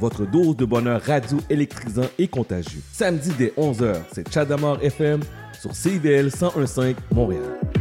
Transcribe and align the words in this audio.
Votre 0.00 0.26
dose 0.26 0.56
de 0.56 0.64
bonheur 0.64 1.00
radio 1.02 1.38
électrisant 1.48 2.06
et 2.18 2.26
contagieux. 2.26 2.80
Samedi 2.92 3.30
dès 3.38 3.52
11h, 3.56 3.96
c'est 4.12 4.32
Chadamar 4.32 4.82
FM 4.82 5.20
sur 5.58 5.74
CIBL 5.74 6.30
1015 6.30 6.94
Montréal. 7.12 7.71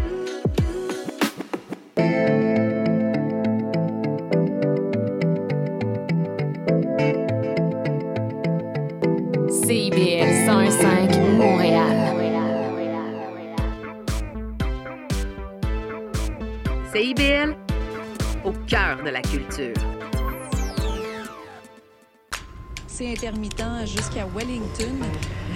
Wellington. 24.36 24.96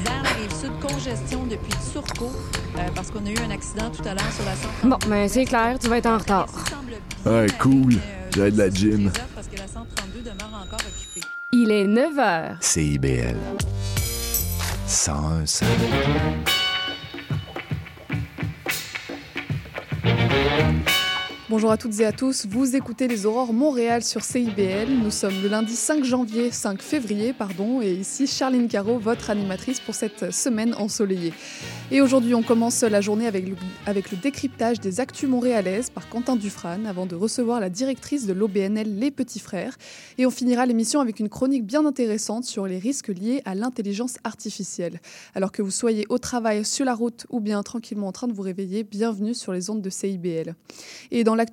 Vers 0.04 0.24
la 0.24 0.30
rive 0.30 0.54
sud, 0.54 0.72
congestion 0.82 1.46
depuis 1.46 1.74
Turcot, 1.92 2.32
euh, 2.78 2.80
parce 2.94 3.10
qu'on 3.12 3.26
a 3.26 3.30
eu 3.30 3.38
un 3.38 3.52
accident 3.52 3.90
tout 3.90 4.04
à 4.08 4.14
l'heure 4.14 4.32
sur 4.32 4.46
la 4.46 4.56
132. 4.56 4.90
Bon, 4.90 4.98
ben 5.10 5.30
c'est 5.30 5.46
clair, 5.46 5.78
tu 5.80 5.88
vas 5.88 5.98
être 5.98 6.08
en 6.08 6.18
retard. 6.18 6.48
Ouais, 7.26 7.48
cool. 7.60 7.96
J'ai 8.36 8.52
de 8.52 8.58
la 8.58 8.70
gym. 8.70 9.12
Parce 9.34 9.48
que 9.48 9.58
la 9.58 9.68
132 9.68 10.20
demeure 10.20 10.62
encore 10.66 10.80
occupée. 10.80 11.26
Il 11.52 11.72
est 11.72 11.88
9 11.88 12.16
h. 12.16 12.58
CIBL. 12.60 13.38
101 14.88 15.46
Bonjour 21.56 21.72
à 21.72 21.78
toutes 21.78 22.02
et 22.02 22.06
à 22.06 22.12
tous, 22.12 22.48
vous 22.48 22.76
écoutez 22.76 23.08
les 23.08 23.26
Aurores 23.26 23.54
Montréal 23.54 24.04
sur 24.04 24.26
CIBL. 24.26 24.90
Nous 24.90 25.10
sommes 25.10 25.42
le 25.42 25.48
lundi 25.48 25.74
5 25.74 26.04
janvier, 26.04 26.52
5 26.52 26.82
février, 26.82 27.32
pardon, 27.32 27.82
et 27.82 27.94
ici 27.94 28.28
Charline 28.28 28.68
Caro, 28.68 29.00
votre 29.00 29.30
animatrice 29.30 29.80
pour 29.80 29.96
cette 29.96 30.34
semaine 30.34 30.74
ensoleillée. 30.74 31.32
Et 31.92 32.02
aujourd'hui, 32.02 32.36
on 32.36 32.44
commence 32.44 32.82
la 32.82 33.00
journée 33.00 33.26
avec 33.26 33.48
le, 33.48 34.18
décryptage 34.18 34.82
des 34.82 35.00
actus 35.00 35.30
montréalaises 35.30 35.90
par 35.90 36.10
Quentin 36.10 36.36
Dufresne 36.36 36.86
avant 36.88 37.06
de 37.06 37.16
recevoir 37.16 37.62
la 37.62 37.70
directrice 37.70 38.26
de 38.26 38.34
l'OBNL 38.34 39.00
Les 39.00 39.10
Petits 39.10 39.40
Frères. 39.40 39.78
Et 40.18 40.26
on 40.26 40.32
finira 40.32 40.66
l'émission 40.66 41.00
avec 41.00 41.22
une 41.22 41.30
chronique 41.30 41.66
bien 41.66 41.86
intéressante 41.86 42.44
sur 42.44 42.68
les 42.68 42.80
risques 42.80 43.08
liés 43.08 43.42
à 43.46 43.56
l'intelligence 43.56 44.16
artificielle. 44.26 45.00
Alors 45.36 45.54
que 45.54 45.62
vous 45.62 45.72
soyez 45.72 46.06
au 46.10 46.18
travail, 46.18 46.66
sur 46.66 46.84
la 46.84 46.96
route 46.96 47.26
ou 47.30 47.40
bien 47.40 47.64
tranquillement 47.64 48.08
en 48.08 48.12
train 48.12 48.28
de 48.28 48.34
vous 48.34 48.42
réveiller, 48.42 48.84
bienvenue 48.84 49.34
sur 49.34 49.54
les 49.54 49.70
ondes 49.70 49.82
de 49.82 49.90
CIBL. 49.90 50.54
Et 51.12 51.24
dans 51.24 51.45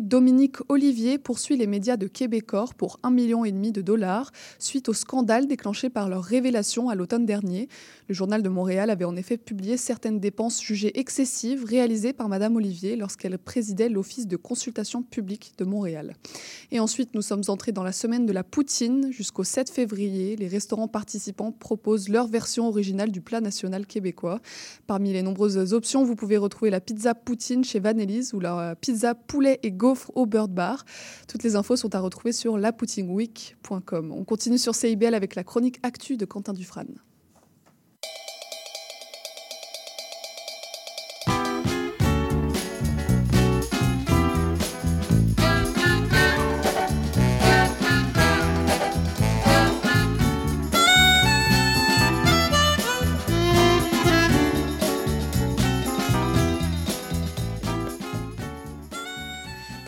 Dominique 0.00 0.56
Olivier 0.68 1.18
poursuit 1.18 1.56
les 1.56 1.66
médias 1.66 1.96
de 1.96 2.06
Québecor 2.06 2.74
pour 2.74 2.98
1,5 3.02 3.12
million 3.12 3.42
de 3.42 3.80
dollars 3.80 4.32
suite 4.58 4.88
au 4.88 4.92
scandale 4.92 5.46
déclenché 5.46 5.90
par 5.90 6.08
leur 6.08 6.22
révélation 6.22 6.88
à 6.88 6.94
l'automne 6.94 7.26
dernier. 7.26 7.68
Le 8.08 8.14
journal 8.14 8.42
de 8.42 8.48
Montréal 8.48 8.90
avait 8.90 9.04
en 9.04 9.16
effet 9.16 9.36
publié 9.36 9.76
certaines 9.76 10.20
dépenses 10.20 10.62
jugées 10.62 10.98
excessives 10.98 11.64
réalisées 11.64 12.12
par 12.12 12.28
Madame 12.28 12.56
Olivier 12.56 12.96
lorsqu'elle 12.96 13.38
présidait 13.38 13.88
l'Office 13.88 14.26
de 14.26 14.36
consultation 14.36 15.02
publique 15.02 15.52
de 15.58 15.64
Montréal. 15.64 16.16
Et 16.72 16.80
ensuite, 16.80 17.14
nous 17.14 17.22
sommes 17.22 17.42
entrés 17.48 17.72
dans 17.72 17.82
la 17.82 17.92
semaine 17.92 18.26
de 18.26 18.32
la 18.32 18.44
poutine. 18.44 19.12
Jusqu'au 19.12 19.44
7 19.44 19.70
février, 19.70 20.36
les 20.36 20.48
restaurants 20.48 20.88
participants 20.88 21.52
proposent 21.52 22.08
leur 22.08 22.26
version 22.26 22.68
originale 22.68 23.10
du 23.10 23.20
plat 23.20 23.40
national 23.40 23.86
québécois. 23.86 24.40
Parmi 24.86 25.12
les 25.12 25.22
nombreuses 25.22 25.72
options, 25.72 26.04
vous 26.04 26.16
pouvez 26.16 26.36
retrouver 26.36 26.70
la 26.70 26.80
pizza 26.80 27.14
poutine 27.14 27.64
chez 27.64 27.80
Vanellis 27.80 28.30
ou 28.32 28.40
la 28.40 28.74
pizza 28.76 29.14
et 29.46 29.72
gaufre 29.72 30.10
au 30.14 30.26
Bird 30.26 30.52
Bar. 30.52 30.84
Toutes 31.28 31.42
les 31.42 31.56
infos 31.56 31.76
sont 31.76 31.94
à 31.94 32.00
retrouver 32.00 32.32
sur 32.32 32.58
lapoutinweek.com. 32.58 34.12
On 34.12 34.24
continue 34.24 34.58
sur 34.58 34.74
CIBL 34.74 35.14
avec 35.14 35.34
la 35.34 35.44
chronique 35.44 35.78
actu 35.82 36.16
de 36.16 36.24
Quentin 36.24 36.52
Dufresne. 36.52 36.96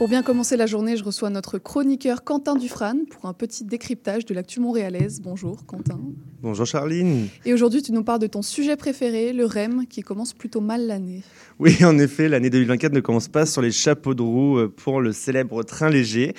Pour 0.02 0.08
bien 0.08 0.24
commencer 0.24 0.56
la 0.56 0.66
journée, 0.66 0.96
je 0.96 1.04
reçois 1.04 1.30
notre 1.30 1.58
chroniqueur 1.58 2.24
Quentin 2.24 2.56
Dufresne 2.56 3.06
pour 3.08 3.26
un 3.26 3.32
petit 3.32 3.62
décryptage 3.62 4.24
de 4.24 4.34
l'actu 4.34 4.58
montréalaise. 4.58 5.20
Bonjour 5.22 5.64
Quentin. 5.64 6.00
Bonjour 6.40 6.66
Charline. 6.66 7.28
Et 7.44 7.54
aujourd'hui, 7.54 7.82
tu 7.82 7.92
nous 7.92 8.02
parles 8.02 8.18
de 8.18 8.26
ton 8.26 8.42
sujet 8.42 8.74
préféré, 8.74 9.32
le 9.32 9.46
REM, 9.46 9.86
qui 9.86 10.02
commence 10.02 10.32
plutôt 10.32 10.60
mal 10.60 10.88
l'année. 10.88 11.22
Oui, 11.60 11.76
en 11.84 12.00
effet, 12.00 12.28
l'année 12.28 12.50
2024 12.50 12.92
ne 12.92 12.98
commence 12.98 13.28
pas 13.28 13.46
sur 13.46 13.62
les 13.62 13.70
chapeaux 13.70 14.14
de 14.14 14.22
roue 14.22 14.58
euh, 14.58 14.68
pour 14.68 15.00
le 15.00 15.12
célèbre 15.12 15.62
train 15.62 15.88
léger. 15.88 16.34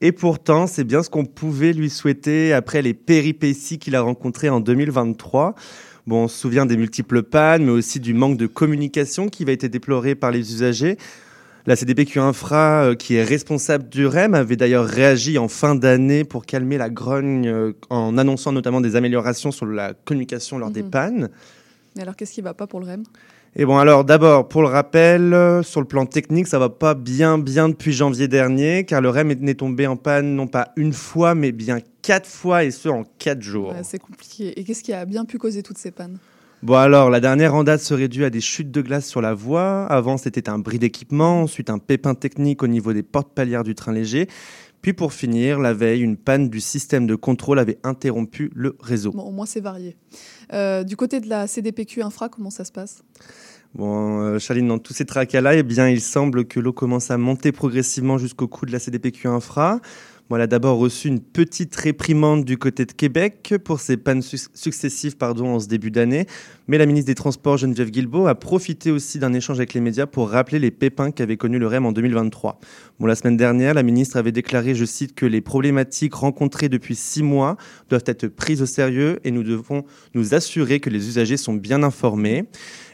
Et 0.00 0.12
pourtant, 0.12 0.66
c'est 0.66 0.84
bien 0.84 1.02
ce 1.02 1.10
qu'on 1.10 1.26
pouvait 1.26 1.74
lui 1.74 1.90
souhaiter 1.90 2.54
après 2.54 2.80
les 2.80 2.94
péripéties 2.94 3.78
qu'il 3.78 3.94
a 3.94 4.00
rencontrées 4.00 4.48
en 4.48 4.60
2023. 4.60 5.54
Bon, 6.06 6.24
on 6.24 6.28
se 6.28 6.38
souvient 6.38 6.64
des 6.64 6.78
multiples 6.78 7.24
pannes, 7.24 7.66
mais 7.66 7.72
aussi 7.72 8.00
du 8.00 8.14
manque 8.14 8.38
de 8.38 8.46
communication 8.46 9.28
qui 9.28 9.44
va 9.44 9.52
être 9.52 9.66
déploré 9.66 10.14
par 10.14 10.30
les 10.30 10.54
usagers. 10.54 10.96
La 11.66 11.74
CDPQ 11.74 12.20
Infra, 12.20 12.84
euh, 12.84 12.94
qui 12.94 13.16
est 13.16 13.24
responsable 13.24 13.88
du 13.88 14.06
REM, 14.06 14.34
avait 14.34 14.54
d'ailleurs 14.56 14.84
réagi 14.86 15.36
en 15.36 15.48
fin 15.48 15.74
d'année 15.74 16.22
pour 16.22 16.46
calmer 16.46 16.78
la 16.78 16.88
grogne 16.90 17.48
euh, 17.48 17.72
en 17.90 18.16
annonçant 18.18 18.52
notamment 18.52 18.80
des 18.80 18.94
améliorations 18.94 19.50
sur 19.50 19.66
la 19.66 19.92
communication 19.92 20.58
lors 20.58 20.70
des 20.70 20.84
Mhm. 20.84 20.90
pannes. 20.90 21.28
Mais 21.96 22.02
alors, 22.02 22.14
qu'est-ce 22.14 22.32
qui 22.34 22.40
va 22.40 22.54
pas 22.54 22.68
pour 22.68 22.78
le 22.78 22.86
REM? 22.86 23.02
Et 23.58 23.64
bon, 23.64 23.78
alors 23.78 24.04
d'abord, 24.04 24.46
pour 24.48 24.62
le 24.62 24.68
rappel, 24.68 25.32
euh, 25.32 25.62
sur 25.64 25.80
le 25.80 25.86
plan 25.88 26.06
technique, 26.06 26.46
ça 26.46 26.58
va 26.60 26.68
pas 26.68 26.94
bien, 26.94 27.36
bien 27.38 27.68
depuis 27.70 27.92
janvier 27.92 28.28
dernier, 28.28 28.84
car 28.84 29.00
le 29.00 29.08
REM 29.08 29.30
est- 29.32 29.40
n'est 29.40 29.54
tombé 29.54 29.86
en 29.88 29.96
panne 29.96 30.36
non 30.36 30.46
pas 30.46 30.68
une 30.76 30.92
fois, 30.92 31.34
mais 31.34 31.50
bien 31.52 31.78
quatre 32.02 32.28
fois, 32.28 32.62
et 32.64 32.70
ce 32.70 32.88
en 32.88 33.02
quatre 33.18 33.42
jours. 33.42 33.70
Ouais, 33.70 33.82
C'est 33.82 33.98
compliqué. 33.98 34.60
Et 34.60 34.62
qu'est-ce 34.62 34.84
qui 34.84 34.92
a 34.92 35.04
bien 35.06 35.24
pu 35.24 35.38
causer 35.38 35.62
toutes 35.64 35.78
ces 35.78 35.90
pannes? 35.90 36.18
Bon 36.62 36.74
alors, 36.74 37.10
la 37.10 37.20
dernière 37.20 37.54
en 37.54 37.64
date 37.64 37.80
serait 37.80 38.08
due 38.08 38.24
à 38.24 38.30
des 38.30 38.40
chutes 38.40 38.70
de 38.70 38.80
glace 38.80 39.06
sur 39.06 39.20
la 39.20 39.34
voie. 39.34 39.84
Avant, 39.86 40.16
c'était 40.16 40.48
un 40.48 40.58
bris 40.58 40.78
d'équipement, 40.78 41.42
ensuite 41.42 41.68
un 41.68 41.78
pépin 41.78 42.14
technique 42.14 42.62
au 42.62 42.66
niveau 42.66 42.94
des 42.94 43.02
portes 43.02 43.34
palières 43.34 43.62
du 43.62 43.74
train 43.74 43.92
léger. 43.92 44.26
Puis 44.80 44.94
pour 44.94 45.12
finir, 45.12 45.58
la 45.58 45.74
veille, 45.74 46.00
une 46.00 46.16
panne 46.16 46.48
du 46.48 46.60
système 46.60 47.06
de 47.06 47.14
contrôle 47.14 47.58
avait 47.58 47.78
interrompu 47.82 48.50
le 48.54 48.76
réseau. 48.80 49.12
Bon, 49.12 49.24
au 49.24 49.32
moins, 49.32 49.46
c'est 49.46 49.60
varié. 49.60 49.96
Euh, 50.52 50.82
du 50.82 50.96
côté 50.96 51.20
de 51.20 51.28
la 51.28 51.46
CDPQ 51.46 52.02
Infra, 52.02 52.28
comment 52.28 52.50
ça 52.50 52.64
se 52.64 52.72
passe? 52.72 53.02
Bon, 53.74 54.20
euh, 54.20 54.38
Charline, 54.38 54.68
dans 54.68 54.78
tous 54.78 54.94
ces 54.94 55.04
tracas-là, 55.04 55.56
eh 55.56 55.62
bien, 55.62 55.88
il 55.88 56.00
semble 56.00 56.46
que 56.46 56.60
l'eau 56.60 56.72
commence 56.72 57.10
à 57.10 57.18
monter 57.18 57.52
progressivement 57.52 58.16
jusqu'au 58.16 58.48
cou 58.48 58.64
de 58.64 58.72
la 58.72 58.78
CDPQ 58.78 59.28
Infra. 59.28 59.80
Bon, 60.28 60.36
elle 60.36 60.42
a 60.42 60.46
d'abord 60.48 60.78
reçu 60.78 61.06
une 61.06 61.20
petite 61.20 61.76
réprimande 61.76 62.44
du 62.44 62.58
côté 62.58 62.84
de 62.84 62.90
Québec 62.92 63.54
pour 63.64 63.78
ses 63.78 63.96
pannes 63.96 64.22
su- 64.22 64.48
successives 64.54 65.16
pardon, 65.16 65.54
en 65.54 65.60
ce 65.60 65.68
début 65.68 65.92
d'année. 65.92 66.26
Mais 66.68 66.78
la 66.78 66.86
ministre 66.86 67.06
des 67.06 67.14
Transports, 67.14 67.58
Geneviève 67.58 67.90
Guilbeault, 67.90 68.26
a 68.26 68.34
profité 68.34 68.90
aussi 68.90 69.20
d'un 69.20 69.32
échange 69.34 69.58
avec 69.58 69.72
les 69.72 69.80
médias 69.80 70.06
pour 70.06 70.30
rappeler 70.30 70.58
les 70.58 70.72
pépins 70.72 71.12
qu'avait 71.12 71.36
connu 71.36 71.60
le 71.60 71.68
REM 71.68 71.86
en 71.86 71.92
2023. 71.92 72.58
Bon, 72.98 73.06
la 73.06 73.14
semaine 73.14 73.36
dernière, 73.36 73.72
la 73.74 73.84
ministre 73.84 74.16
avait 74.16 74.32
déclaré, 74.32 74.74
je 74.74 74.84
cite, 74.84 75.14
que 75.14 75.26
les 75.26 75.40
problématiques 75.40 76.14
rencontrées 76.14 76.68
depuis 76.68 76.96
six 76.96 77.22
mois 77.22 77.56
doivent 77.88 78.02
être 78.06 78.26
prises 78.26 78.62
au 78.62 78.66
sérieux 78.66 79.20
et 79.22 79.30
nous 79.30 79.44
devons 79.44 79.84
nous 80.14 80.34
assurer 80.34 80.80
que 80.80 80.90
les 80.90 81.06
usagers 81.06 81.36
sont 81.36 81.54
bien 81.54 81.84
informés. 81.84 82.46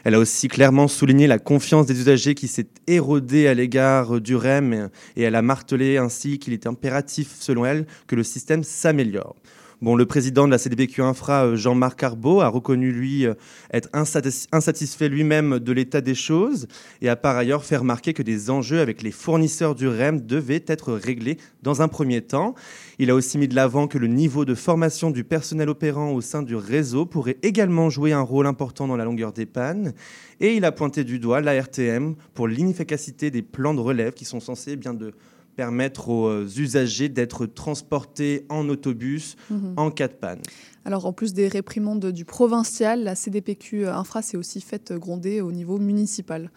Elle 0.03 0.13
a 0.13 0.19
aussi 0.19 0.49
clairement 0.49 0.87
souligné 0.87 1.25
la 1.25 1.39
confiance 1.39 1.87
des 1.87 1.99
usagers 1.99 2.35
qui 2.35 2.47
s'est 2.47 2.67
érodée 2.85 3.47
à 3.47 3.55
l'égard 3.55 4.21
du 4.21 4.35
REM 4.35 4.89
et 5.15 5.23
elle 5.23 5.35
a 5.35 5.41
martelé 5.41 5.97
ainsi 5.97 6.37
qu'il 6.37 6.53
est 6.53 6.67
impératif, 6.67 7.37
selon 7.39 7.65
elle, 7.65 7.87
que 8.05 8.15
le 8.15 8.23
système 8.23 8.63
s'améliore. 8.63 9.35
Bon, 9.83 9.97
le 9.97 10.05
président 10.05 10.45
de 10.45 10.51
la 10.51 10.57
CDPQ 10.57 11.01
Infra, 11.01 11.43
euh, 11.43 11.55
Jean-Marc 11.57 12.01
Arbault, 12.03 12.39
a 12.39 12.47
reconnu, 12.47 12.93
lui, 12.93 13.25
euh, 13.25 13.33
être 13.73 13.89
insatis- 13.91 14.47
insatisfait 14.53 15.09
lui-même 15.09 15.59
de 15.59 15.73
l'état 15.73 15.99
des 15.99 16.15
choses 16.15 16.69
et 17.01 17.09
a 17.09 17.17
par 17.17 17.35
ailleurs 17.35 17.65
fait 17.65 17.75
remarquer 17.75 18.13
que 18.13 18.23
des 18.23 18.49
enjeux 18.49 18.79
avec 18.79 19.01
les 19.01 19.11
fournisseurs 19.11 19.75
du 19.75 19.89
REM 19.89 20.21
devaient 20.21 20.63
être 20.67 20.93
réglés 20.93 21.35
dans 21.63 21.81
un 21.81 21.89
premier 21.89 22.21
temps. 22.21 22.55
Il 22.97 23.09
a 23.09 23.13
aussi 23.13 23.37
mis 23.37 23.49
de 23.49 23.55
l'avant 23.55 23.87
que 23.87 23.97
le 23.97 24.07
niveau 24.07 24.45
de 24.45 24.55
formation 24.55 25.11
du 25.11 25.25
personnel 25.25 25.67
opérant 25.67 26.13
au 26.13 26.21
sein 26.21 26.43
du 26.43 26.55
réseau 26.55 27.05
pourrait 27.05 27.35
également 27.43 27.89
jouer 27.89 28.13
un 28.13 28.21
rôle 28.21 28.47
important 28.47 28.87
dans 28.87 28.95
la 28.95 29.03
longueur 29.03 29.33
des 29.33 29.45
pannes. 29.45 29.91
Et 30.39 30.55
il 30.55 30.63
a 30.63 30.71
pointé 30.71 31.03
du 31.03 31.19
doigt 31.19 31.41
la 31.41 31.61
RTM 31.61 32.15
pour 32.33 32.47
l'inefficacité 32.47 33.31
des 33.31 33.41
plans 33.41 33.73
de 33.73 33.81
relève 33.81 34.13
qui 34.13 34.23
sont 34.23 34.39
censés 34.39 34.77
bien 34.77 34.93
de 34.93 35.11
permettre 35.55 36.09
aux 36.09 36.27
euh, 36.27 36.47
usagers 36.57 37.09
d'être 37.09 37.45
transportés 37.45 38.45
en 38.49 38.67
autobus 38.69 39.35
Mhm. 39.49 39.73
en 39.77 39.91
cas 39.91 40.07
de 40.07 40.13
panne. 40.13 40.39
Alors, 40.85 41.05
en 41.05 41.13
plus 41.13 41.33
des 41.33 41.47
réprimandes 41.47 42.05
du 42.11 42.25
provincial, 42.25 43.03
la 43.03 43.15
CDPQ 43.15 43.87
Infra 43.87 44.21
s'est 44.21 44.37
aussi 44.37 44.59
faite 44.61 44.93
gronder 44.93 45.41
au 45.41 45.51
niveau 45.51 45.77
municipal. 45.77 46.51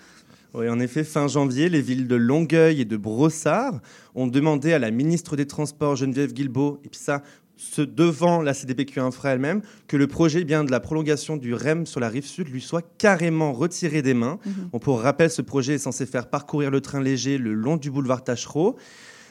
Oui, 0.55 0.69
en 0.69 0.81
effet, 0.81 1.05
fin 1.05 1.29
janvier, 1.29 1.69
les 1.69 1.83
villes 1.83 2.09
de 2.09 2.17
Longueuil 2.17 2.81
et 2.81 2.85
de 2.87 2.97
Brossard 2.97 3.81
ont 4.15 4.27
demandé 4.27 4.73
à 4.73 4.79
la 4.79 4.91
ministre 4.91 5.37
des 5.37 5.47
Transports, 5.47 5.97
Geneviève 5.97 6.33
Guilbeault, 6.33 6.81
et 6.85 6.89
puis 6.89 6.99
ça, 6.99 7.23
ce, 7.57 7.83
devant 7.83 8.43
la 8.43 8.55
CDPQ 8.55 9.01
Infra 9.01 9.31
elle-même 9.31 9.63
que 9.89 9.97
le 9.97 10.07
projet 10.07 10.45
bien 10.45 10.65
de 10.65 10.71
la 10.71 10.81
prolongation 10.81 11.37
du 11.37 11.55
REM 11.55 11.87
sur 11.87 12.01
la 12.01 12.09
rive 12.09 12.27
sud 12.27 12.49
lui 12.49 12.61
soit 12.61 12.85
carrément 12.99 13.53
retiré 13.53 14.03
des 14.03 14.15
mains. 14.15 14.39
Mhm. 14.45 14.71
On 14.73 14.79
pour 14.79 15.01
rappel, 15.01 15.31
ce 15.31 15.43
projet 15.43 15.75
est 15.75 15.79
censé 15.79 16.07
faire 16.07 16.29
parcourir 16.29 16.71
le 16.71 16.81
train 16.81 17.01
léger 17.01 17.39
le 17.39 17.55
long 17.55 17.77
du 17.77 17.91
boulevard 17.91 18.25
Tachereau. 18.25 18.77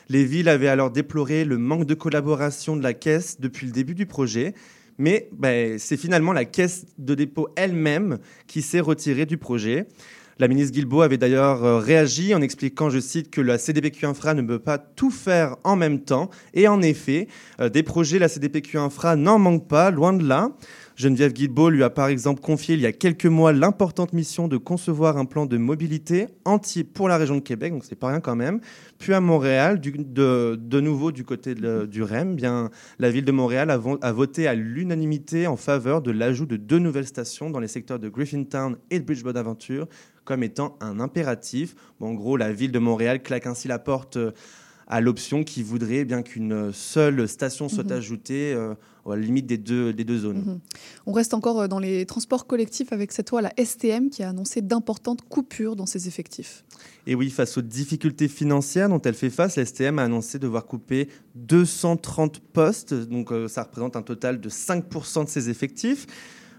Les 0.10 0.24
villes 0.24 0.50
avaient 0.50 0.68
alors 0.68 0.92
déploré 0.92 1.46
le 1.46 1.58
manque 1.58 1.86
de 1.86 1.94
collaboration 1.94 2.76
de 2.76 2.84
la 2.84 2.94
caisse 2.94 3.40
depuis 3.40 3.66
le 3.66 3.72
début 3.72 3.96
du 3.96 4.06
projet. 4.06 4.54
Mais 4.98 5.30
ben, 5.34 5.78
c'est 5.78 5.98
finalement 5.98 6.32
la 6.32 6.46
caisse 6.46 6.86
de 6.98 7.16
dépôt 7.16 7.50
elle-même 7.56 8.20
qui 8.48 8.62
s'est 8.62 8.80
retirée 8.80 9.26
du 9.26 9.38
projet. 9.38 9.88
La 10.38 10.50
ministre 10.50 10.74
Guilbault 10.74 11.02
avait 11.02 11.18
d'ailleurs 11.18 11.64
euh, 11.64 11.80
réagi 11.80 12.36
en 12.36 12.42
expliquant, 12.42 12.90
je 12.90 13.00
cite, 13.00 13.32
que 13.32 13.40
la 13.40 13.58
CDPQ 13.58 14.06
Infra 14.06 14.34
ne 14.34 14.42
peut 14.42 14.60
pas 14.60 14.78
tout 14.78 15.10
faire 15.10 15.56
en 15.64 15.78
même 15.78 16.02
temps. 16.02 16.30
Et 16.54 16.68
en 16.68 16.82
effet, 16.82 17.30
euh, 17.62 17.70
des 17.70 17.84
projets, 17.84 18.20
la 18.20 18.28
CDPQ 18.28 18.78
Infra 18.78 19.16
n'en 19.16 19.40
manque 19.40 19.68
pas, 19.70 19.92
loin 19.92 20.12
de 20.12 20.28
là. 20.28 20.52
Geneviève 20.98 21.34
Guilbault 21.34 21.70
lui 21.70 21.84
a 21.84 21.90
par 21.90 22.08
exemple 22.08 22.40
confié 22.42 22.76
il 22.76 22.82
y 22.82 22.86
a 22.86 22.94
quelques 22.94 23.26
mois 23.26 23.52
l'importante 23.52 24.14
mission 24.14 24.48
de 24.48 24.56
concevoir 24.56 25.18
un 25.18 25.26
plan 25.26 25.46
de 25.46 25.58
mobilité 25.58 26.28
entier 26.46 26.86
pour 26.86 27.10
la 27.10 27.18
région 27.18 27.36
de 27.36 27.42
Québec, 27.42 27.74
donc 27.74 27.84
c'est 27.84 27.96
pas 27.96 28.08
rien 28.08 28.22
quand 28.22 28.38
même. 28.38 28.62
Puis 28.98 29.14
à 29.14 29.20
Montréal, 29.20 29.82
de, 29.82 30.80
nouveau 30.80 31.12
du 31.12 31.26
côté 31.26 31.54
du 31.54 32.02
REM, 32.04 32.36
bien, 32.36 32.70
la 32.98 33.12
ville 33.12 33.26
de 33.26 33.32
Montréal 33.34 33.72
a, 33.72 33.78
vo- 33.78 34.00
a 34.02 34.12
voté 34.14 34.48
à 34.48 34.54
l'unanimité 34.56 35.48
en 35.48 35.58
faveur 35.58 36.02
de 36.02 36.12
l'ajout 36.12 36.46
de 36.46 36.56
deux 36.56 36.80
nouvelles 36.80 37.08
stations 37.08 37.50
dans 37.50 37.60
les 37.60 37.68
secteurs 37.68 38.00
de 38.00 38.08
Griffintown 38.08 38.78
et 38.90 39.00
de 39.00 39.06
Bridge-Bonaventure 39.06 39.88
comme 40.26 40.44
étant 40.44 40.78
un 40.82 41.00
impératif. 41.00 41.76
Bon, 42.00 42.10
en 42.10 42.14
gros, 42.14 42.36
la 42.38 42.52
ville 42.52 42.72
de 42.72 42.80
Montréal 42.80 43.22
claque 43.24 43.46
ainsi 43.48 43.68
la 43.68 43.80
porte 43.80 44.18
euh, 44.18 44.32
à 44.88 45.02
l'option 45.02 45.44
qui 45.44 45.64
voudrait 45.64 45.98
eh 45.98 46.06
bien 46.06 46.22
qu'une 46.22 46.72
seule 46.72 47.28
station 47.28 47.70
soit 47.70 47.86
Mhm. 47.86 47.92
ajoutée 47.94 48.54
euh, 48.54 48.76
à 49.08 49.16
la 49.16 49.22
limite 49.22 49.48
des 49.48 49.58
deux, 49.58 49.94
des 49.94 50.04
deux 50.04 50.20
zones. 50.20 50.38
Mhm. 50.46 50.60
On 51.08 51.12
reste 51.12 51.34
encore 51.34 51.62
euh, 51.62 51.68
dans 51.68 51.80
les 51.80 52.06
transports 52.06 52.46
collectifs 52.46 52.92
avec 52.94 53.12
cette 53.12 53.30
fois 53.30 53.42
la 53.42 53.52
STM 53.58 54.10
qui 54.12 54.22
a 54.22 54.30
annoncé 54.30 54.62
d'importantes 54.62 55.22
coupures 55.28 55.76
dans 55.76 55.88
ses 55.88 56.08
effectifs. 56.08 56.64
Et 57.08 57.16
oui, 57.16 57.32
face 57.32 57.58
aux 57.58 57.62
difficultés 57.64 58.28
financières 58.28 58.90
dont 58.90 59.02
elle 59.02 59.16
fait 59.16 59.32
face, 59.32 59.56
la 59.56 59.66
STM 59.66 59.98
a 59.98 60.04
annoncé 60.04 60.38
devoir 60.38 60.66
couper 60.68 61.08
230 61.36 62.40
postes, 62.40 62.94
donc 62.94 63.32
euh, 63.32 63.48
ça 63.48 63.64
représente 63.64 63.96
un 63.96 64.02
total 64.04 64.40
de 64.40 64.50
5% 64.50 65.24
de 65.26 65.30
ses 65.30 65.50
effectifs. 65.50 66.06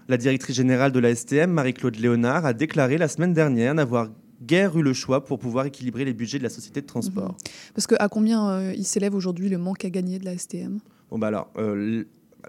La 0.09 0.15
directrice 0.15 0.55
générale 0.55 0.93
de 0.93 0.99
la 0.99 1.13
STM, 1.13 1.51
Marie-Claude 1.51 1.97
Léonard, 1.97 2.45
a 2.45 2.53
déclaré 2.53 2.97
la 2.97 3.09
semaine 3.09 3.33
dernière 3.33 3.73
n'avoir 3.73 4.07
guère 4.41 4.77
eu 4.77 4.81
le 4.81 4.93
choix 4.93 5.25
pour 5.25 5.37
pouvoir 5.37 5.65
équilibrer 5.65 6.05
les 6.05 6.13
budgets 6.13 6.37
de 6.37 6.43
la 6.43 6.49
société 6.49 6.79
de 6.79 6.85
transport. 6.85 7.35
Parce 7.75 7.87
que 7.87 7.95
à 7.99 8.07
combien 8.07 8.49
euh, 8.49 8.73
il 8.73 8.85
s'élève 8.85 9.15
aujourd'hui 9.15 9.49
le 9.49 9.57
manque 9.57 9.83
à 9.83 9.89
gagner 9.89 10.17
de 10.17 10.23
la 10.23 10.37
STM 10.37 10.79
Bon, 11.11 11.19
bah 11.19 11.27
alors, 11.27 11.49
euh, 11.57 12.05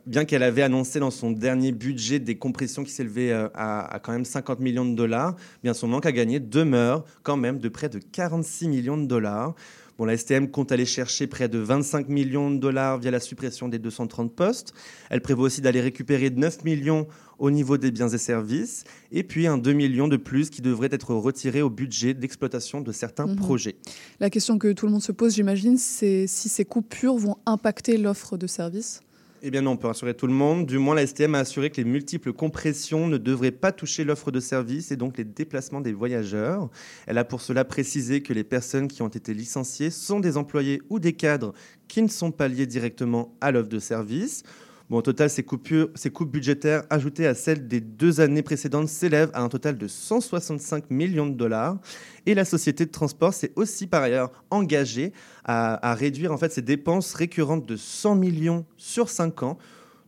bien 0.07 0.25
qu'elle 0.25 0.45
avait 0.45 0.63
annoncé 0.63 1.01
dans 1.01 1.11
son 1.11 1.33
dernier 1.33 1.73
budget 1.73 2.21
des 2.21 2.37
compressions 2.37 2.85
qui 2.85 2.93
s'élevaient 2.93 3.33
euh, 3.33 3.49
à, 3.55 3.93
à 3.93 3.99
quand 3.99 4.13
même 4.13 4.25
50 4.25 4.61
millions 4.61 4.85
de 4.85 4.95
dollars, 4.95 5.35
bien 5.65 5.75
son 5.75 5.89
manque 5.89 6.07
à 6.07 6.13
gagner 6.13 6.39
demeure 6.39 7.05
quand 7.25 7.37
même 7.37 7.59
de 7.59 7.69
près 7.69 7.89
de 7.89 7.99
46 7.99 8.69
millions 8.69 8.97
de 8.97 9.07
dollars. 9.07 9.57
Bon, 9.99 10.05
la 10.05 10.17
STM 10.17 10.49
compte 10.49 10.71
aller 10.71 10.87
chercher 10.87 11.27
près 11.27 11.49
de 11.49 11.59
25 11.59 12.09
millions 12.09 12.53
de 12.53 12.59
dollars 12.59 12.99
via 12.99 13.11
la 13.11 13.19
suppression 13.19 13.67
des 13.67 13.81
230 13.81 14.33
postes. 14.33 14.73
Elle 15.11 15.21
prévoit 15.21 15.47
aussi 15.47 15.61
d'aller 15.61 15.81
récupérer 15.81 16.31
9 16.31 16.63
millions 16.63 17.09
au 17.39 17.51
niveau 17.51 17.77
des 17.79 17.91
biens 17.91 18.09
et 18.09 18.19
services, 18.19 18.85
et 19.13 19.23
puis 19.23 19.47
un 19.47 19.59
2 19.59 19.73
millions 19.73 20.09
de 20.09 20.17
plus 20.17 20.51
qui 20.51 20.61
devrait 20.63 20.89
être 20.93 21.15
retiré 21.15 21.63
au 21.63 21.71
budget 21.71 22.15
d'exploitation 22.15 22.81
de 22.81 22.93
certains 22.93 23.27
Mhm. 23.27 23.37
projets. 23.37 23.77
La 24.21 24.31
question 24.31 24.59
que 24.59 24.73
tout 24.73 24.87
le 24.87 24.93
monde 24.93 25.03
se 25.03 25.13
pose, 25.13 25.35
j'imagine, 25.35 25.79
c'est 25.79 26.27
si 26.27 26.49
ces 26.49 26.65
coupures 26.65 27.17
vont 27.17 27.37
impacter 27.47 27.97
l'offre 27.97 28.37
de 28.37 28.47
services. 28.47 29.01
Eh 29.41 29.53
bien 29.53 29.63
non, 29.63 29.71
on 29.71 29.77
peut 29.77 29.87
rassurer 29.87 30.15
tout 30.15 30.27
le 30.27 30.33
monde. 30.33 30.67
Du 30.67 30.79
moins, 30.79 30.97
la 30.97 31.07
STM 31.07 31.37
a 31.37 31.39
assuré 31.39 31.71
que 31.71 31.77
les 31.77 31.85
multiples 31.85 32.33
compressions 32.33 33.07
ne 33.07 33.19
devraient 33.19 33.53
pas 33.53 33.71
toucher 33.71 34.03
l'offre 34.03 34.33
de 34.33 34.41
service 34.41 34.91
et 34.91 34.97
donc 34.97 35.17
les 35.17 35.23
déplacements 35.23 35.81
des 35.81 35.93
voyageurs. 35.93 36.69
Elle 37.07 37.19
a 37.19 37.25
pour 37.25 37.41
cela 37.41 37.65
précisé 37.65 38.21
que 38.21 38.33
les 38.33 38.43
personnes 38.43 38.89
qui 38.89 39.01
ont 39.01 39.07
été 39.07 39.33
licenciées 39.35 39.91
sont 39.91 40.19
des 40.19 40.37
employés 40.37 40.83
ou 40.91 40.99
des 40.99 41.13
cadres 41.13 41.55
qui 41.87 42.03
ne 42.03 42.09
sont 42.09 42.33
pas 42.33 42.49
liés 42.49 42.67
directement 42.67 43.33
à 43.41 43.53
l'offre 43.53 43.69
de 43.69 43.79
service. 43.79 44.43
Bon, 44.91 44.99
au 44.99 45.03
total, 45.03 45.29
ces, 45.29 45.43
coupures, 45.43 45.91
ces 45.95 46.09
coupes 46.11 46.31
budgétaires 46.31 46.83
ajoutées 46.89 47.27
à 47.27 47.35
celles 47.35 47.69
des 47.69 47.81
deux 47.81 48.21
années 48.21 48.43
précédentes 48.43 48.89
s'élèvent 48.89 49.31
à 49.35 49.43
un 49.43 49.49
total 49.51 49.77
de 49.77 49.87
165 49.87 50.91
millions 50.91 51.27
de 51.27 51.35
dollars. 51.35 51.77
Et 52.25 52.35
la 52.35 52.47
société 52.47 52.87
de 52.87 52.91
transport 52.91 53.35
s'est 53.35 53.53
aussi 53.57 53.87
par 53.87 54.03
ailleurs 54.03 54.33
engagée 54.51 55.13
à, 55.45 55.91
à 55.91 55.95
réduire 55.95 56.33
en 56.33 56.39
fait 56.39 56.51
ses 56.53 56.63
dépenses 56.63 57.13
récurrentes 57.13 57.67
de 57.67 57.77
100 57.77 58.15
millions 58.15 58.65
sur 58.79 59.11
5 59.11 59.43
ans. 59.43 59.59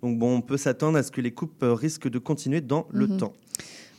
Donc 0.02 0.18
bon, 0.18 0.36
on 0.36 0.40
peut 0.40 0.56
s'attendre 0.56 0.96
à 0.96 1.02
ce 1.02 1.10
que 1.10 1.20
les 1.20 1.32
coupes 1.32 1.62
euh, 1.62 1.74
risquent 1.74 2.08
de 2.08 2.18
continuer 2.18 2.62
dans 2.62 2.86
le 2.90 3.06
Mhm. 3.06 3.16
temps. 3.18 3.32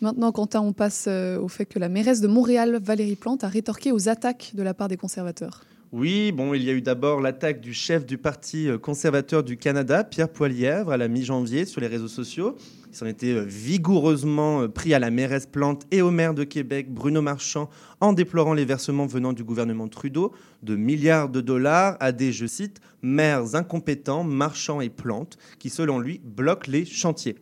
Maintenant, 0.02 0.32
Quentin, 0.32 0.62
on 0.62 0.74
passe 0.74 1.06
euh, 1.08 1.38
au 1.40 1.48
fait 1.48 1.66
que 1.66 1.78
la 1.78 1.90
mairesse 1.90 2.22
de 2.22 2.28
Montréal, 2.28 2.80
Valérie 2.84 3.16
Plante, 3.16 3.44
a 3.44 3.48
rétorqué 3.48 3.92
aux 3.92 4.10
attaques 4.10 4.54
de 4.56 4.64
la 4.64 4.74
part 4.74 4.88
des 4.88 4.98
conservateurs. 4.98 5.62
Oui, 5.94 6.32
bon, 6.32 6.54
il 6.54 6.64
y 6.64 6.70
a 6.70 6.74
eu 6.74 6.82
d'abord 6.82 7.20
l'attaque 7.20 7.60
du 7.60 7.74
chef 7.74 8.06
du 8.06 8.18
Parti 8.18 8.70
euh, 8.70 8.78
conservateur 8.78 9.44
du 9.44 9.58
Canada, 9.58 10.06
Pierre 10.06 10.30
Poilièvre, 10.30 10.94
à 10.94 10.96
la 10.96 11.10
mi-janvier 11.10 11.66
sur 11.66 11.82
les 11.82 11.88
réseaux 11.88 12.08
sociaux. 12.08 12.56
Il 12.90 12.96
s'en 12.96 13.08
était 13.08 13.34
euh, 13.34 13.44
vigoureusement 13.44 14.62
euh, 14.62 14.68
pris 14.70 14.94
à 14.94 15.00
la 15.00 15.12
mairesse 15.12 15.48
Plante 15.48 15.86
et 15.92 16.02
au 16.02 16.10
maire 16.10 16.34
de 16.34 16.46
Québec, 16.46 16.94
Bruno 16.94 17.22
Marchand, 17.22 17.70
en 18.00 18.14
déplorant 18.14 18.54
les 18.54 18.64
versements 18.64 19.06
venant 19.06 19.34
du 19.34 19.44
gouvernement 19.44 19.90
Trudeau 19.90 20.32
de 20.64 20.78
milliards 20.78 21.28
de 21.28 21.42
dollars 21.42 21.98
à 22.00 22.14
des, 22.14 22.32
je 22.32 22.46
cite, 22.46 22.80
maires 23.02 23.56
incompétents, 23.56 24.24
Marchand 24.24 24.80
et 24.80 24.90
Plante, 24.90 25.38
qui 25.60 25.70
selon 25.70 26.00
lui 26.00 26.22
bloquent 26.24 26.72
les 26.72 26.86
chantiers. 26.86 27.36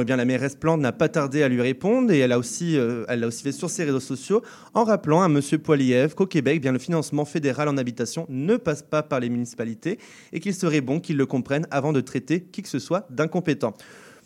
Eh 0.00 0.04
bien, 0.04 0.16
la 0.16 0.24
mairesse 0.24 0.56
Plante 0.56 0.80
n'a 0.80 0.90
pas 0.90 1.08
tardé 1.08 1.44
à 1.44 1.48
lui 1.48 1.62
répondre 1.62 2.10
et 2.10 2.18
elle 2.18 2.32
a 2.32 2.38
aussi, 2.38 2.76
euh, 2.76 3.04
l'a 3.08 3.28
aussi 3.28 3.44
fait 3.44 3.52
sur 3.52 3.70
ses 3.70 3.84
réseaux 3.84 4.00
sociaux 4.00 4.42
en 4.74 4.82
rappelant 4.82 5.22
à 5.22 5.26
M. 5.26 5.40
Poiliev 5.62 6.14
qu'au 6.14 6.26
Québec, 6.26 6.54
eh 6.56 6.60
bien, 6.60 6.72
le 6.72 6.80
financement 6.80 7.24
fédéral 7.24 7.68
en 7.68 7.76
habitation 7.76 8.26
ne 8.28 8.56
passe 8.56 8.82
pas 8.82 9.04
par 9.04 9.20
les 9.20 9.28
municipalités 9.28 10.00
et 10.32 10.40
qu'il 10.40 10.52
serait 10.52 10.80
bon 10.80 10.98
qu'ils 10.98 11.16
le 11.16 11.26
comprennent 11.26 11.68
avant 11.70 11.92
de 11.92 12.00
traiter 12.00 12.40
qui 12.42 12.62
que 12.62 12.68
ce 12.68 12.80
soit 12.80 13.06
d'incompétent. 13.10 13.74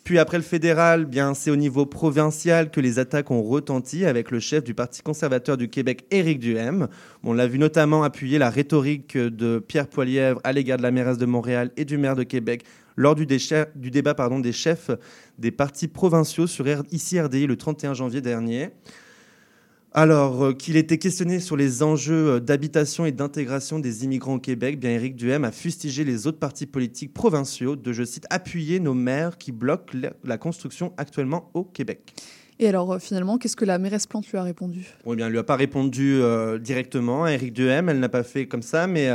Puis 0.03 0.17
après 0.17 0.37
le 0.37 0.43
fédéral, 0.43 1.05
bien 1.05 1.35
c'est 1.35 1.51
au 1.51 1.55
niveau 1.55 1.85
provincial 1.85 2.71
que 2.71 2.79
les 2.79 2.97
attaques 2.97 3.29
ont 3.29 3.43
retenti 3.43 4.05
avec 4.05 4.31
le 4.31 4.39
chef 4.39 4.63
du 4.63 4.73
Parti 4.73 5.03
conservateur 5.03 5.55
du 5.55 5.69
Québec, 5.69 6.05
Éric 6.09 6.39
Duhem. 6.39 6.87
On 7.23 7.33
l'a 7.33 7.45
vu 7.45 7.59
notamment 7.59 8.01
appuyer 8.01 8.39
la 8.39 8.49
rhétorique 8.49 9.17
de 9.17 9.59
Pierre 9.59 9.87
Poilièvre 9.87 10.39
à 10.43 10.51
l'égard 10.51 10.77
de 10.77 10.83
la 10.83 10.89
mairesse 10.89 11.19
de 11.19 11.27
Montréal 11.27 11.69
et 11.77 11.85
du 11.85 11.99
maire 11.99 12.15
de 12.15 12.23
Québec 12.23 12.63
lors 12.99 13.15
du, 13.15 13.25
débat 13.25 14.13
pardon, 14.13 14.39
des 14.39 14.51
chefs 14.51 14.91
des 15.37 15.51
partis 15.51 15.87
provinciaux 15.87 16.47
sur 16.47 16.65
R- 16.65 16.83
ici 16.91 17.19
RDI 17.19 17.47
le 17.47 17.55
31 17.55 17.93
janvier 17.93 18.19
dernier. 18.19 18.71
Alors 19.91 20.43
euh, 20.43 20.53
qu'il 20.53 20.75
était 20.75 20.97
questionné 20.99 21.39
sur 21.39 21.55
les 21.57 21.81
enjeux 21.81 22.33
euh, 22.33 22.39
d'habitation 22.39 23.05
et 23.05 23.11
d'intégration 23.11 23.79
des 23.79 24.03
immigrants 24.03 24.35
au 24.35 24.39
Québec, 24.39 24.79
bien 24.79 24.91
Éric 24.91 25.15
Duhem 25.15 25.45
a 25.45 25.51
fustigé 25.51 26.03
les 26.03 26.27
autres 26.27 26.37
partis 26.39 26.65
politiques 26.67 27.13
provinciaux 27.13 27.75
de, 27.77 27.91
je 27.93 28.03
cite, 28.03 28.25
appuyer 28.29 28.79
nos 28.81 28.93
maires 28.93 29.37
qui 29.37 29.51
bloquent 29.51 29.97
la- 30.23 30.37
construction 30.37 30.93
actuellement 30.97 31.49
au 31.53 31.63
Québec. 31.63 32.13
Et 32.59 32.67
alors, 32.67 32.91
euh, 32.91 32.99
finalement, 32.99 33.37
qu'est-ce 33.37 33.55
que 33.55 33.63
la 33.65 33.79
mairesse 33.79 34.05
Plante 34.05 34.27
lui 34.29 34.37
a 34.37 34.43
répondu? 34.43 34.85
Eh 35.09 35.15
bien, 35.15 35.25
elle 35.27 35.31
lui 35.31 35.39
a 35.39 35.43
pas 35.43 35.55
répondu 35.55 36.19
euh, 36.21 36.59
directement 36.59 37.23
à 37.23 37.31
Éric 37.31 37.53
Duhem, 37.53 37.87
elle 37.87 37.99
n'a 38.01 38.09
pas 38.09 38.23
fait 38.23 38.45
comme 38.45 38.61
ça, 38.61 38.85
mais, 38.85 39.09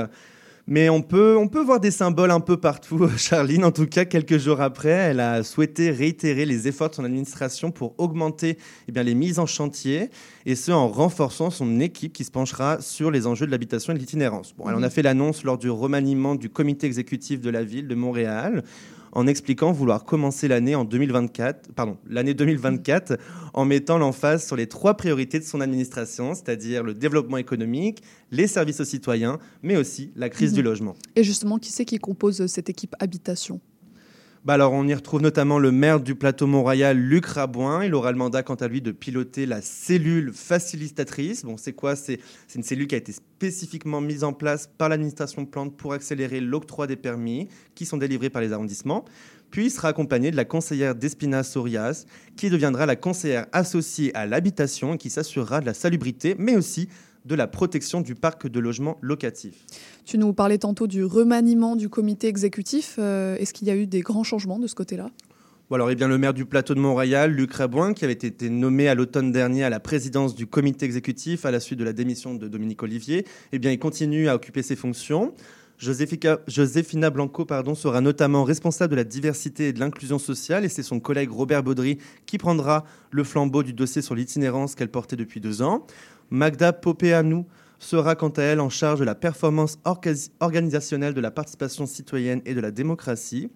mais 0.66 0.88
on, 0.88 1.02
peut, 1.02 1.37
on 1.37 1.49
peut 1.49 1.62
voir 1.62 1.78
des 1.78 1.90
symboles 1.90 2.30
un 2.30 2.40
peu 2.40 2.56
partout. 2.56 3.09
Charline, 3.16 3.64
en 3.64 3.71
tout 3.71 3.87
cas, 3.87 4.04
quelques 4.04 4.38
jours 4.38 4.61
après, 4.61 4.90
elle 4.90 5.21
a 5.21 5.42
souhaité 5.42 5.90
réitérer 5.90 6.47
les 6.47 6.68
efforts 6.68 6.90
de 6.90 6.94
son 6.94 7.04
administration 7.04 7.71
pour 7.71 7.94
augmenter 7.99 8.59
eh 8.88 8.92
bien, 8.92 9.02
les 9.02 9.14
mises 9.14 9.38
en 9.38 9.47
chantier, 9.47 10.11
et 10.47 10.54
ce 10.54 10.73
en 10.73 10.88
renforçant 10.88 11.50
son 11.50 11.80
équipe 11.80 12.12
qui 12.12 12.25
se 12.25 12.30
penchera 12.30 12.80
sur 12.80 13.11
les 13.11 13.26
enjeux 13.26 13.47
de 13.47 13.50
l'habitation 13.50 13.92
et 13.92 13.97
de 13.97 14.00
l'itinérance. 14.00 14.54
Bon, 14.56 14.68
elle 14.68 14.75
en 14.75 14.83
a 14.83 14.90
fait 14.90 15.02
l'annonce 15.02 15.44
lors 15.44 15.59
du 15.59 15.68
remaniement 15.68 16.35
du 16.35 16.49
comité 16.49 16.87
exécutif 16.87 17.40
de 17.40 17.50
la 17.50 17.62
ville 17.62 17.88
de 17.88 17.94
Montréal 17.94 18.64
en 19.14 19.26
expliquant 19.26 19.73
vouloir 19.73 20.04
commencer 20.04 20.49
l'année 20.49 20.75
en 20.75 20.85
2024, 20.85 21.73
pardon, 21.73 21.97
l'année 22.09 22.35
2024 22.35 23.16
en 23.54 23.64
mettant 23.64 23.99
l'emphase 23.99 24.44
sur 24.47 24.56
les 24.56 24.66
trois 24.66 24.94
priorités 24.97 25.38
de 25.38 25.44
son 25.44 25.61
administration, 25.61 26.35
c'est-à-dire 26.35 26.83
le 26.83 26.94
développement 26.94 27.37
économique, 27.37 28.02
les 28.30 28.47
services 28.47 28.80
aux 28.80 28.85
citoyens, 28.85 29.38
mais 29.62 29.76
aussi 29.76 30.12
la 30.16 30.28
crise 30.28 30.50
Mhm. 30.50 30.56
du 30.56 30.62
logement. 30.62 30.97
Et 31.16 31.25
justement, 31.25 31.59
qui 31.59 31.71
c'est 31.73 31.85
qui 31.85 31.99
compose 31.99 32.40
euh, 32.42 32.47
cette 32.49 32.68
équipe 32.68 32.94
habitation? 32.99 33.61
Bah 34.44 34.52
alors, 34.52 34.74
on 34.74 34.86
y 34.86 34.92
retrouve 34.92 35.22
notamment 35.22 35.58
le 35.58 35.72
maire 35.72 36.00
du 36.00 36.14
plateau 36.14 36.46
Mont-Royal, 36.46 36.98
Luc 36.98 37.24
Rabouin. 37.24 37.82
Il 37.82 37.94
aura 37.94 38.12
le 38.12 38.18
mandat, 38.18 38.42
quant 38.42 38.56
à 38.56 38.68
lui, 38.68 38.82
de 38.82 38.92
piloter 38.92 39.46
la 39.46 39.62
cellule 39.62 40.34
facilitatrice. 40.34 41.46
Bon, 41.46 41.56
c'est 41.56 41.72
quoi? 41.72 41.96
C'est 41.96 42.20
une 42.54 42.62
cellule 42.62 42.86
qui 42.86 42.94
a 42.94 42.98
été 42.98 43.12
spécifiquement 43.12 44.02
mise 44.02 44.22
en 44.22 44.34
place 44.34 44.68
par 44.76 44.90
l'administration 44.90 45.46
Plante 45.46 45.74
pour 45.78 45.94
accélérer 45.94 46.40
l'octroi 46.40 46.86
des 46.86 46.96
permis 46.96 47.48
qui 47.74 47.86
sont 47.86 47.96
délivrés 47.96 48.28
par 48.28 48.42
les 48.42 48.52
arrondissements. 48.52 49.06
Puis, 49.50 49.64
il 49.64 49.70
sera 49.70 49.88
accompagné 49.88 50.30
de 50.30 50.36
la 50.36 50.44
conseillère 50.44 50.94
Despina 50.94 51.42
Sorias, 51.42 52.04
qui 52.36 52.50
deviendra 52.50 52.84
la 52.84 52.96
conseillère 52.96 53.46
associée 53.52 54.14
à 54.14 54.26
l'habitation 54.26 54.92
et 54.92 54.98
qui 54.98 55.08
s'assurera 55.08 55.62
de 55.62 55.66
la 55.66 55.72
salubrité, 55.72 56.36
mais 56.38 56.54
aussi 56.54 56.90
de 57.24 57.34
la 57.34 57.46
protection 57.46 58.00
du 58.00 58.14
parc 58.14 58.48
de 58.48 58.60
logements 58.60 58.98
locatifs. 59.00 59.64
Tu 60.04 60.18
nous 60.18 60.32
parlais 60.32 60.58
tantôt 60.58 60.86
du 60.86 61.04
remaniement 61.04 61.76
du 61.76 61.88
comité 61.88 62.28
exécutif. 62.28 62.96
Euh, 62.98 63.36
Est-ce 63.36 63.54
qu'il 63.54 63.66
y 63.66 63.70
a 63.70 63.76
eu 63.76 63.86
des 63.86 64.00
grands 64.00 64.24
changements 64.24 64.58
de 64.58 64.66
ce 64.66 64.74
côté-là? 64.74 65.10
Bon 65.70 65.76
alors, 65.76 65.90
eh 65.90 65.94
bien, 65.94 66.08
le 66.08 66.18
maire 66.18 66.34
du 66.34 66.44
plateau 66.44 66.74
de 66.74 66.80
Montréal, 66.80 67.30
Luc 67.32 67.54
Rabouin, 67.54 67.94
qui 67.94 68.04
avait 68.04 68.12
été 68.12 68.50
nommé 68.50 68.86
à 68.86 68.94
l'automne 68.94 69.32
dernier 69.32 69.64
à 69.64 69.70
la 69.70 69.80
présidence 69.80 70.34
du 70.34 70.46
comité 70.46 70.84
exécutif 70.84 71.46
à 71.46 71.50
la 71.50 71.58
suite 71.58 71.78
de 71.78 71.84
la 71.84 71.94
démission 71.94 72.34
de 72.34 72.48
Dominique 72.48 72.82
Olivier, 72.82 73.24
eh 73.50 73.58
bien, 73.58 73.70
il 73.70 73.78
continue 73.78 74.28
à 74.28 74.34
occuper 74.34 74.62
ses 74.62 74.76
fonctions. 74.76 75.32
Joséphina 75.78 77.10
Blanco 77.10 77.44
pardon, 77.44 77.74
sera 77.74 78.00
notamment 78.00 78.44
responsable 78.44 78.92
de 78.92 78.96
la 78.96 79.04
diversité 79.04 79.68
et 79.68 79.72
de 79.72 79.80
l'inclusion 79.80 80.18
sociale 80.18 80.64
et 80.64 80.68
c'est 80.68 80.84
son 80.84 81.00
collègue 81.00 81.30
Robert 81.30 81.62
Baudry 81.62 81.98
qui 82.26 82.38
prendra 82.38 82.84
le 83.10 83.24
flambeau 83.24 83.62
du 83.62 83.72
dossier 83.72 84.00
sur 84.00 84.14
l'itinérance 84.14 84.74
qu'elle 84.76 84.90
portait 84.90 85.16
depuis 85.16 85.40
deux 85.40 85.62
ans. 85.62 85.86
Magda 86.30 86.72
Popeanou 86.72 87.46
sera 87.78 88.14
quant 88.14 88.30
à 88.30 88.42
elle 88.42 88.60
en 88.60 88.70
charge 88.70 89.00
de 89.00 89.04
la 89.04 89.14
performance 89.14 89.78
orga- 89.84 90.30
organisationnelle 90.40 91.14
de 91.14 91.20
la 91.20 91.30
participation 91.30 91.86
citoyenne 91.86 92.40
et 92.46 92.54
de 92.54 92.60
la 92.60 92.70
démocratie. 92.70 93.50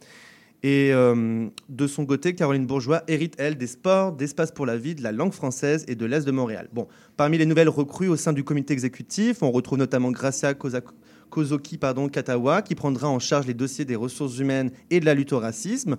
Et 0.65 0.91
euh, 0.93 1.47
de 1.69 1.87
son 1.87 2.05
côté, 2.05 2.35
Caroline 2.35 2.67
Bourgeois 2.67 3.05
hérite, 3.07 3.35
elle, 3.39 3.57
des 3.57 3.69
sports, 3.69 4.13
d'espace 4.13 4.51
pour 4.51 4.67
la 4.67 4.77
vie, 4.77 4.97
de 4.97 5.05
la 5.05 5.13
langue 5.13 5.33
française 5.33 5.85
et 5.87 5.95
de 5.95 6.05
l'Est 6.05 6.27
de 6.27 6.33
Montréal. 6.33 6.69
Bon, 6.73 6.89
parmi 7.17 7.39
les 7.39 7.47
nouvelles 7.47 7.69
recrues 7.69 8.09
au 8.09 8.17
sein 8.17 8.33
du 8.33 8.43
comité 8.43 8.73
exécutif, 8.73 9.43
on 9.43 9.53
retrouve 9.53 9.79
notamment 9.79 10.11
Gracia 10.11 10.55
Kozoki 11.31 11.79
pardon, 11.79 12.09
Katawa, 12.09 12.63
qui 12.63 12.75
prendra 12.75 13.09
en 13.09 13.21
charge 13.21 13.47
les 13.47 13.55
dossiers 13.55 13.85
des 13.85 13.95
ressources 13.95 14.39
humaines 14.41 14.73
et 14.91 14.99
de 14.99 15.05
la 15.05 15.15
lutte 15.15 15.33
au 15.33 15.39
racisme, 15.39 15.97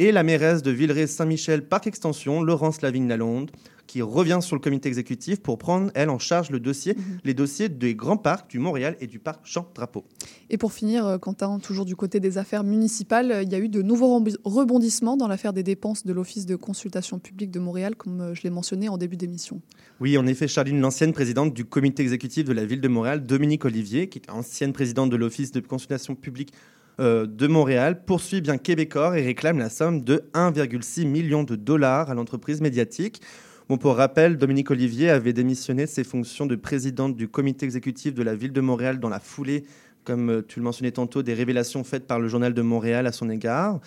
et 0.00 0.10
la 0.10 0.24
mairesse 0.24 0.62
de 0.62 0.72
Villeray-Saint-Michel 0.72 1.62
Parc 1.68 1.86
Extension, 1.86 2.42
Laurence 2.42 2.82
Lavigne-Lalonde, 2.82 3.52
qui 3.86 4.02
revient 4.02 4.38
sur 4.40 4.56
le 4.56 4.60
comité 4.60 4.88
exécutif 4.88 5.40
pour 5.40 5.58
prendre, 5.58 5.90
elle, 5.94 6.10
en 6.10 6.18
charge 6.18 6.50
le 6.50 6.60
dossier, 6.60 6.96
les 7.24 7.34
dossiers 7.34 7.68
des 7.68 7.94
grands 7.94 8.16
parcs 8.16 8.50
du 8.50 8.58
Montréal 8.58 8.96
et 9.00 9.06
du 9.06 9.18
parc 9.18 9.40
Jean-Drapeau. 9.44 10.04
Et 10.50 10.58
pour 10.58 10.72
finir, 10.72 11.06
euh, 11.06 11.18
Quentin, 11.18 11.58
toujours 11.58 11.84
du 11.84 11.96
côté 11.96 12.20
des 12.20 12.38
affaires 12.38 12.64
municipales, 12.64 13.30
euh, 13.32 13.42
il 13.42 13.50
y 13.50 13.54
a 13.54 13.58
eu 13.58 13.68
de 13.68 13.82
nouveaux 13.82 14.22
rebondissements 14.44 15.16
dans 15.16 15.28
l'affaire 15.28 15.52
des 15.52 15.62
dépenses 15.62 16.06
de 16.06 16.12
l'Office 16.12 16.46
de 16.46 16.56
consultation 16.56 17.18
publique 17.18 17.50
de 17.50 17.60
Montréal, 17.60 17.96
comme 17.96 18.20
euh, 18.20 18.34
je 18.34 18.42
l'ai 18.42 18.50
mentionné 18.50 18.88
en 18.88 18.98
début 18.98 19.16
d'émission. 19.16 19.60
Oui, 20.00 20.16
en 20.18 20.26
effet, 20.26 20.48
Charline, 20.48 20.80
l'ancienne 20.80 21.12
présidente 21.12 21.54
du 21.54 21.64
comité 21.64 22.02
exécutif 22.02 22.44
de 22.44 22.52
la 22.52 22.64
ville 22.64 22.80
de 22.80 22.88
Montréal, 22.88 23.24
Dominique 23.24 23.64
Olivier, 23.64 24.08
qui 24.08 24.18
est 24.18 24.30
ancienne 24.30 24.72
présidente 24.72 25.10
de 25.10 25.16
l'Office 25.16 25.52
de 25.52 25.60
consultation 25.60 26.14
publique 26.14 26.52
euh, 27.00 27.26
de 27.26 27.46
Montréal, 27.46 28.04
poursuit 28.04 28.42
bien 28.42 28.58
Québecor 28.58 29.14
et 29.14 29.22
réclame 29.22 29.58
la 29.58 29.70
somme 29.70 30.02
de 30.02 30.24
1,6 30.34 31.06
million 31.06 31.42
de 31.42 31.56
dollars 31.56 32.10
à 32.10 32.14
l'entreprise 32.14 32.60
médiatique. 32.60 33.22
Bon, 33.68 33.78
pour 33.78 33.96
rappel, 33.96 34.36
Dominique 34.36 34.70
Olivier 34.70 35.10
avait 35.10 35.32
démissionné 35.32 35.84
de 35.84 35.90
ses 35.90 36.04
fonctions 36.04 36.46
de 36.46 36.56
présidente 36.56 37.16
du 37.16 37.28
comité 37.28 37.64
exécutif 37.64 38.12
de 38.14 38.22
la 38.22 38.34
ville 38.34 38.52
de 38.52 38.60
Montréal 38.60 38.98
dans 39.00 39.08
la 39.08 39.20
foulée, 39.20 39.64
comme 40.04 40.30
euh, 40.30 40.42
tu 40.46 40.58
le 40.58 40.64
mentionnais 40.64 40.90
tantôt, 40.90 41.22
des 41.22 41.34
révélations 41.34 41.84
faites 41.84 42.06
par 42.06 42.18
le 42.18 42.28
journal 42.28 42.54
de 42.54 42.62
Montréal 42.62 43.06
à 43.06 43.12
son 43.12 43.30
égard. 43.30 43.80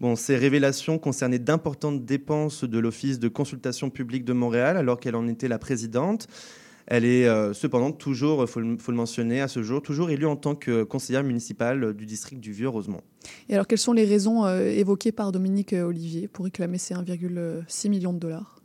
Bon, 0.00 0.16
ces 0.16 0.36
révélations 0.36 0.98
concernaient 0.98 1.38
d'importantes 1.38 2.04
dépenses 2.06 2.64
de 2.64 2.78
l'Office 2.78 3.18
de 3.18 3.28
consultation 3.28 3.90
publique 3.90 4.24
de 4.24 4.32
Montréal 4.32 4.78
alors 4.78 4.98
qu'elle 4.98 5.14
en 5.16 5.28
était 5.28 5.48
la 5.48 5.58
présidente. 5.58 6.26
Elle 6.86 7.04
est 7.04 7.28
euh, 7.28 7.52
cependant 7.52 7.92
toujours, 7.92 8.40
il 8.42 8.48
faut, 8.48 8.58
le- 8.60 8.78
mentionner 8.94 9.42
à 9.42 9.48
ce 9.48 9.62
jour, 9.62 9.82
toujours 9.82 10.10
élue 10.10 10.26
en 10.26 10.34
tant 10.36 10.54
que 10.54 10.82
conseillère 10.82 11.22
municipale 11.22 11.92
du 11.92 12.06
district 12.06 12.40
du 12.40 12.50
Vieux-Rosemont. 12.52 13.02
Et 13.50 13.54
alors, 13.54 13.66
quelles 13.66 13.78
sont 13.78 13.92
les 13.92 14.06
raisons 14.06 14.46
euh, 14.46 14.62
évoquées 14.62 15.12
par 15.12 15.30
Dominique 15.30 15.74
Olivier 15.74 16.26
pour 16.26 16.46
réclamer 16.46 16.78
ces 16.78 16.94
1,6 16.94 17.90
million 17.90 18.12
de 18.14 18.18
dollars? 18.18 18.59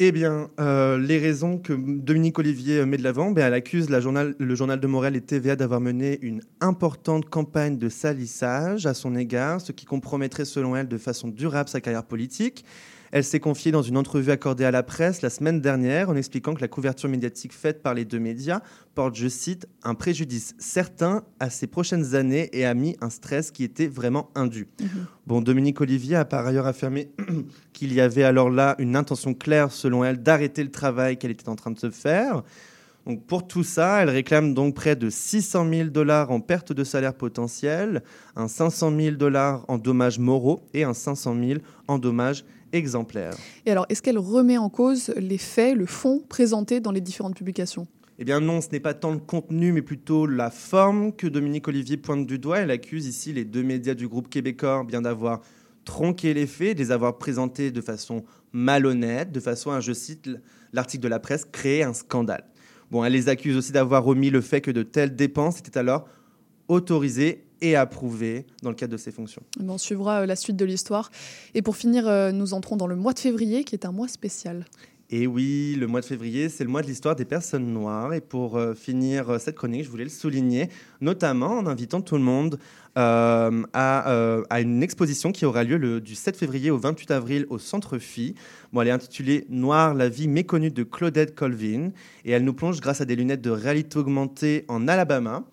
Eh 0.00 0.12
bien, 0.12 0.48
euh, 0.60 0.96
les 0.96 1.18
raisons 1.18 1.58
que 1.58 1.72
Dominique 1.72 2.38
Olivier 2.38 2.78
euh, 2.78 2.86
met 2.86 2.98
de 2.98 3.02
l'avant, 3.02 3.32
ben, 3.32 3.48
elle 3.48 3.54
accuse 3.54 3.90
le 3.90 4.54
journal 4.54 4.80
de 4.80 4.86
Montréal 4.86 5.16
et 5.16 5.20
TVA 5.20 5.56
d'avoir 5.56 5.80
mené 5.80 6.20
une 6.22 6.40
importante 6.60 7.28
campagne 7.28 7.78
de 7.78 7.88
salissage 7.88 8.86
à 8.86 8.94
son 8.94 9.16
égard, 9.16 9.60
ce 9.60 9.72
qui 9.72 9.86
compromettrait 9.86 10.44
selon 10.44 10.76
elle 10.76 10.86
de 10.86 10.98
façon 10.98 11.26
durable 11.26 11.68
sa 11.68 11.80
carrière 11.80 12.04
politique. 12.04 12.64
Elle 13.12 13.24
s'est 13.24 13.40
confiée 13.40 13.72
dans 13.72 13.82
une 13.82 13.96
entrevue 13.96 14.30
accordée 14.30 14.64
à 14.64 14.70
la 14.70 14.82
presse 14.82 15.22
la 15.22 15.30
semaine 15.30 15.60
dernière 15.60 16.10
en 16.10 16.16
expliquant 16.16 16.54
que 16.54 16.60
la 16.60 16.68
couverture 16.68 17.08
médiatique 17.08 17.52
faite 17.52 17.82
par 17.82 17.94
les 17.94 18.04
deux 18.04 18.18
médias 18.18 18.60
porte, 18.94 19.14
je 19.14 19.28
cite, 19.28 19.66
un 19.82 19.94
préjudice 19.94 20.54
certain 20.58 21.22
à 21.40 21.50
ses 21.50 21.66
prochaines 21.66 22.14
années 22.14 22.50
et 22.52 22.66
a 22.66 22.74
mis 22.74 22.96
un 23.00 23.10
stress 23.10 23.50
qui 23.50 23.64
était 23.64 23.86
vraiment 23.86 24.30
indu. 24.34 24.68
Bon, 25.26 25.40
Dominique 25.40 25.80
Olivier 25.80 26.16
a 26.16 26.24
par 26.24 26.46
ailleurs 26.46 26.66
affirmé 26.66 27.10
qu'il 27.72 27.92
y 27.92 28.00
avait 28.00 28.24
alors 28.24 28.50
là 28.50 28.74
une 28.78 28.96
intention 28.96 29.34
claire, 29.34 29.72
selon 29.72 30.04
elle, 30.04 30.22
d'arrêter 30.22 30.62
le 30.62 30.70
travail 30.70 31.16
qu'elle 31.16 31.30
était 31.30 31.48
en 31.48 31.56
train 31.56 31.70
de 31.70 31.78
se 31.78 31.90
faire. 31.90 32.42
Donc 33.06 33.24
pour 33.24 33.46
tout 33.46 33.64
ça, 33.64 34.02
elle 34.02 34.10
réclame 34.10 34.52
donc 34.52 34.74
près 34.74 34.94
de 34.94 35.08
600 35.08 35.70
000 35.70 35.88
dollars 35.88 36.30
en 36.30 36.40
perte 36.40 36.74
de 36.74 36.84
salaire 36.84 37.14
potentiel, 37.14 38.02
un 38.36 38.48
500 38.48 38.94
000 38.94 39.16
dollars 39.16 39.64
en 39.68 39.78
dommages 39.78 40.18
moraux 40.18 40.60
et 40.74 40.84
un 40.84 40.92
500 40.92 41.34
000 41.42 41.60
en 41.88 41.98
dommages 41.98 42.44
exemplaires. 42.72 43.34
Et 43.66 43.70
alors, 43.70 43.86
est-ce 43.88 44.02
qu'elle 44.02 44.18
remet 44.18 44.58
en 44.58 44.68
cause 44.68 45.12
les 45.16 45.38
faits, 45.38 45.76
le 45.76 45.86
fond 45.86 46.22
présenté 46.28 46.80
dans 46.80 46.92
les 46.92 47.00
différentes 47.00 47.36
publications? 47.36 47.86
Eh 48.20 48.24
bien 48.24 48.40
non, 48.40 48.60
ce 48.60 48.68
n'est 48.72 48.80
pas 48.80 48.94
tant 48.94 49.12
le 49.12 49.18
contenu, 49.18 49.70
mais 49.70 49.82
plutôt 49.82 50.26
la 50.26 50.50
forme 50.50 51.12
que 51.12 51.28
Dominique 51.28 51.68
Olivier 51.68 51.96
pointe 51.96 52.26
du 52.26 52.38
doigt. 52.38 52.58
Elle 52.58 52.72
accuse 52.72 53.06
ici 53.06 53.32
les 53.32 53.44
deux 53.44 53.62
médias 53.62 53.94
du 53.94 54.08
groupe 54.08 54.28
québécois 54.28 54.84
bien 54.84 55.02
d'avoir 55.02 55.40
tronqué 55.84 56.34
les 56.34 56.48
faits, 56.48 56.76
de 56.76 56.82
les 56.82 56.90
avoir 56.90 57.16
présentés 57.18 57.70
de 57.70 57.80
façon 57.80 58.24
malhonnête, 58.52 59.30
de 59.30 59.40
façon 59.40 59.70
à, 59.70 59.80
je 59.80 59.92
cite 59.92 60.28
l'article 60.72 61.04
de 61.04 61.08
la 61.08 61.20
presse, 61.20 61.44
créer 61.44 61.84
un 61.84 61.92
scandale. 61.92 62.44
Bon, 62.90 63.04
elle 63.04 63.12
les 63.12 63.28
accuse 63.28 63.56
aussi 63.56 63.70
d'avoir 63.70 64.06
omis 64.06 64.30
le 64.30 64.40
fait 64.40 64.60
que 64.60 64.70
de 64.70 64.82
telles 64.82 65.14
dépenses 65.14 65.60
étaient 65.60 65.78
alors 65.78 66.08
autorisées 66.66 67.44
et 67.60 67.76
approuvées 67.76 68.46
dans 68.62 68.70
le 68.70 68.76
cadre 68.76 68.92
de 68.92 68.96
ses 68.96 69.10
fonctions. 69.10 69.42
On 69.60 69.78
suivra 69.78 70.22
euh, 70.22 70.26
la 70.26 70.36
suite 70.36 70.56
de 70.56 70.64
l'histoire. 70.64 71.10
Et 71.54 71.62
pour 71.62 71.76
finir, 71.76 72.06
euh, 72.06 72.32
nous 72.32 72.54
entrons 72.54 72.76
dans 72.76 72.86
le 72.86 72.96
mois 72.96 73.12
de 73.12 73.18
février, 73.18 73.64
qui 73.64 73.74
est 73.74 73.84
un 73.84 73.92
mois 73.92 74.08
spécial. 74.08 74.64
Et 75.10 75.26
oui, 75.26 75.74
le 75.78 75.86
mois 75.86 76.02
de 76.02 76.04
février, 76.04 76.50
c'est 76.50 76.64
le 76.64 76.70
mois 76.70 76.82
de 76.82 76.86
l'histoire 76.86 77.16
des 77.16 77.24
personnes 77.24 77.72
noires. 77.72 78.12
Et 78.12 78.20
pour 78.20 78.58
euh, 78.58 78.74
finir 78.74 79.30
euh, 79.30 79.38
cette 79.38 79.56
chronique, 79.56 79.84
je 79.84 79.90
voulais 79.90 80.04
le 80.04 80.10
souligner, 80.10 80.68
notamment 81.00 81.52
en 81.52 81.66
invitant 81.66 82.02
tout 82.02 82.16
le 82.16 82.20
monde 82.22 82.58
euh, 82.98 83.62
à, 83.72 84.42
à 84.50 84.60
une 84.60 84.82
exposition 84.82 85.32
qui 85.32 85.46
aura 85.46 85.64
lieu 85.64 85.78
le, 85.78 86.02
du 86.02 86.14
7 86.14 86.36
février 86.36 86.70
au 86.70 86.76
28 86.76 87.10
avril 87.10 87.46
au 87.48 87.58
Centre 87.58 87.96
Phi. 87.96 88.34
Bon, 88.74 88.82
elle 88.82 88.88
est 88.88 88.90
intitulée 88.90 89.46
Noir, 89.48 89.94
la 89.94 90.10
vie 90.10 90.28
méconnue 90.28 90.70
de 90.70 90.82
Claudette 90.82 91.34
Colvin. 91.34 91.90
Et 92.26 92.32
elle 92.32 92.44
nous 92.44 92.52
plonge 92.54 92.78
grâce 92.80 93.00
à 93.00 93.06
des 93.06 93.16
lunettes 93.16 93.40
de 93.40 93.50
réalité 93.50 93.98
augmentée 93.98 94.66
en 94.68 94.88
Alabama. 94.88 95.44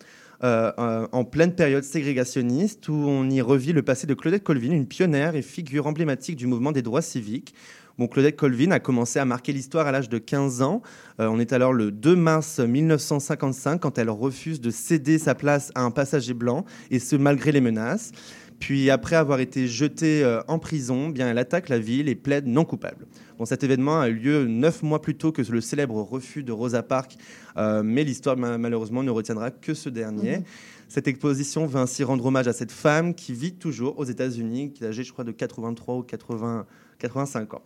Euh, 0.43 0.71
euh, 0.77 1.07
en 1.11 1.23
pleine 1.23 1.53
période 1.55 1.83
ségrégationniste 1.83 2.89
où 2.89 2.93
on 2.93 3.29
y 3.29 3.41
revit 3.41 3.73
le 3.73 3.81
passé 3.81 4.07
de 4.07 4.13
Claudette 4.13 4.43
Colvin, 4.43 4.71
une 4.71 4.87
pionnière 4.87 5.35
et 5.35 5.41
figure 5.41 5.87
emblématique 5.87 6.35
du 6.35 6.47
mouvement 6.47 6.71
des 6.71 6.81
droits 6.81 7.01
civiques. 7.01 7.53
Bon, 7.97 8.07
Claudette 8.07 8.35
Colvin 8.35 8.71
a 8.71 8.79
commencé 8.79 9.19
à 9.19 9.25
marquer 9.25 9.53
l'histoire 9.53 9.87
à 9.87 9.91
l'âge 9.91 10.09
de 10.09 10.17
15 10.17 10.61
ans. 10.61 10.81
Euh, 11.21 11.27
on 11.27 11.39
est 11.39 11.53
alors 11.53 11.71
le 11.71 11.91
2 11.91 12.15
mars 12.15 12.59
1955 12.59 13.79
quand 13.79 13.97
elle 13.97 14.09
refuse 14.09 14.59
de 14.59 14.69
céder 14.69 15.17
sa 15.17 15.35
place 15.35 15.71
à 15.75 15.83
un 15.83 15.91
passager 15.91 16.33
blanc, 16.33 16.65
et 16.91 16.99
ce 16.99 17.15
malgré 17.15 17.51
les 17.51 17.61
menaces. 17.61 18.11
Puis 18.59 18.89
après 18.89 19.15
avoir 19.15 19.39
été 19.39 19.67
jetée 19.67 20.39
en 20.47 20.59
prison, 20.59 21.09
bien 21.09 21.29
elle 21.29 21.37
attaque 21.37 21.67
la 21.67 21.77
ville 21.77 22.07
et 22.07 22.15
plaide 22.15 22.47
non 22.47 22.63
coupable. 22.63 23.05
Bon, 23.37 23.43
cet 23.45 23.63
événement 23.65 23.99
a 23.99 24.07
eu 24.07 24.13
lieu 24.15 24.45
neuf 24.45 24.81
mois 24.81 25.01
plus 25.01 25.15
tôt 25.15 25.31
que 25.33 25.41
le 25.41 25.59
célèbre 25.59 26.01
refus 26.01 26.41
de 26.43 26.51
Rosa 26.53 26.83
Parks, 26.83 27.17
euh, 27.57 27.83
mais 27.83 28.03
l'histoire 28.05 28.37
ma- 28.37 28.57
malheureusement 28.57 29.03
ne 29.03 29.11
retiendra 29.11 29.51
que 29.51 29.73
ce 29.73 29.89
dernier. 29.89 30.43
Cette 30.87 31.07
exposition 31.09 31.65
va 31.65 31.81
ainsi 31.81 32.03
rendre 32.05 32.25
hommage 32.25 32.47
à 32.47 32.53
cette 32.53 32.71
femme 32.71 33.13
qui 33.13 33.33
vit 33.33 33.53
toujours 33.53 33.99
aux 33.99 34.05
États-Unis, 34.05 34.71
qui 34.71 34.83
est 34.83 34.87
âgée, 34.87 35.03
je 35.03 35.11
crois, 35.11 35.25
de 35.25 35.31
83 35.31 35.95
ou 35.97 36.03
80, 36.03 36.65
85 36.99 37.55
ans. 37.55 37.61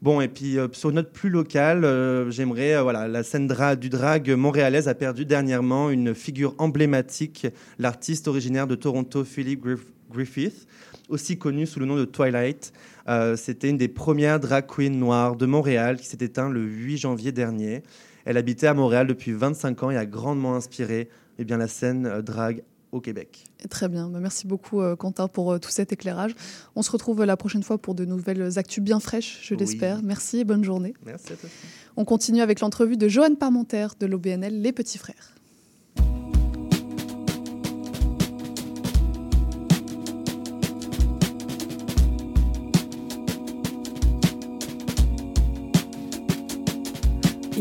Bon, 0.00 0.20
et 0.20 0.28
puis 0.28 0.58
euh, 0.58 0.68
sur 0.72 0.88
une 0.90 0.96
note 0.96 1.12
plus 1.12 1.30
locale, 1.30 1.84
euh, 1.84 2.30
j'aimerais, 2.30 2.74
euh, 2.76 2.82
voilà, 2.82 3.06
la 3.08 3.22
scène 3.22 3.46
dra- 3.46 3.76
du 3.76 3.88
drag 3.90 4.30
montréalaise 4.30 4.88
a 4.88 4.94
perdu 4.94 5.24
dernièrement 5.26 5.90
une 5.90 6.14
figure 6.14 6.54
emblématique, 6.58 7.46
l'artiste 7.78 8.26
originaire 8.28 8.66
de 8.66 8.74
Toronto, 8.74 9.24
Philip 9.24 9.62
Griff- 9.64 9.86
Griffith, 10.12 10.66
aussi 11.08 11.38
connu 11.38 11.66
sous 11.66 11.80
le 11.80 11.86
nom 11.86 11.96
de 11.96 12.04
Twilight. 12.04 12.72
Euh, 13.08 13.36
C'était 13.36 13.68
une 13.70 13.76
des 13.76 13.88
premières 13.88 14.40
drag 14.40 14.66
queens 14.66 14.90
noires 14.96 15.36
de 15.36 15.46
Montréal 15.46 15.98
qui 15.98 16.06
s'est 16.06 16.18
éteinte 16.20 16.52
le 16.52 16.62
8 16.62 16.96
janvier 16.98 17.32
dernier. 17.32 17.82
Elle 18.24 18.36
habitait 18.36 18.66
à 18.66 18.74
Montréal 18.74 19.06
depuis 19.06 19.32
25 19.32 19.82
ans 19.82 19.90
et 19.90 19.96
a 19.96 20.06
grandement 20.06 20.54
inspiré 20.56 21.08
eh 21.38 21.44
bien, 21.44 21.56
la 21.58 21.68
scène 21.68 22.06
euh, 22.06 22.22
drag 22.22 22.62
au 22.92 23.00
Québec. 23.00 23.44
Très 23.68 23.88
bien. 23.88 24.08
Bah, 24.08 24.20
Merci 24.20 24.46
beaucoup, 24.46 24.80
euh, 24.80 24.94
Quentin, 24.96 25.26
pour 25.28 25.58
tout 25.58 25.70
cet 25.70 25.92
éclairage. 25.92 26.34
On 26.76 26.82
se 26.82 26.90
retrouve 26.92 27.24
la 27.24 27.36
prochaine 27.36 27.64
fois 27.64 27.76
pour 27.76 27.94
de 27.96 28.04
nouvelles 28.04 28.56
actus 28.58 28.82
bien 28.82 29.00
fraîches, 29.00 29.40
je 29.42 29.54
Oui. 29.54 29.60
l'espère. 29.60 30.02
Merci 30.02 30.38
et 30.38 30.44
bonne 30.44 30.62
journée. 30.64 30.94
Merci 31.04 31.32
à 31.32 31.36
toi. 31.36 31.48
On 31.96 32.04
continue 32.04 32.40
avec 32.40 32.60
l'entrevue 32.60 32.96
de 32.96 33.08
Joanne 33.08 33.36
Parmentaire 33.36 33.94
de 33.98 34.06
l'OBNL 34.06 34.62
Les 34.62 34.72
Petits 34.72 34.98
Frères. 34.98 35.33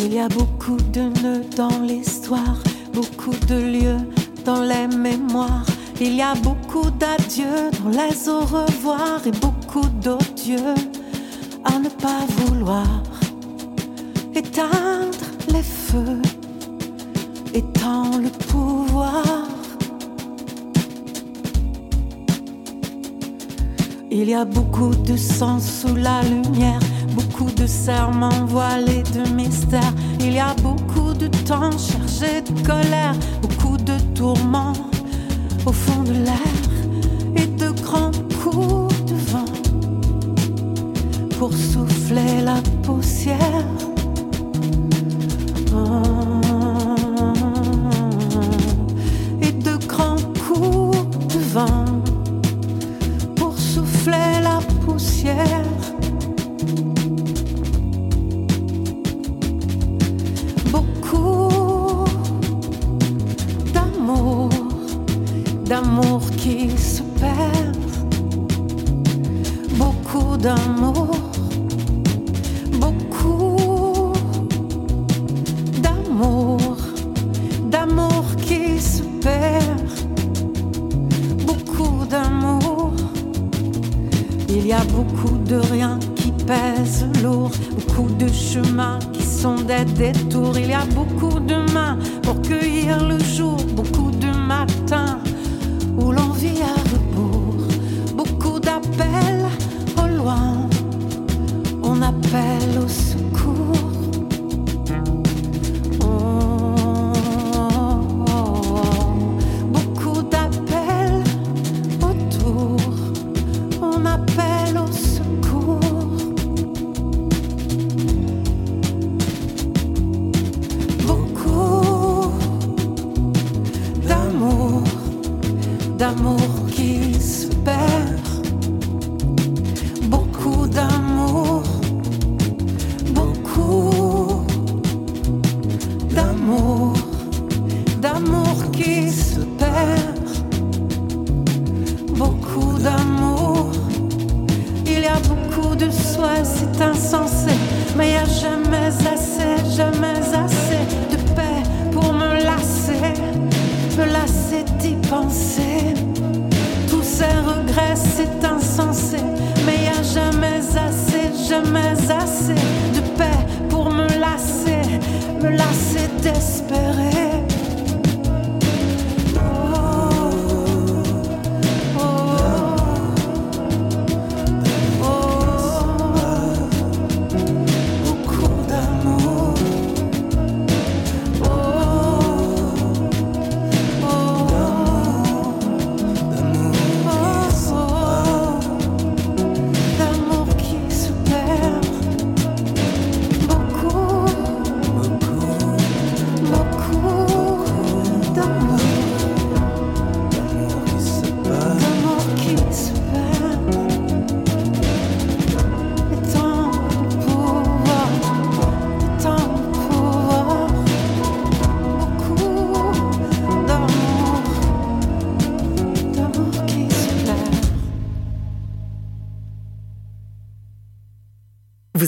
Il 0.06 0.14
y 0.14 0.20
a 0.20 0.28
beaucoup 0.28 0.76
de 0.92 1.04
nœuds 1.22 1.46
dans 1.56 1.80
l'histoire, 1.80 2.58
beaucoup 2.94 3.36
de 3.48 3.56
lieux 3.56 4.02
dans 4.44 4.62
les 4.62 4.88
mémoires. 4.88 5.66
Il 6.02 6.16
y 6.16 6.22
a 6.22 6.36
beaucoup 6.36 6.90
d'adieux 6.92 7.72
dans 7.82 7.90
les 7.90 8.28
au 8.28 8.42
revoir 8.42 9.26
et 9.26 9.32
beaucoup 9.32 9.88
d'odieux 10.02 10.76
à 11.64 11.80
ne 11.80 11.88
pas 11.88 12.26
vouloir 12.28 12.86
éteindre 14.36 15.26
les 15.48 15.64
feux, 15.64 16.22
étend 17.54 18.18
le 18.18 18.30
pouvoir. 18.48 19.24
Il 24.12 24.30
y 24.30 24.34
a 24.34 24.44
beaucoup 24.44 24.94
de 24.94 25.16
sang 25.16 25.60
sous 25.60 25.96
la 25.96 26.22
lumière, 26.24 26.80
beaucoup 27.14 27.52
de 27.52 27.66
serments 27.68 28.46
voilés 28.48 29.04
de 29.14 29.30
mystère. 29.34 29.94
Il 30.20 30.34
y 30.34 30.40
a 30.40 30.54
beaucoup 30.62 31.14
de 31.14 31.28
temps 31.28 31.72
chargé 31.78 32.42
de 32.42 32.66
colère, 32.66 33.16
beaucoup 33.42 33.78
de 33.78 33.98
tourments 34.16 34.74
au 35.66 35.72
fond 35.72 36.04
de 36.04 36.14
l'air 36.14 36.62
et 37.36 37.48
de 37.48 37.70
grands 37.82 38.12
coups 38.42 38.96
de 39.06 39.16
vent 39.32 39.54
pour 41.38 41.54
souffler 41.54 42.42
la 42.44 42.62
poussière. 42.84 43.93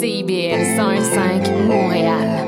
CIBL 0.00 0.78
101.5 0.78 1.66
Montréal. 1.66 2.46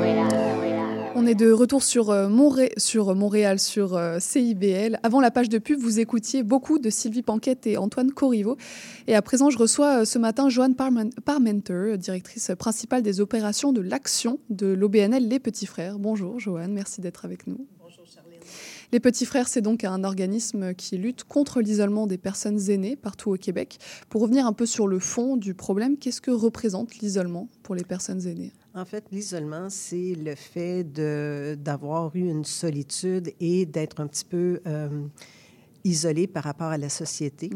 On 1.16 1.26
est 1.26 1.34
de 1.34 1.50
retour 1.50 1.82
sur, 1.82 2.10
euh, 2.10 2.28
Montréal, 2.28 3.58
sur 3.58 3.96
euh, 3.96 4.18
CIBL. 4.20 5.00
Avant 5.02 5.20
la 5.20 5.32
page 5.32 5.48
de 5.48 5.58
pub, 5.58 5.80
vous 5.80 5.98
écoutiez 5.98 6.44
beaucoup 6.44 6.78
de 6.78 6.90
Sylvie 6.90 7.22
Panquette 7.22 7.66
et 7.66 7.76
Antoine 7.76 8.12
Corriveau. 8.12 8.56
Et 9.08 9.16
à 9.16 9.22
présent, 9.22 9.50
je 9.50 9.58
reçois 9.58 10.02
euh, 10.02 10.04
ce 10.04 10.20
matin 10.20 10.48
Joanne 10.48 10.74
Parmen- 10.74 11.10
Parmenter, 11.24 11.96
directrice 11.98 12.52
principale 12.56 13.02
des 13.02 13.20
opérations 13.20 13.72
de 13.72 13.80
l'action 13.80 14.38
de 14.48 14.68
l'OBNL 14.68 15.26
Les 15.28 15.40
Petits 15.40 15.66
Frères. 15.66 15.98
Bonjour 15.98 16.38
Joanne, 16.38 16.72
merci 16.72 17.00
d'être 17.00 17.24
avec 17.24 17.48
nous. 17.48 17.66
Les 18.92 18.98
Petits 18.98 19.24
Frères, 19.24 19.46
c'est 19.46 19.60
donc 19.60 19.84
un 19.84 20.02
organisme 20.02 20.74
qui 20.74 20.98
lutte 20.98 21.22
contre 21.22 21.60
l'isolement 21.60 22.08
des 22.08 22.18
personnes 22.18 22.70
aînées 22.70 22.96
partout 22.96 23.30
au 23.30 23.36
Québec. 23.36 23.78
Pour 24.08 24.22
revenir 24.22 24.46
un 24.46 24.52
peu 24.52 24.66
sur 24.66 24.88
le 24.88 24.98
fond 24.98 25.36
du 25.36 25.54
problème, 25.54 25.96
qu'est-ce 25.96 26.20
que 26.20 26.32
représente 26.32 26.96
l'isolement 26.98 27.48
pour 27.62 27.76
les 27.76 27.84
personnes 27.84 28.26
aînées? 28.26 28.52
En 28.74 28.84
fait, 28.84 29.04
l'isolement, 29.12 29.68
c'est 29.70 30.14
le 30.14 30.34
fait 30.34 30.82
d'avoir 31.62 32.14
eu 32.16 32.28
une 32.28 32.44
solitude 32.44 33.32
et 33.38 33.64
d'être 33.64 34.00
un 34.00 34.08
petit 34.08 34.24
peu 34.24 34.60
euh, 34.66 34.88
isolé 35.84 36.26
par 36.26 36.42
rapport 36.42 36.68
à 36.68 36.78
la 36.78 36.88
société. 36.88 37.50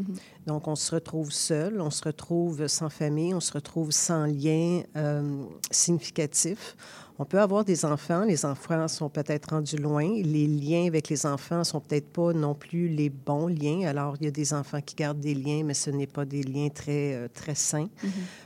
Donc, 0.47 0.67
on 0.67 0.75
se 0.75 0.93
retrouve 0.93 1.31
seul, 1.31 1.81
on 1.81 1.89
se 1.89 2.03
retrouve 2.03 2.67
sans 2.67 2.89
famille, 2.89 3.33
on 3.33 3.39
se 3.39 3.53
retrouve 3.53 3.91
sans 3.91 4.25
lien 4.25 4.83
euh, 4.95 5.43
significatif. 5.71 6.75
On 7.17 7.23
peut 7.23 7.39
avoir 7.39 7.63
des 7.63 7.85
enfants, 7.85 8.25
les 8.25 8.43
enfants 8.43 8.89
sont 8.89 9.07
peut-être 9.07 9.51
rendus 9.51 9.77
loin, 9.77 10.05
les 10.21 10.47
liens 10.47 10.87
avec 10.87 11.07
les 11.07 11.25
enfants 11.25 11.63
sont 11.63 11.79
peut-être 11.79 12.09
pas 12.09 12.33
non 12.33 12.53
plus 12.53 12.89
les 12.89 13.09
bons 13.09 13.47
liens. 13.47 13.87
Alors, 13.87 14.17
il 14.19 14.25
y 14.25 14.27
a 14.27 14.31
des 14.31 14.53
enfants 14.53 14.81
qui 14.81 14.95
gardent 14.95 15.21
des 15.21 15.33
liens, 15.33 15.63
mais 15.63 15.73
ce 15.73 15.89
n'est 15.91 16.07
pas 16.07 16.25
des 16.25 16.43
liens 16.43 16.67
très, 16.67 17.13
euh, 17.13 17.27
très 17.33 17.55
sains. 17.55 17.87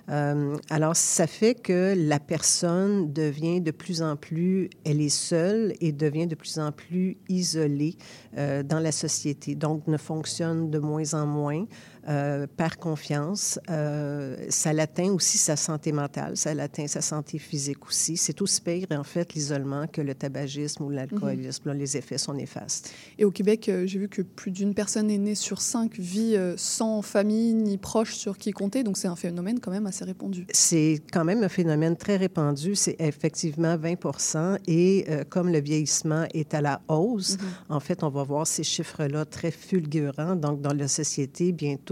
Euh, 0.09 0.55
alors, 0.69 0.95
ça 0.95 1.25
fait 1.25 1.55
que 1.55 1.95
la 1.97 2.19
personne 2.19 3.11
devient 3.11 3.59
de 3.59 3.71
plus 3.71 4.03
en 4.03 4.15
plus, 4.15 4.69
elle 4.85 5.01
est 5.01 5.09
seule 5.09 5.73
et 5.81 5.91
devient 5.91 6.27
de 6.27 6.35
plus 6.35 6.59
en 6.59 6.71
plus 6.71 7.17
isolée 7.27 7.95
euh, 8.37 8.61
dans 8.61 8.79
la 8.79 8.91
société. 8.91 9.55
Donc, 9.55 9.87
ne 9.87 9.97
fonctionne 9.97 10.69
de 10.69 10.77
moins 10.77 11.15
en 11.15 11.25
moins, 11.25 11.65
euh, 12.07 12.47
perd 12.47 12.75
confiance. 12.75 13.59
Euh, 13.69 14.35
ça 14.49 14.73
l'atteint 14.73 15.11
aussi 15.11 15.37
sa 15.37 15.55
santé 15.55 15.91
mentale, 15.91 16.37
ça 16.37 16.53
l'atteint 16.53 16.87
sa 16.87 17.01
santé 17.01 17.39
physique 17.39 17.87
aussi. 17.87 18.17
C'est 18.17 18.41
aussi 18.41 18.61
pire, 18.61 18.87
en 18.91 19.03
fait, 19.03 19.33
l'isolement 19.33 19.87
que 19.87 20.01
le 20.01 20.15
tabagisme 20.15 20.83
ou 20.83 20.89
l'alcoolisme. 20.89 21.69
Là, 21.69 21.73
les 21.73 21.97
effets 21.97 22.17
sont 22.17 22.33
néfastes. 22.33 22.91
Et 23.17 23.25
au 23.25 23.31
Québec, 23.31 23.69
euh, 23.69 23.85
j'ai 23.85 23.99
vu 23.99 24.09
que 24.09 24.21
plus 24.21 24.51
d'une 24.51 24.73
personne 24.73 25.09
aînée 25.09 25.35
sur 25.35 25.61
cinq 25.61 25.97
vit 25.97 26.37
sans 26.57 27.01
famille 27.01 27.53
ni 27.53 27.77
proche 27.77 28.15
sur 28.15 28.37
qui 28.37 28.51
compter. 28.51 28.83
Donc 28.83 28.97
c'est 28.97 29.07
un 29.07 29.15
phénomène 29.15 29.59
quand 29.59 29.71
même 29.71 29.87
assez 29.87 30.05
répandu. 30.05 30.45
C'est 30.51 31.01
quand 31.11 31.25
même 31.25 31.43
un 31.43 31.49
phénomène 31.49 31.95
très 31.95 32.17
répandu. 32.17 32.75
C'est 32.75 32.95
effectivement 32.99 33.77
20 33.77 34.59
Et 34.67 35.05
euh, 35.09 35.23
comme 35.27 35.49
le 35.49 35.59
vieillissement 35.59 36.25
est 36.33 36.53
à 36.53 36.61
la 36.61 36.81
hausse, 36.87 37.37
en 37.69 37.79
fait, 37.79 38.03
on 38.03 38.09
va 38.09 38.23
voir 38.23 38.47
ces 38.47 38.63
chiffres-là 38.63 39.25
très 39.25 39.51
fulgurants. 39.51 40.35
Donc, 40.35 40.61
dans 40.61 40.73
la 40.73 40.87
société, 40.87 41.51
bientôt, 41.51 41.88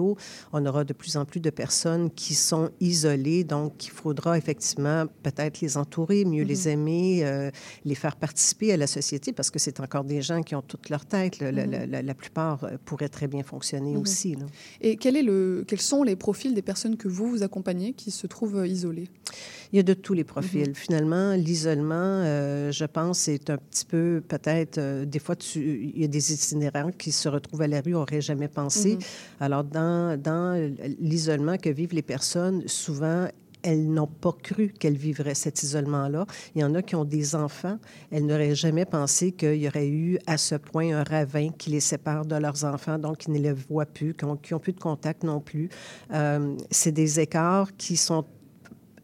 on 0.54 0.66
aura 0.66 0.84
de 0.84 0.94
plus 0.94 1.18
en 1.18 1.26
plus 1.26 1.40
de 1.40 1.50
personnes 1.50 2.10
qui 2.12 2.36
sont 2.36 2.70
isolées. 2.80 3.44
Donc, 3.44 3.86
il 3.86 3.92
faudra 3.92 4.38
effectivement 4.38 5.06
peut-être 5.24 5.62
les 5.62 5.78
entourer, 5.78 6.26
mieux 6.26 6.44
les 6.44 6.70
aimer, 6.70 7.22
euh, 7.24 7.50
les 7.86 7.96
faire 7.96 8.16
participer 8.16 8.72
à 8.74 8.78
la 8.78 8.88
société 8.88 9.34
parce 9.34 9.50
que 9.50 9.60
c'est 9.60 9.80
encore 9.80 10.04
des 10.04 10.22
gens 10.22 10.42
qui 10.44 10.56
ont 10.56 10.62
toute 10.62 10.90
leur 10.90 11.06
tête. 11.06 11.42
Mhm. 11.42 11.50
la- 11.52 11.86
la- 11.86 12.02
la 12.02 12.14
plupart 12.14 12.64
euh, 12.64 12.78
pourraient 12.86 13.10
très 13.10 13.28
bien 13.28 13.44
fonctionner 13.44 13.94
Mhm. 13.94 14.02
aussi. 14.02 14.36
là. 14.36 14.46
Et 14.82 14.98
quel 14.98 15.16
est 15.18 15.22
le, 15.24 15.64
quels 15.68 15.82
sont 15.82 16.04
les 16.04 16.16
profils 16.16 16.54
des 16.54 16.62
personnes 16.62 16.98
que 16.98 17.08
vous 17.08 17.28
vous 17.30 17.44
accompagnez 17.44 17.94
qui 17.94 18.12
se 18.12 18.28
trouvent 18.28 18.66
isolées? 18.68 19.08
Il 19.74 19.78
y 19.78 19.80
a 19.80 19.84
de 19.84 19.94
tous 19.94 20.14
les 20.14 20.24
profils. 20.24 20.74
Finalement, 20.76 21.34
l'isolement, 21.34 21.94
euh, 21.96 22.72
je 22.72 22.86
pense, 22.86 23.20
c'est 23.20 23.50
un 23.50 23.58
petit 23.58 23.86
peu 23.86 24.22
peut-être, 24.28 24.78
euh, 24.78 25.06
des 25.06 25.20
fois, 25.20 25.36
tu- 25.36 25.92
il 25.94 26.02
y 26.02 26.06
a 26.06 26.08
des 26.08 26.34
itinérants 26.34 26.92
qui 26.92 27.12
se 27.12 27.28
retrouvent 27.28 27.62
à 27.64 27.68
la 27.68 27.82
rue, 27.82 27.92
n'auraient 27.92 28.22
jamais 28.22 28.48
pensé. 28.48 28.96
Mhm. 28.96 29.00
Alors, 29.42 29.64
dans, 29.64 30.20
dans 30.22 30.72
l'isolement 31.00 31.58
que 31.58 31.70
vivent 31.70 31.94
les 31.94 32.02
personnes, 32.02 32.64
souvent, 32.68 33.28
elles 33.64 33.92
n'ont 33.92 34.08
pas 34.08 34.32
cru 34.42 34.70
qu'elles 34.70 34.96
vivraient 34.96 35.34
cet 35.36 35.64
isolement-là. 35.64 36.26
Il 36.56 36.62
y 36.62 36.64
en 36.64 36.74
a 36.76 36.82
qui 36.82 36.96
ont 36.96 37.04
des 37.04 37.36
enfants. 37.36 37.78
Elles 38.12 38.26
n'auraient 38.26 38.56
jamais 38.56 38.86
pensé 38.86 39.32
qu'il 39.34 39.56
y 39.56 39.68
aurait 39.68 39.90
eu 39.90 40.20
à 40.28 40.38
ce 40.38 40.56
point 40.56 40.96
un 40.96 41.04
ravin 41.04 41.50
qui 41.58 41.72
les 41.72 41.80
sépare 41.82 42.26
de 42.26 42.36
leurs 42.36 42.64
enfants, 42.64 42.98
donc 43.00 43.18
qui 43.18 43.32
ne 43.32 43.40
les 43.40 43.52
voient 43.52 43.86
plus, 43.88 44.14
qui 44.14 44.24
n'ont 44.26 44.38
plus 44.60 44.74
de 44.74 44.80
contact 44.80 45.24
non 45.24 45.42
plus. 45.42 45.68
Euh, 46.14 46.56
c'est 46.72 46.92
des 46.94 47.20
écarts 47.20 47.76
qui 47.76 47.98
sont 47.98 48.24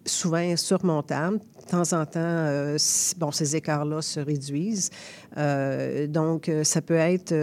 souvent 0.06 0.38
insurmontables. 0.38 1.39
De 1.39 1.70
temps 1.70 1.94
en 1.94 2.06
temps, 2.06 2.20
euh, 2.20 2.78
bon, 3.18 3.32
ces 3.32 3.56
écarts-là 3.56 4.02
se 4.02 4.20
réduisent. 4.20 4.89
Euh, 5.38 6.08
donc, 6.08 6.50
euh, 6.50 6.63
ça 6.63 6.82
peut 6.82 6.96
être 6.96 7.34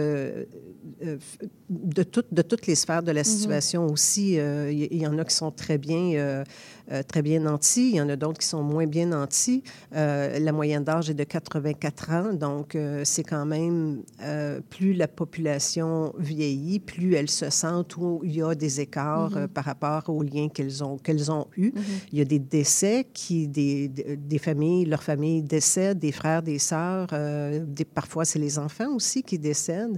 de, 1.69 2.03
tout- 2.03 2.23
de 2.31 2.41
toutes 2.41 2.67
les 2.67 2.75
sphères 2.75 3.03
de 3.03 3.11
la 3.11 3.23
situation 3.23 3.85
aussi. 3.87 4.39
euh, 4.39 4.71
Il 4.71 4.79
y, 4.83 4.87
il 4.91 5.01
y 5.01 5.07
en 5.07 5.17
a 5.17 5.25
qui 5.25 5.35
sont 5.35 5.51
très 5.51 5.77
bien, 5.77 6.13
euh, 6.15 6.43
euh, 6.91 7.01
très 7.03 7.21
bien 7.21 7.39
nantis. 7.39 7.89
Il 7.91 7.95
y 7.95 8.01
en 8.01 8.09
a 8.09 8.15
d'autres 8.15 8.39
qui 8.39 8.47
sont 8.47 8.63
moins 8.63 8.85
bien 8.87 9.07
nantis. 9.07 9.63
Euh, 9.95 10.37
la 10.39 10.51
moyenne 10.51 10.83
d'âge 10.83 11.09
est 11.09 11.13
de 11.13 11.23
84 11.23 12.11
ans. 12.11 12.33
Donc, 12.33 12.75
euh, 12.75 13.01
c'est 13.05 13.23
quand 13.23 13.45
même, 13.45 14.03
euh, 14.21 14.59
plus 14.69 14.93
la 14.93 15.07
population 15.07 16.13
vieillit, 16.17 16.79
plus 16.79 17.15
elle 17.15 17.29
se 17.29 17.49
sent 17.49 17.67
où 17.97 18.21
il 18.23 18.35
y 18.35 18.41
a 18.43 18.53
des 18.55 18.79
écards 18.81 19.31
Mhm. 19.31 19.37
euh, 19.37 19.47
par 19.47 19.65
rapport 19.65 20.03
aux 20.09 20.23
liens 20.23 20.49
qu'elles 20.49 20.83
ont, 20.83 20.97
qu'elles 20.97 21.31
ont 21.31 21.47
eus. 21.57 21.73
Il 22.11 22.19
y 22.19 22.21
a 22.21 22.25
des 22.25 22.39
décès 22.39 23.07
qui, 23.13 23.47
des, 23.47 23.87
des 23.87 24.17
des 24.17 24.37
familles, 24.37 24.85
leurs 24.85 25.03
familles 25.03 25.41
décèdent, 25.41 25.99
des 25.99 26.11
frères, 26.11 26.41
des 26.43 26.59
sœurs, 26.59 27.07
euh, 27.13 27.63
des- 27.65 27.85
parfois 27.85 28.25
c'est 28.25 28.39
les 28.39 28.57
enfants 28.59 28.93
aussi 28.95 29.23
qui 29.23 29.37
décèdent. 29.39 29.97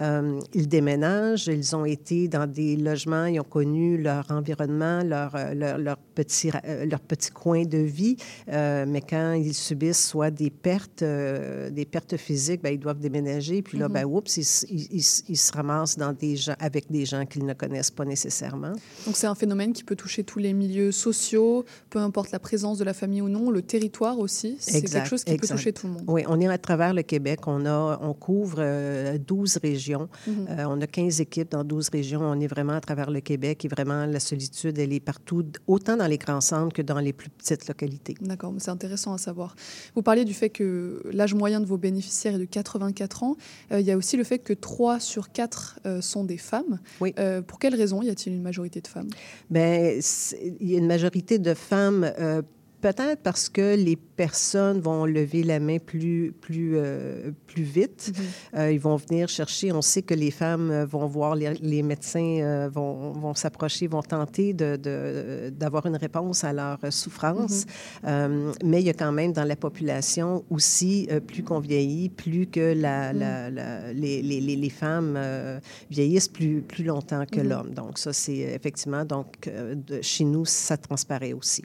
Euh, 0.00 0.40
ils 0.52 0.68
déménagent, 0.68 1.46
ils 1.46 1.74
ont 1.76 1.84
été 1.84 2.28
dans 2.28 2.46
des 2.46 2.76
logements, 2.76 3.26
ils 3.26 3.40
ont 3.40 3.44
connu 3.44 3.96
leur 3.96 4.30
environnement, 4.30 5.02
leur, 5.02 5.34
euh, 5.34 5.54
leur, 5.54 5.78
leur 5.78 5.96
petit, 5.98 6.50
euh, 6.64 6.84
leur 6.86 7.00
petit 7.00 7.30
coin 7.30 7.64
de 7.64 7.78
vie, 7.78 8.16
Euh, 8.52 8.84
mais 8.86 9.00
quand 9.00 9.32
ils 9.32 9.54
subissent 9.54 10.06
soit 10.08 10.30
des 10.30 10.50
pertes, 10.50 11.02
euh, 11.02 11.70
des 11.70 11.84
pertes 11.84 12.16
physiques, 12.16 12.62
ben, 12.62 12.72
ils 12.74 12.78
doivent 12.78 12.98
déménager, 13.00 13.62
puis 13.62 13.78
là, 13.78 13.88
Mhm. 13.88 13.94
ben, 13.94 14.04
oups, 14.04 14.36
ils, 14.36 14.40
s- 14.40 14.66
ils- 14.68 14.88
ils- 14.92 15.22
ils 15.28 15.36
se 15.36 15.52
ramassent 15.52 15.96
dans 15.96 16.12
des 16.12 16.36
gens, 16.36 16.54
avec 16.58 16.90
des 16.90 17.04
gens 17.06 17.24
qu'ils 17.26 17.44
ne 17.46 17.54
connaissent 17.54 17.90
pas 17.90 18.04
nécessairement. 18.04 18.72
Donc 19.06 19.16
c'est 19.16 19.26
un 19.26 19.34
phénomène 19.34 19.72
qui 19.72 19.82
peut 19.84 19.96
toucher 19.96 20.24
tous 20.24 20.38
les 20.38 20.52
milieux 20.52 20.92
sociaux, 20.92 21.64
peu 21.90 21.98
importe 21.98 22.30
la 22.32 22.38
présence 22.38 22.78
de 22.78 22.84
la 22.84 22.94
famille 22.94 23.22
ou 23.22 23.28
non, 23.28 23.50
le 23.50 23.62
territoire 23.62 24.18
aussi. 24.18 24.56
C'est 24.60 24.82
quelque 24.82 25.08
chose 25.08 25.24
qui 25.24 25.36
peut 25.36 25.46
toucher 25.46 25.72
tout 25.72 25.86
le 25.86 25.94
monde. 25.94 26.04
Oui, 26.06 26.22
on 26.28 26.40
est 26.40 26.46
à 26.48 26.58
travers 26.58 26.92
le 26.94 27.02
Québec. 27.02 27.40
On, 27.46 27.64
a, 27.66 27.98
on 28.02 28.12
couvre 28.14 28.56
euh, 28.58 29.18
12 29.18 29.58
régions. 29.62 30.08
Mhm. 30.34 30.46
Euh, 30.50 30.64
on 30.68 30.80
a 30.80 30.86
15 30.86 31.20
équipes 31.20 31.50
dans 31.50 31.64
12 31.64 31.88
régions. 31.90 32.20
On 32.22 32.40
est 32.40 32.46
vraiment 32.46 32.74
à 32.74 32.80
travers 32.80 33.10
le 33.10 33.20
Québec 33.20 33.64
et 33.64 33.68
vraiment, 33.68 34.06
la 34.06 34.20
solitude, 34.20 34.78
elle 34.78 34.92
est 34.92 35.00
partout, 35.00 35.44
autant 35.66 35.96
dans 35.96 36.06
les 36.06 36.18
grands 36.18 36.40
centres 36.40 36.74
que 36.74 36.82
dans 36.82 36.98
les 36.98 37.12
plus 37.12 37.30
petites 37.30 37.66
localités. 37.68 38.14
D'accord, 38.20 38.52
c'est 38.58 38.70
intéressant 38.70 39.14
à 39.14 39.18
savoir. 39.18 39.56
Vous 39.94 40.02
parliez 40.02 40.24
du 40.24 40.34
fait 40.34 40.50
que 40.50 41.02
l'âge 41.12 41.34
moyen 41.34 41.60
de 41.60 41.66
vos 41.66 41.78
bénéficiaires 41.78 42.34
est 42.34 42.38
de 42.38 42.44
84 42.44 43.22
ans. 43.22 43.36
Euh, 43.72 43.80
il 43.80 43.86
y 43.86 43.90
a 43.90 43.96
aussi 43.96 44.16
le 44.16 44.24
fait 44.24 44.38
que 44.38 44.52
3 44.52 45.00
sur 45.00 45.32
4 45.32 45.80
euh, 45.86 46.00
sont 46.00 46.24
des 46.24 46.38
femmes. 46.38 46.78
Oui. 47.00 47.14
Euh, 47.18 47.42
pour 47.42 47.58
quelles 47.58 47.74
raisons 47.74 48.02
y 48.02 48.10
a-t-il 48.10 48.34
une 48.34 48.42
majorité 48.42 48.80
de 48.80 48.88
femmes? 48.88 49.08
Bien, 49.50 49.98
il 50.60 50.70
y 50.70 50.74
a 50.74 50.78
une 50.78 50.86
majorité 50.86 51.38
de 51.38 51.54
femmes, 51.54 52.10
peut-être 52.88 53.22
parce 53.22 53.48
que 53.48 53.74
les 53.76 53.96
personnes 53.96 54.78
vont 54.88 55.06
lever 55.06 55.42
la 55.42 55.58
main 55.58 55.78
plus, 55.78 56.32
plus, 56.46 56.72
euh, 56.76 57.30
plus 57.46 57.62
vite. 57.62 58.12
Euh, 58.54 58.70
ils 58.70 58.78
vont 58.78 58.96
venir 58.96 59.26
chercher. 59.26 59.72
On 59.72 59.80
sait 59.80 60.02
que 60.02 60.12
les 60.12 60.30
femmes 60.30 60.70
euh, 60.70 60.84
vont 60.84 61.06
voir, 61.06 61.34
les, 61.34 61.54
les 61.54 61.82
médecins 61.82 62.20
euh, 62.42 62.68
vont, 62.70 63.12
vont 63.12 63.34
s'approcher, 63.34 63.86
vont 63.86 64.02
tenter 64.02 64.52
de- 64.52 64.76
de- 64.76 65.48
d'avoir 65.50 65.86
une 65.86 65.96
réponse 65.96 66.44
à 66.44 66.52
leur 66.52 66.78
souffrance. 66.90 67.64
Euh, 68.04 68.52
mais 68.62 68.82
il 68.82 68.86
y 68.86 68.90
a 68.90 68.92
quand 69.02 69.12
même 69.12 69.32
dans 69.32 69.44
la 69.44 69.56
population 69.56 70.44
aussi, 70.50 71.08
plus 71.26 71.42
qu'on 71.42 71.60
vieillit, 71.60 72.10
plus 72.10 72.46
que 72.46 72.74
la, 72.74 73.14
la- 73.14 73.48
la- 73.50 73.92
les, 73.94 74.20
les- 74.20 74.42
les- 74.42 74.56
les 74.56 74.70
femmes 74.70 75.18
vieillissent 75.90 76.28
plus, 76.28 76.60
plus 76.60 76.84
longtemps 76.84 77.24
que 77.32 77.40
Mhm. 77.40 77.48
l'homme. 77.48 77.70
Donc 77.74 77.98
ça, 77.98 78.12
c'est 78.12 78.36
effectivement, 78.58 79.04
donc 79.06 79.28
de- 79.88 80.02
chez 80.02 80.24
nous, 80.24 80.44
ça 80.44 80.76
transparaît 80.76 81.32
aussi. 81.32 81.62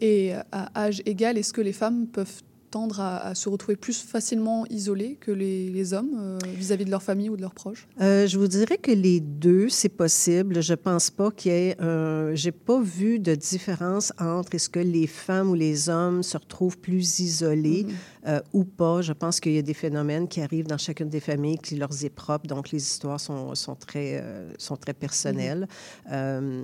Et 0.00 0.32
à 0.52 0.80
âge 0.80 1.02
égal, 1.06 1.36
est-ce 1.38 1.52
que 1.52 1.60
les 1.60 1.72
femmes 1.74 2.06
peuvent 2.06 2.42
tendre 2.70 3.00
à, 3.00 3.26
à 3.26 3.34
se 3.34 3.48
retrouver 3.48 3.74
plus 3.74 4.00
facilement 4.00 4.64
isolés 4.70 5.16
que 5.20 5.32
les, 5.32 5.70
les 5.70 5.92
hommes 5.92 6.12
euh, 6.16 6.38
vis-à-vis 6.54 6.84
de 6.84 6.90
leur 6.90 7.02
famille 7.02 7.28
ou 7.28 7.36
de 7.36 7.40
leurs 7.42 7.52
proches? 7.52 7.88
Euh, 8.00 8.28
je 8.28 8.38
vous 8.38 8.46
dirais 8.46 8.78
que 8.78 8.92
les 8.92 9.18
deux, 9.18 9.68
c'est 9.68 9.88
possible. 9.88 10.62
Je 10.62 10.74
pense 10.74 11.10
pas 11.10 11.32
qu'il 11.32 11.50
y 11.50 11.54
ait. 11.56 11.76
Euh, 11.80 12.32
J'ai 12.36 12.52
pas 12.52 12.80
vu 12.80 13.18
de 13.18 13.34
différence 13.34 14.12
entre 14.20 14.54
est-ce 14.54 14.70
que 14.70 14.78
les 14.78 15.08
femmes 15.08 15.50
ou 15.50 15.54
les 15.54 15.88
hommes 15.88 16.22
se 16.22 16.38
retrouvent 16.38 16.78
plus 16.78 17.18
isolés 17.18 17.86
euh, 18.28 18.40
ou 18.52 18.62
pas. 18.62 19.02
Je 19.02 19.14
pense 19.14 19.40
qu'il 19.40 19.52
y 19.52 19.58
a 19.58 19.62
des 19.62 19.74
phénomènes 19.74 20.28
qui 20.28 20.40
arrivent 20.40 20.68
dans 20.68 20.78
chacune 20.78 21.08
des 21.08 21.18
familles 21.18 21.58
qui 21.58 21.74
leur 21.74 21.90
est 22.04 22.08
propre. 22.08 22.46
Donc, 22.46 22.70
les 22.70 22.80
histoires 22.80 23.18
sont, 23.18 23.56
sont 23.56 23.74
très, 23.74 24.24
sont 24.58 24.76
très 24.76 24.94
personnelles. 24.94 25.66
Euh, 26.12 26.62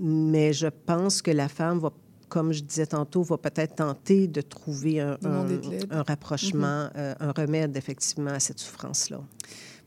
mais 0.00 0.52
je 0.52 0.66
pense 0.66 1.22
que 1.22 1.30
la 1.30 1.48
femme 1.48 1.78
va 1.78 1.92
comme 2.28 2.52
je 2.52 2.62
disais 2.62 2.86
tantôt, 2.86 3.22
va 3.22 3.38
peut-être 3.38 3.76
tenter 3.76 4.28
de 4.28 4.40
trouver 4.40 5.00
un, 5.00 5.16
rapprochement, 6.06 6.88
euh, 6.96 7.14
un 7.20 7.32
remède 7.32 7.76
effectivement 7.76 8.30
à 8.30 8.40
cette 8.40 8.58
souffrance-là. 8.58 9.20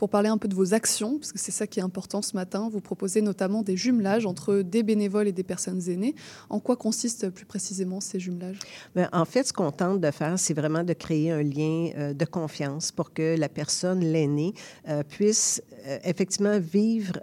Pour 0.01 0.09
parler 0.09 0.29
un 0.29 0.39
peu 0.39 0.47
de 0.47 0.55
vos 0.55 0.73
actions, 0.73 1.19
parce 1.19 1.31
que 1.31 1.37
c'est 1.37 1.51
ça 1.51 1.67
qui 1.67 1.79
est 1.79 1.83
important 1.83 2.23
ce 2.23 2.35
matin, 2.35 2.69
vous 2.73 2.81
proposez 2.81 3.21
notamment 3.21 3.61
des 3.61 3.77
jumelages 3.77 4.25
entre 4.25 4.63
des 4.63 4.81
bénévoles 4.81 5.27
et 5.27 5.31
des 5.31 5.43
personnes 5.43 5.87
aînées. 5.87 6.15
En 6.49 6.59
quoi 6.59 6.75
consistent 6.75 7.29
plus 7.29 7.45
précisément 7.45 8.01
ces 8.01 8.19
jumelages? 8.19 8.57
Ben, 8.95 9.07
en 9.13 9.25
fait, 9.25 9.43
ce 9.43 9.53
qu'on 9.53 9.71
tente 9.71 10.01
de 10.01 10.09
faire, 10.09 10.39
c'est 10.39 10.55
vraiment 10.55 10.83
de 10.83 10.93
créer 10.93 11.29
un 11.29 11.43
lien 11.43 11.91
euh, 11.95 12.13
de 12.15 12.25
confiance 12.25 12.91
pour 12.91 13.13
que 13.13 13.37
la 13.37 13.47
personne, 13.47 13.99
l'aînée, 13.99 14.55
euh, 14.89 15.03
puisse 15.03 15.61
euh, 15.85 15.99
effectivement 16.03 16.57
vivre 16.57 17.19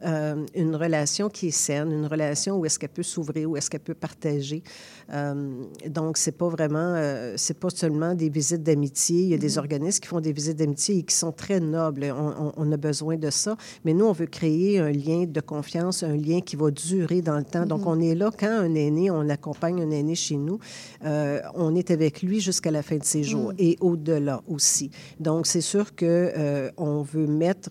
une 0.54 0.76
relation 0.76 1.28
qui 1.28 1.48
est 1.48 1.50
saine, 1.50 1.90
une 1.90 2.06
relation 2.06 2.58
où 2.58 2.64
est-ce 2.64 2.78
qu'elle 2.78 2.90
peut 2.90 3.02
s'ouvrir, 3.02 3.50
où 3.50 3.56
est-ce 3.56 3.68
qu'elle 3.70 3.80
peut 3.80 3.94
partager. 3.94 4.62
Euh, 5.12 5.62
donc, 5.88 6.16
c'est 6.18 6.32
pas 6.36 6.48
vraiment, 6.48 6.92
euh, 6.96 7.34
c'est 7.36 7.58
pas 7.58 7.70
seulement 7.70 8.14
des 8.14 8.28
visites 8.28 8.62
d'amitié. 8.62 9.22
Il 9.22 9.28
y 9.28 9.34
a 9.34 9.38
des 9.38 9.56
organismes 9.58 10.00
qui 10.00 10.08
font 10.08 10.20
des 10.20 10.32
visites 10.32 10.58
d'amitié 10.58 10.98
et 10.98 11.02
qui 11.02 11.14
sont 11.14 11.32
très 11.32 11.60
nobles. 11.60 12.12
On, 12.16 12.46
on- 12.48 12.52
on 12.56 12.72
a 12.72 12.76
besoin 12.76 13.16
de 13.16 13.30
ça. 13.30 13.56
Mais 13.84 13.94
nous, 13.94 14.04
on 14.06 14.12
veut 14.12 14.26
créer 14.26 14.78
un 14.80 14.90
lien 14.90 15.24
de 15.26 15.40
confiance, 15.40 16.02
un 16.02 16.16
lien 16.16 16.40
qui 16.40 16.56
va 16.56 16.70
durer 16.70 17.22
dans 17.22 17.38
le 17.38 17.44
temps. 17.44 17.64
Donc, 17.66 17.86
on 17.86 18.00
est 18.00 18.14
là 18.14 18.30
quand 18.38 18.46
un 18.50 18.74
aîné, 18.74 19.10
on 19.10 19.28
accompagne 19.28 19.80
un 19.82 19.90
aîné 19.90 20.14
chez 20.14 20.36
nous, 20.36 20.58
euh, 21.04 21.40
on 21.54 21.74
est 21.74 21.90
avec 21.90 22.22
lui 22.22 22.40
jusqu'à 22.40 22.70
la 22.70 22.82
fin 22.82 22.96
de 22.96 23.04
ses 23.04 23.22
jours 23.22 23.52
et 23.58 23.76
au-delà 23.80 24.42
aussi. 24.46 24.90
Donc, 25.20 25.46
c'est 25.46 25.60
sûr 25.62 25.94
que 25.94 26.70
on 26.76 27.02
veut 27.02 27.26
mettre 27.26 27.70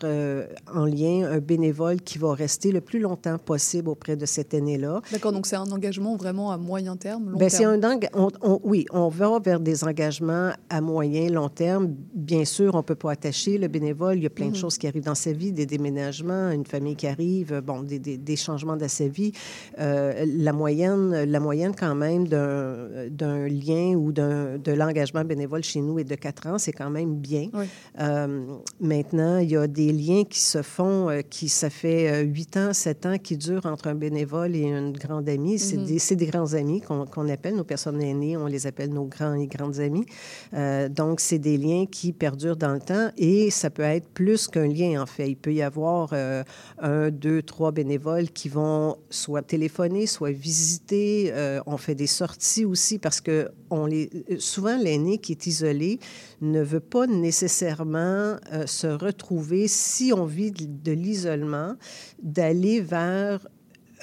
en 0.73 0.85
lien 0.85 1.29
un 1.31 1.39
bénévole 1.39 2.01
qui 2.01 2.17
va 2.17 2.33
rester 2.33 2.71
le 2.71 2.81
plus 2.81 2.99
longtemps 2.99 3.37
possible 3.37 3.89
auprès 3.89 4.15
de 4.15 4.25
cet 4.25 4.53
aîné-là. 4.53 5.01
D'accord, 5.11 5.31
donc 5.31 5.45
c'est 5.45 5.55
un 5.55 5.69
engagement 5.71 6.15
vraiment 6.15 6.51
à 6.51 6.57
moyen 6.57 6.95
terme, 6.97 7.26
long 7.31 7.37
c'est 7.49 7.57
terme. 7.59 7.83
un 7.83 7.99
on- 8.13 8.29
on- 8.41 8.59
oui, 8.63 8.85
on 8.91 9.07
va 9.09 9.39
vers 9.39 9.59
des 9.59 9.83
engagements 9.83 10.51
à 10.69 10.81
moyen, 10.81 11.29
long 11.29 11.49
terme. 11.49 11.93
Bien 12.13 12.45
sûr, 12.45 12.73
on 12.75 12.77
ne 12.77 12.83
peut 12.83 12.95
pas 12.95 13.11
attacher 13.11 13.57
le 13.57 13.67
bénévole. 13.67 14.17
Il 14.17 14.23
y 14.23 14.25
a 14.25 14.29
plein 14.29 14.47
de 14.47 14.51
Mhm. 14.51 14.55
choses 14.57 14.77
qui 14.77 14.87
arrivent 14.87 15.03
dans 15.05 15.15
sa 15.15 15.31
vie, 15.31 15.51
des 15.51 15.65
déménagements, 15.65 16.49
une 16.51 16.65
famille 16.65 16.95
qui 16.95 17.07
arrive, 17.07 17.61
bon, 17.65 17.81
des, 17.83 17.99
des- 17.99 18.17
des 18.17 18.35
changements 18.35 18.77
dans 18.77 18.87
sa 18.87 19.07
vie. 19.07 19.31
Euh, 19.79 20.25
la 20.27 20.53
moyenne, 20.53 21.23
la 21.25 21.39
moyenne 21.39 21.73
quand 21.77 21.95
même 21.95 22.27
d'un 22.27 23.47
lien 23.47 23.95
ou 23.95 24.11
de 24.11 24.71
l'engagement 24.71 25.23
bénévole 25.23 25.63
chez 25.63 25.81
nous 25.81 25.99
est 25.99 26.03
de 26.03 26.15
4 26.15 26.47
ans. 26.47 26.57
C'est 26.57 26.71
quand 26.73 26.89
même 26.89 27.15
bien. 27.17 27.47
Oui. 27.53 27.65
Euh, 27.99 28.45
maintenant, 28.79 29.37
il 29.39 29.51
y 29.51 29.57
a 29.57 29.67
des 29.67 29.91
liens 29.91 30.23
qui 30.23 30.39
se 30.39 30.61
font, 30.61 31.09
euh, 31.09 31.21
qui 31.27 31.49
ça 31.49 31.69
fait 31.69 32.09
euh, 32.11 32.21
8 32.21 32.57
ans, 32.57 32.73
7 32.73 33.05
ans, 33.05 33.17
qui 33.17 33.37
durent 33.37 33.65
entre 33.65 33.87
un 33.87 33.95
bénévole 33.95 34.55
et 34.55 34.63
une 34.63 34.91
grande 34.93 35.27
amie. 35.29 35.59
C'est 35.59 35.77
Mhm. 35.77 35.85
des, 35.85 35.99
c'est 35.99 36.15
des 36.15 36.25
grands 36.27 36.53
amis 36.53 36.81
qu'on 36.81 37.05
qu'on 37.17 37.29
appelle, 37.29 37.55
nos 37.55 37.63
personnes 37.63 37.99
aînées, 37.99 38.37
on 38.37 38.45
les 38.45 38.67
appelle 38.67 38.91
nos 38.93 39.05
grands 39.05 39.33
et 39.33 39.47
grandes 39.47 39.79
amis. 39.79 40.05
Euh, 40.53 40.87
donc, 40.87 41.19
c'est 41.19 41.39
des 41.39 41.57
liens 41.57 41.87
qui 41.87 42.13
perdurent 42.13 42.57
dans 42.57 42.73
le 42.73 42.79
temps 42.79 43.09
et 43.17 43.49
ça 43.49 43.71
peut 43.71 43.81
être 43.81 44.07
plus 44.09 44.47
qu'un 44.47 44.67
lien, 44.67 45.01
en 45.01 45.07
fait. 45.07 45.27
Il 45.27 45.35
peut 45.35 45.53
y 45.53 45.63
avoir 45.63 46.09
euh, 46.13 46.43
un, 46.77 47.09
deux, 47.09 47.41
trois 47.41 47.71
bénévoles 47.71 48.29
qui 48.29 48.49
vont 48.49 48.97
soit 49.09 49.41
téléphoner, 49.41 50.05
soit 50.05 50.29
visiter. 50.29 51.31
Euh, 51.33 51.59
on 51.65 51.77
fait 51.77 51.95
des 51.95 52.05
sorties 52.05 52.65
aussi 52.65 52.99
parce 52.99 53.19
que 53.19 53.49
on 53.71 53.87
les, 53.87 54.09
souvent, 54.37 54.77
l'aîné 54.77 55.17
qui 55.17 55.31
est 55.31 55.47
isolé 55.47 55.99
ne 56.41 56.61
veut 56.61 56.79
pas 56.79 57.07
nécessairement 57.07 58.37
euh, 58.53 58.67
se 58.67 58.87
retrouver, 58.87 59.67
si 59.67 60.13
on 60.15 60.25
vit 60.25 60.51
de 60.51 60.91
l'isolement, 60.91 61.73
d'aller 62.21 62.79
vers 62.79 63.47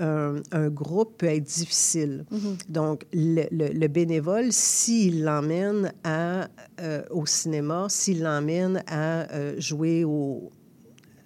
un, 0.01 0.43
un 0.53 0.69
groupe 0.69 1.19
peut 1.19 1.27
être 1.27 1.45
difficile. 1.45 2.25
Donc, 2.69 3.05
le, 3.13 3.45
le- 3.51 3.73
le 3.73 3.89
bénévole, 3.89 4.53
s'il 4.53 5.23
l'emmène 5.25 5.93
à, 6.05 6.49
euh, 6.81 7.03
au 7.11 7.27
cinéma, 7.27 7.87
s'il 7.89 8.23
l'emmène 8.23 8.83
à 8.87 9.31
euh, 9.33 9.55
jouer 9.59 10.05
au, 10.05 10.51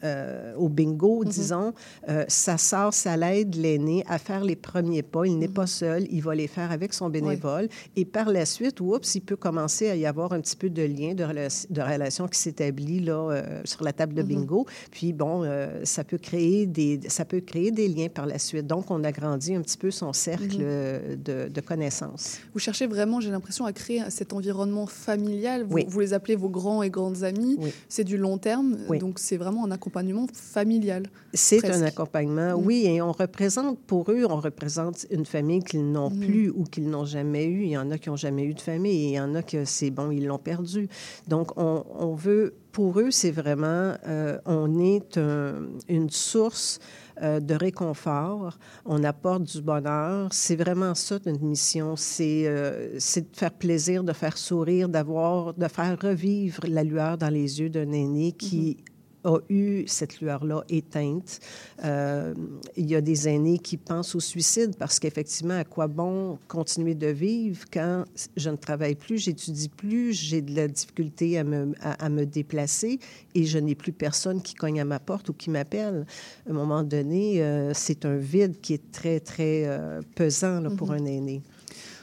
euh, 0.04 0.54
au 0.56 0.68
bingo, 0.68 1.24
disons, 1.24 1.72
euh, 2.08 2.24
ça 2.28 2.56
sort, 2.58 2.94
ça 2.94 3.16
l'aide 3.16 3.54
l'aîné 3.56 4.04
à 4.08 4.18
faire 4.18 4.44
les 4.44 4.56
premiers 4.56 5.02
pas. 5.02 5.24
Il 5.26 5.38
n'est 5.38 5.48
pas 5.48 5.66
seul, 5.66 6.06
il 6.10 6.22
va 6.22 6.34
les 6.34 6.46
faire 6.46 6.70
avec 6.70 6.92
son 6.94 7.08
bénévole. 7.10 7.68
Et 7.96 8.04
par 8.04 8.30
la 8.30 8.46
suite, 8.46 8.80
oups, 8.80 9.14
il 9.14 9.20
peut 9.22 9.36
commencer 9.36 9.88
à 9.90 9.96
y 9.96 10.06
avoir 10.06 10.32
un 10.32 10.40
petit 10.40 10.56
peu 10.56 10.70
de 10.70 10.82
lien, 10.82 11.14
de, 11.14 11.24
rela- 11.24 11.66
de 11.70 11.80
relation 11.82 12.28
qui 12.28 12.38
s'établit 12.38 13.00
là 13.00 13.30
euh, 13.30 13.60
sur 13.64 13.82
la 13.82 13.92
table 13.92 14.14
de 14.14 14.22
bingo. 14.22 14.66
Puis 14.90 15.12
bon, 15.12 15.42
euh, 15.44 15.80
ça 15.84 16.04
peut 16.04 16.18
créer 16.18 16.66
des, 16.66 17.00
ça 17.08 17.24
peut 17.24 17.40
créer 17.40 17.70
des 17.70 17.88
liens 17.88 18.08
par 18.08 18.26
la 18.26 18.38
suite. 18.38 18.66
Donc, 18.66 18.90
on 18.90 19.02
agrandit 19.04 19.54
un 19.54 19.62
petit 19.62 19.78
peu 19.78 19.90
son 19.90 20.12
cercle 20.12 20.58
de, 20.58 21.48
de 21.48 21.60
connaissances. 21.60 22.38
Vous 22.52 22.58
cherchez 22.60 22.86
vraiment, 22.86 23.20
j'ai 23.20 23.30
l'impression, 23.30 23.64
à 23.64 23.72
créer 23.72 24.02
cet 24.10 24.32
environnement 24.32 24.86
familial. 24.86 25.64
Vous, 25.64 25.74
Oui. 25.74 25.84
vous 25.88 26.00
les 26.00 26.12
appelez 26.12 26.36
vos 26.36 26.48
grands 26.48 26.82
et 26.82 26.90
grandes 26.90 27.24
amis. 27.24 27.56
Oui. 27.58 27.70
C'est 27.88 28.04
du 28.04 28.16
long 28.16 28.38
terme, 28.38 28.76
donc 29.00 29.18
c'est 29.18 29.36
vraiment 29.36 29.64
un 29.64 29.70
accompagnement 29.70 29.87
familial. 30.32 31.04
C'est 31.34 31.64
un 31.68 31.82
accompagnement, 31.82 32.58
Mm. 32.58 32.64
oui, 32.66 32.84
et 32.86 33.00
on 33.02 33.12
représente, 33.12 33.78
pour 33.86 34.10
eux, 34.10 34.24
on 34.28 34.36
représente 34.40 35.06
une 35.10 35.24
famille 35.26 35.62
qu'ils 35.62 35.90
n'ont 35.90 36.10
Mm. 36.10 36.20
plus 36.20 36.50
ou 36.50 36.64
qu'ils 36.64 36.88
n'ont 36.88 37.04
jamais 37.04 37.44
eue. 37.46 37.62
Il 37.64 37.70
y 37.70 37.78
en 37.78 37.90
a 37.90 37.98
qui 37.98 38.08
n'ont 38.08 38.16
jamais 38.16 38.44
eu 38.44 38.54
de 38.54 38.60
famille 38.60 39.04
et 39.04 39.08
il 39.08 39.12
y 39.14 39.20
en 39.20 39.34
a 39.34 39.42
que 39.42 39.64
c'est 39.64 39.90
bon, 39.90 40.10
ils 40.10 40.26
l'ont 40.26 40.38
perdu. 40.38 40.88
Donc, 41.26 41.50
on, 41.56 41.84
on 41.98 42.14
veut, 42.14 42.54
pour 42.72 42.98
eux, 43.00 43.10
c'est 43.10 43.30
vraiment, 43.30 43.94
euh, 44.06 44.38
on 44.46 44.78
est 44.80 45.18
un- 45.18 45.66
une 45.88 46.10
source 46.10 46.78
euh, 47.20 47.40
de 47.40 47.54
réconfort, 47.54 48.58
on 48.84 49.02
apporte 49.02 49.42
du 49.42 49.60
bonheur. 49.60 50.28
C'est 50.32 50.54
vraiment 50.54 50.94
ça 50.94 51.18
notre 51.26 51.42
mission, 51.42 51.96
c'est 51.96 52.46
euh, 52.46 52.94
c'est 53.00 53.32
de 53.32 53.36
faire 53.36 53.50
plaisir, 53.52 54.04
de 54.04 54.12
faire 54.12 54.38
sourire, 54.38 54.88
d'avoir, 54.88 55.52
de 55.54 55.66
faire 55.66 55.98
revivre 56.00 56.60
la 56.68 56.84
lueur 56.84 57.18
dans 57.18 57.28
les 57.30 57.58
yeux 57.60 57.70
d'un 57.70 57.90
aîné 57.90 58.30
qui 58.30 58.76
a 59.24 59.38
eu 59.48 59.84
cette 59.86 60.20
lueur-là 60.20 60.62
éteinte. 60.68 61.40
Euh, 61.84 62.34
il 62.76 62.88
y 62.90 62.94
a 62.94 63.00
des 63.00 63.28
aînés 63.28 63.58
qui 63.58 63.76
pensent 63.76 64.14
au 64.14 64.20
suicide 64.20 64.76
parce 64.78 64.98
qu'effectivement, 64.98 65.58
à 65.58 65.64
quoi 65.64 65.86
bon 65.88 66.38
continuer 66.48 66.94
de 66.94 67.08
vivre 67.08 67.64
quand 67.72 68.04
je 68.36 68.50
ne 68.50 68.56
travaille 68.56 68.94
plus, 68.94 69.18
j'étudie 69.18 69.68
plus, 69.68 70.12
j'ai 70.12 70.40
de 70.42 70.54
la 70.54 70.68
difficulté 70.68 71.38
à 71.38 71.44
me, 71.44 71.72
à, 71.80 72.04
à 72.04 72.08
me 72.08 72.24
déplacer 72.24 72.98
et 73.34 73.44
je 73.44 73.58
n'ai 73.58 73.74
plus 73.74 73.92
personne 73.92 74.40
qui 74.42 74.54
cogne 74.54 74.80
à 74.80 74.84
ma 74.84 75.00
porte 75.00 75.28
ou 75.28 75.32
qui 75.32 75.50
m'appelle. 75.50 76.06
À 76.46 76.50
un 76.50 76.54
moment 76.54 76.82
donné, 76.82 77.42
euh, 77.42 77.72
c'est 77.74 78.04
un 78.04 78.16
vide 78.16 78.60
qui 78.60 78.74
est 78.74 78.92
très, 78.92 79.20
très 79.20 79.64
euh, 79.66 80.00
pesant 80.14 80.60
là, 80.60 80.70
pour 80.70 80.88
Mhm. 80.92 80.98
un 80.98 81.04
aîné. 81.06 81.42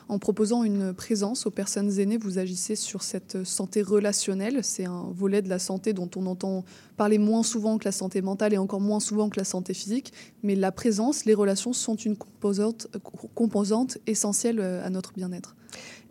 En 0.07 0.19
proposant 0.19 0.63
une 0.63 0.93
présence 0.93 1.47
aux 1.47 1.51
personnes 1.51 1.99
aînées, 1.99 2.17
vous 2.17 2.37
agissez 2.37 2.75
sur 2.75 3.01
cette 3.01 3.43
santé 3.43 3.81
relationnelle. 3.81 4.59
C'est 4.63 4.85
un 4.85 5.05
volet 5.11 5.41
de 5.41 5.49
la 5.49 5.57
santé 5.57 5.93
dont 5.93 6.09
on 6.15 6.27
entend 6.27 6.63
parler 6.95 7.17
moins 7.17 7.41
souvent 7.41 7.77
que 7.79 7.85
la 7.85 7.91
santé 7.91 8.21
mentale 8.21 8.53
et 8.53 8.57
encore 8.57 8.81
moins 8.81 8.99
souvent 8.99 9.29
que 9.29 9.39
la 9.39 9.45
santé 9.45 9.73
physique. 9.73 10.13
Mais 10.43 10.55
la 10.55 10.71
présence, 10.71 11.25
les 11.25 11.33
relations 11.33 11.73
sont 11.73 11.95
une 11.95 12.15
composante, 12.15 12.87
composante 13.33 13.97
essentielle 14.05 14.61
à 14.61 14.89
notre 14.91 15.13
bien-être. 15.13 15.55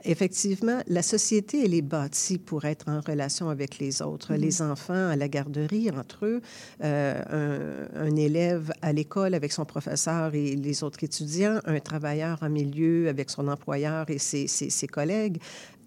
Effectivement, 0.07 0.81
la 0.87 1.03
société, 1.03 1.65
elle 1.65 1.73
est 1.75 1.81
bâtie 1.83 2.39
pour 2.39 2.67
être 2.67 2.89
en 2.89 3.01
relation 3.01 3.49
avec 3.49 3.79
les 3.79 4.03
autres. 4.03 4.35
Mhm. 4.35 4.41
Les 4.41 4.61
enfants 4.63 5.09
à 5.09 5.17
la 5.17 5.29
garderie, 5.29 5.91
entre 5.91 6.27
eux, 6.27 6.43
euh, 6.83 7.89
un, 7.97 8.07
un 8.07 8.17
élève 8.17 8.71
à 8.83 8.93
l'école 8.93 9.33
avec 9.35 9.53
son 9.53 9.65
professeur 9.65 10.35
et 10.35 10.57
les 10.57 10.85
autres 10.85 11.03
étudiants, 11.03 11.59
un 11.65 11.81
travailleur 11.81 12.39
en 12.43 12.51
milieu 12.51 13.09
avec 13.09 13.31
son 13.31 13.49
employeur 13.49 14.11
et 14.11 14.19
ses, 14.19 14.47
ses- 14.47 14.71
ses 14.71 14.87
collègues. 14.87 15.39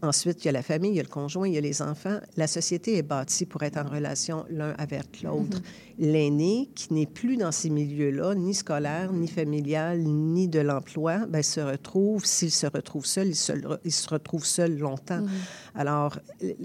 Ensuite, 0.04 0.44
il 0.44 0.48
y 0.48 0.50
a 0.50 0.52
la 0.52 0.62
famille, 0.62 0.92
il 0.92 0.98
y 0.98 1.00
a 1.00 1.04
le 1.04 1.10
conjoint, 1.10 1.48
il 1.48 1.56
y 1.56 1.58
a 1.58 1.62
les 1.62 1.82
enfants. 1.82 2.20
La 2.36 2.46
société 2.46 2.98
est 2.98 3.02
bâtie 3.02 3.48
pour 3.48 3.64
être 3.64 3.78
en 3.78 3.90
relation 3.90 4.46
l'un 4.50 4.74
avec 4.78 5.24
l'autre. 5.24 5.60
L'aîné, 5.98 6.70
qui 6.76 6.94
n'est 6.94 7.08
plus 7.08 7.36
dans 7.38 7.52
ces 7.52 7.72
milieux-là, 7.72 8.36
ni 8.36 8.54
scolaire, 8.54 9.12
ni 9.12 9.28
familial, 9.28 10.00
ni 10.04 10.48
de 10.48 10.60
l'emploi, 10.60 11.26
ben, 11.28 11.42
se 11.42 11.60
retrouve, 11.60 12.26
s'il 12.26 12.52
se 12.52 12.68
retrouve 12.68 13.08
seul, 13.08 13.30
il 13.30 13.36
se, 13.36 13.54
il 13.84 13.92
se 13.92 14.08
retrouve 14.08 14.46
seul 14.46 14.78
longtemps. 14.78 15.24
Alors, 15.74 16.20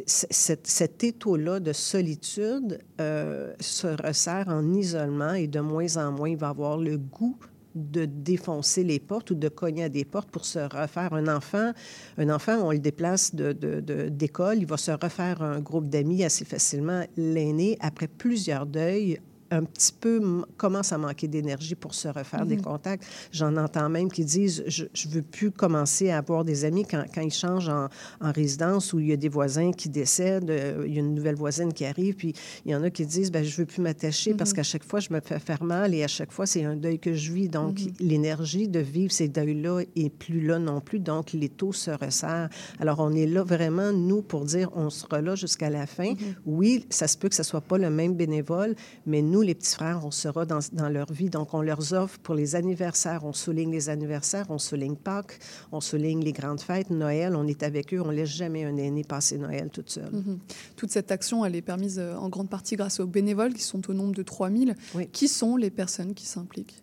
c- 0.06 0.26
cet, 0.28 0.66
cet 0.66 1.02
étau-là 1.02 1.58
de 1.60 1.72
solitude 1.72 2.80
euh, 3.00 3.54
se 3.60 3.86
resserre 3.86 4.48
en 4.48 4.74
isolement 4.74 5.32
et 5.32 5.46
de 5.46 5.60
moins 5.60 5.96
en 5.96 6.12
moins, 6.12 6.28
il 6.28 6.36
va 6.36 6.50
avoir 6.50 6.76
le 6.76 6.98
goût 6.98 7.38
de 7.74 8.04
défoncer 8.04 8.84
les 8.84 9.00
portes 9.00 9.30
ou 9.30 9.34
de 9.34 9.48
cogner 9.48 9.84
à 9.84 9.88
des 9.88 10.04
portes 10.04 10.30
pour 10.30 10.44
se 10.44 10.58
refaire 10.58 11.12
un 11.12 11.28
enfant. 11.28 11.72
Un 12.18 12.30
enfant, 12.30 12.58
on 12.62 12.72
le 12.72 12.78
déplace 12.78 13.34
d'école, 13.34 13.58
de, 13.58 13.80
de, 13.80 14.08
d'école, 14.08 14.58
il 14.58 14.66
va 14.66 14.76
se 14.76 14.90
refaire 14.90 15.42
un 15.42 15.60
groupe 15.60 15.88
d'amis 15.88 16.24
assez 16.24 16.44
facilement. 16.44 17.04
L'aîné, 17.16 17.76
après 17.80 18.08
plusieurs 18.08 18.66
deuils, 18.66 19.18
un 19.52 19.64
petit 19.64 19.92
peu 19.92 20.42
commence 20.56 20.92
à 20.92 20.98
manquer 20.98 21.28
d'énergie 21.28 21.74
pour 21.74 21.92
se 21.94 22.08
refaire 22.08 22.46
des 22.46 22.56
Mhm. 22.56 22.62
contacts. 22.62 23.04
J'en 23.32 23.56
entends 23.58 23.88
même 23.90 24.10
qui 24.10 24.24
disent 24.24 24.64
je 24.66 24.84
ne 24.84 25.12
veux 25.14 25.22
plus 25.22 25.50
commencer 25.50 26.10
à 26.10 26.18
avoir 26.18 26.44
des 26.44 26.64
amis 26.64 26.84
quand, 26.90 27.04
quand 27.14 27.20
ils 27.20 27.32
changent 27.32 27.68
en, 27.68 27.88
en 28.20 28.32
résidence 28.32 28.92
où 28.94 28.98
il 28.98 29.08
y 29.08 29.12
a 29.12 29.16
des 29.16 29.28
voisins 29.28 29.70
qui 29.72 29.88
décèdent, 29.90 30.48
euh, 30.50 30.84
il 30.86 30.94
y 30.94 30.96
a 30.96 31.00
une 31.00 31.14
nouvelle 31.14 31.34
voisine 31.34 31.72
qui 31.72 31.84
arrive, 31.84 32.14
puis 32.14 32.32
il 32.64 32.72
y 32.72 32.74
en 32.74 32.82
a 32.82 32.88
qui 32.90 33.04
disent 33.04 33.30
ben, 33.30 33.44
je 33.44 33.54
veux 33.56 33.66
plus 33.66 33.82
m'attacher 33.82 34.32
parce 34.34 34.50
Mhm. 34.50 34.56
qu'à 34.56 34.62
chaque 34.62 34.84
fois, 34.84 35.00
je 35.00 35.12
me 35.12 35.20
fais 35.20 35.38
faire 35.38 35.62
mal 35.62 35.94
et 35.94 36.02
à 36.02 36.08
chaque 36.08 36.32
fois, 36.32 36.46
c'est 36.46 36.64
un 36.64 36.74
deuil 36.76 36.98
que 36.98 37.12
je 37.12 37.30
vis. 37.32 37.48
Donc, 37.48 37.78
Mhm. 37.80 37.92
l'énergie 38.00 38.68
de 38.68 38.80
vivre 38.80 39.12
ces 39.12 39.28
deuils-là 39.28 39.82
est 39.96 40.08
plus 40.10 40.40
là 40.46 40.58
non 40.58 40.80
plus. 40.80 40.98
Donc, 40.98 41.32
les 41.34 41.50
taux 41.50 41.72
se 41.74 41.90
resserrent. 41.90 42.48
Alors, 42.80 43.00
on 43.00 43.12
est 43.12 43.26
là 43.26 43.42
vraiment, 43.44 43.92
nous, 43.92 44.22
pour 44.22 44.44
dire 44.46 44.70
on 44.74 44.88
sera 44.88 45.20
là 45.20 45.34
jusqu'à 45.34 45.68
la 45.68 45.86
fin. 45.86 46.14
Oui, 46.46 46.86
ça 46.88 47.06
se 47.06 47.18
peut 47.18 47.28
que 47.28 47.34
ce 47.34 47.42
soit 47.42 47.60
pas 47.60 47.76
le 47.76 47.90
même 47.90 48.14
bénévole, 48.14 48.74
mais 49.04 49.20
nous, 49.20 49.41
les 49.42 49.54
petits 49.54 49.74
frères, 49.74 50.04
on 50.04 50.10
sera 50.10 50.46
dans, 50.46 50.60
dans 50.72 50.88
leur 50.88 51.12
vie. 51.12 51.30
Donc, 51.30 51.54
on 51.54 51.62
leur 51.62 51.92
offre 51.92 52.18
pour 52.20 52.34
les 52.34 52.56
anniversaires, 52.56 53.24
on 53.24 53.32
souligne 53.32 53.70
les 53.70 53.88
anniversaires, 53.88 54.46
on 54.50 54.58
souligne 54.58 54.96
Pâques, 54.96 55.38
on 55.70 55.80
souligne 55.80 56.22
les 56.22 56.32
grandes 56.32 56.60
fêtes, 56.60 56.90
Noël, 56.90 57.36
on 57.36 57.46
est 57.46 57.62
avec 57.62 57.92
eux, 57.94 58.00
on 58.00 58.10
laisse 58.10 58.30
jamais 58.30 58.64
un 58.64 58.76
aîné 58.76 59.04
passer 59.04 59.38
Noël 59.38 59.70
toute 59.70 59.90
seule. 59.90 60.12
Mhm. 60.12 60.38
Toute 60.76 60.90
cette 60.90 61.10
action, 61.10 61.44
elle 61.44 61.56
est 61.56 61.62
permise 61.62 61.98
euh, 61.98 62.16
en 62.16 62.28
grande 62.28 62.48
partie 62.48 62.76
grâce 62.76 63.00
aux 63.00 63.06
bénévoles 63.06 63.54
qui 63.54 63.62
sont 63.62 63.90
au 63.90 63.94
nombre 63.94 64.14
de 64.14 64.22
3000. 64.22 64.74
Qui 65.12 65.28
sont 65.28 65.56
les 65.56 65.70
personnes 65.70 66.14
qui 66.14 66.26
s'impliquent? 66.26 66.80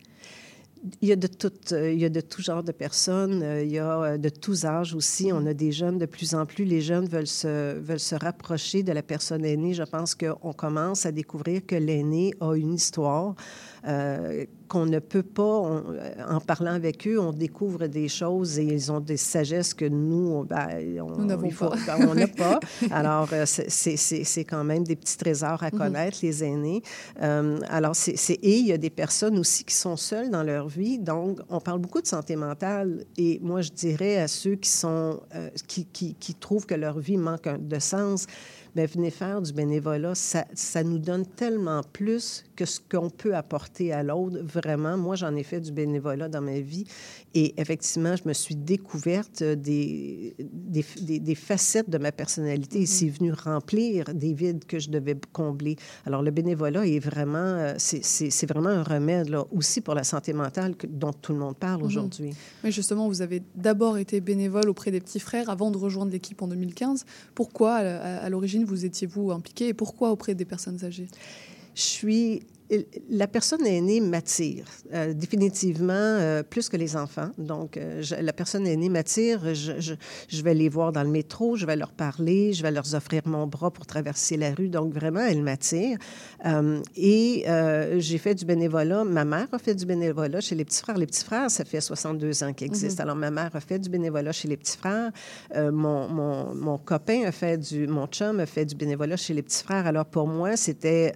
Il 1.02 1.08
y 1.08 1.12
a 1.12 1.16
de 1.16 1.26
tout, 1.26 1.52
euh, 1.72 1.92
il 1.92 1.98
y 1.98 2.06
a 2.06 2.08
de 2.08 2.20
tout 2.22 2.40
genre 2.40 2.62
de 2.62 2.72
personnes. 2.72 3.42
euh, 3.42 3.62
il 3.62 3.70
y 3.70 3.78
a 3.78 4.02
euh, 4.02 4.18
de 4.18 4.30
tous 4.30 4.64
âges 4.64 4.94
aussi. 4.94 5.30
On 5.32 5.44
a 5.46 5.52
des 5.52 5.72
jeunes 5.72 5.98
de 5.98 6.06
plus 6.06 6.34
en 6.34 6.46
plus. 6.46 6.64
Les 6.64 6.80
jeunes 6.80 7.06
veulent 7.06 7.26
se, 7.26 7.78
veulent 7.78 8.00
se 8.00 8.14
rapprocher 8.14 8.82
de 8.82 8.92
la 8.92 9.02
personne 9.02 9.44
aînée. 9.44 9.74
Je 9.74 9.82
pense 9.82 10.14
qu'on 10.14 10.52
commence 10.54 11.04
à 11.04 11.12
découvrir 11.12 11.66
que 11.66 11.76
l'aîné 11.76 12.32
a 12.40 12.54
une 12.54 12.72
histoire. 12.72 13.34
Euh, 13.86 14.44
qu'on 14.68 14.86
ne 14.86 14.98
peut 15.00 15.22
pas, 15.24 15.42
on- 15.42 15.84
en 16.28 16.40
parlant 16.40 16.72
avec 16.72 17.06
eux, 17.08 17.18
on 17.18 17.32
découvre 17.32 17.86
des 17.88 18.08
choses 18.08 18.58
et 18.58 18.64
ils 18.64 18.92
ont 18.92 19.00
des 19.00 19.16
sagesses 19.16 19.74
que 19.74 19.84
nous, 19.84 20.44
ben, 20.44 20.68
on 21.00 21.24
n'avons 21.24 21.46
il 21.46 21.52
faut- 21.52 21.70
pas. 21.70 21.76
ben, 21.98 22.08
on 22.08 22.14
n'a 22.14 22.26
pas. 22.28 22.60
Alors, 22.90 23.28
euh, 23.32 23.44
c'est- 23.46 24.44
quand 24.44 24.62
même 24.64 24.84
des 24.84 24.96
petits 24.96 25.16
trésors 25.16 25.62
à 25.62 25.70
Mhm. 25.72 25.78
connaître, 25.78 26.18
les 26.22 26.44
aînés. 26.44 26.82
Euh, 27.22 27.58
alors, 27.68 27.96
c'est 27.96 28.12
et 28.34 28.58
il 28.58 28.66
y 28.66 28.72
a 28.72 28.78
des 28.78 28.90
personnes 28.90 29.38
aussi 29.38 29.64
qui 29.64 29.74
sont 29.74 29.96
seules 29.96 30.30
dans 30.30 30.42
leur 30.44 30.68
vie. 30.68 30.98
Donc, 30.98 31.40
on 31.48 31.60
parle 31.60 31.78
beaucoup 31.80 32.00
de 32.00 32.06
santé 32.06 32.36
mentale. 32.36 33.04
Et 33.16 33.38
moi, 33.42 33.60
je 33.62 33.70
dirais 33.70 34.18
à 34.18 34.28
ceux 34.28 34.54
qui 34.56 34.70
sont, 34.70 35.20
euh, 35.34 35.48
qui, 35.66 35.86
qui, 35.86 36.14
qui 36.14 36.34
trouvent 36.34 36.66
que 36.66 36.74
leur 36.74 36.98
vie 36.98 37.16
manque 37.16 37.48
de 37.58 37.78
sens, 37.78 38.26
ben, 38.76 38.86
venez 38.86 39.10
faire 39.10 39.42
du 39.42 39.52
bénévolat. 39.52 40.14
Ça, 40.14 40.44
ça 40.54 40.84
nous 40.84 40.98
donne 40.98 41.26
tellement 41.26 41.80
plus 41.92 42.44
que 42.60 42.66
ce 42.66 42.78
qu'on 42.78 43.08
peut 43.08 43.34
apporter 43.34 43.90
à 43.90 44.02
l'autre. 44.02 44.36
Vraiment, 44.42 44.98
moi, 44.98 45.16
j'en 45.16 45.34
ai 45.34 45.42
fait 45.42 45.60
du 45.62 45.72
bénévolat 45.72 46.28
dans 46.28 46.42
ma 46.42 46.60
vie. 46.60 46.84
Et 47.32 47.54
effectivement, 47.58 48.14
je 48.16 48.28
me 48.28 48.34
suis 48.34 48.54
découverte 48.54 49.42
des, 49.42 50.34
des, 50.38 50.84
des- 51.00 51.20
des 51.20 51.34
facettes 51.34 51.88
de 51.88 51.96
ma 51.96 52.12
personnalité. 52.12 52.82
Et 52.82 52.86
c'est 52.86 53.08
venu 53.08 53.32
remplir 53.32 54.04
des 54.12 54.34
vides 54.34 54.66
que 54.66 54.78
je 54.78 54.90
devais 54.90 55.16
combler. 55.32 55.76
Alors, 56.04 56.22
le 56.22 56.30
bénévolat 56.30 56.86
est 56.86 56.98
vraiment, 56.98 57.38
euh, 57.38 57.74
c'est- 57.78 58.46
vraiment 58.46 58.68
un 58.68 58.82
remède, 58.82 59.30
là, 59.30 59.46
aussi 59.52 59.80
pour 59.80 59.94
la 59.94 60.04
santé 60.04 60.34
mentale 60.34 60.76
que- 60.76 60.86
dont 60.86 61.12
tout 61.14 61.32
le 61.32 61.38
monde 61.38 61.56
parle 61.56 61.80
Mhm. 61.80 61.86
aujourd'hui. 61.86 62.30
Mais 62.62 62.70
justement, 62.72 63.08
vous 63.08 63.22
avez 63.22 63.42
d'abord 63.54 63.96
été 63.96 64.20
bénévole 64.20 64.68
auprès 64.68 64.90
des 64.90 65.00
petits 65.00 65.20
frères 65.20 65.48
avant 65.48 65.70
de 65.70 65.78
rejoindre 65.78 66.12
l'équipe 66.12 66.42
en 66.42 66.48
2015. 66.48 67.06
Pourquoi, 67.34 67.76
à, 67.76 67.96
à- 67.96 68.16
à 68.24 68.28
l'origine, 68.28 68.64
vous 68.66 68.84
étiez-vous 68.84 69.30
impliqué 69.30 69.68
et 69.68 69.74
pourquoi 69.74 70.10
auprès 70.10 70.34
des 70.34 70.44
personnes 70.44 70.84
âgées? 70.84 71.08
Je 71.80 71.86
suis. 71.86 72.42
La 73.08 73.26
personne 73.26 73.66
aînée 73.66 74.00
m'attire, 74.00 74.64
euh, 74.94 75.12
définitivement, 75.12 75.92
euh, 75.92 76.44
plus 76.44 76.68
que 76.68 76.76
les 76.76 76.94
enfants. 76.96 77.30
Donc, 77.36 77.76
euh, 77.76 78.00
je- 78.00 78.14
la 78.14 78.32
personne 78.32 78.64
aînée 78.64 78.88
m'attire. 78.88 79.54
Je, 79.54 79.72
je- 79.80 79.94
je 80.28 80.42
vais 80.42 80.54
les 80.54 80.68
voir 80.68 80.92
dans 80.92 81.02
le 81.02 81.08
métro, 81.10 81.56
je 81.56 81.66
vais 81.66 81.74
leur 81.74 81.90
parler, 81.90 82.52
je 82.52 82.62
vais 82.62 82.70
leur 82.70 82.84
offrir 82.94 83.22
mon 83.26 83.48
bras 83.48 83.72
pour 83.72 83.86
traverser 83.86 84.36
la 84.36 84.54
rue. 84.54 84.68
Donc, 84.68 84.94
vraiment, 84.94 85.18
elle 85.20 85.42
m'attire. 85.42 85.98
Et 86.96 87.44
j'ai 87.98 88.18
fait 88.18 88.36
du 88.36 88.44
bénévolat. 88.44 89.02
Ma 89.02 89.24
mère 89.24 89.48
a 89.50 89.58
fait 89.58 89.74
du 89.74 89.84
bénévolat 89.84 90.40
chez 90.40 90.54
les 90.54 90.64
petits 90.64 90.80
frères. 90.80 90.96
Les 90.96 91.06
petits 91.06 91.24
frères, 91.24 91.50
ça 91.50 91.64
fait 91.64 91.80
62 91.80 92.44
ans 92.44 92.52
qu'ils 92.52 92.68
existent. 92.68 93.02
Mhm. 93.02 93.08
Alors, 93.08 93.16
ma 93.16 93.30
mère 93.32 93.50
a 93.54 93.60
fait 93.60 93.80
du 93.80 93.88
bénévolat 93.90 94.30
chez 94.32 94.46
les 94.46 94.56
petits 94.56 94.76
frères. 94.78 95.10
Mon, 95.56 96.08
mon, 96.08 96.54
mon 96.54 96.78
copain 96.78 97.24
a 97.26 97.32
fait 97.32 97.58
du... 97.58 97.88
Mon 97.88 98.06
chum 98.06 98.38
a 98.38 98.46
fait 98.46 98.64
du 98.64 98.76
bénévolat 98.76 99.16
chez 99.16 99.34
les 99.34 99.42
petits 99.42 99.64
frères. 99.64 99.86
Alors, 99.88 100.04
pour 100.06 100.28
moi, 100.28 100.56
c'était... 100.56 101.12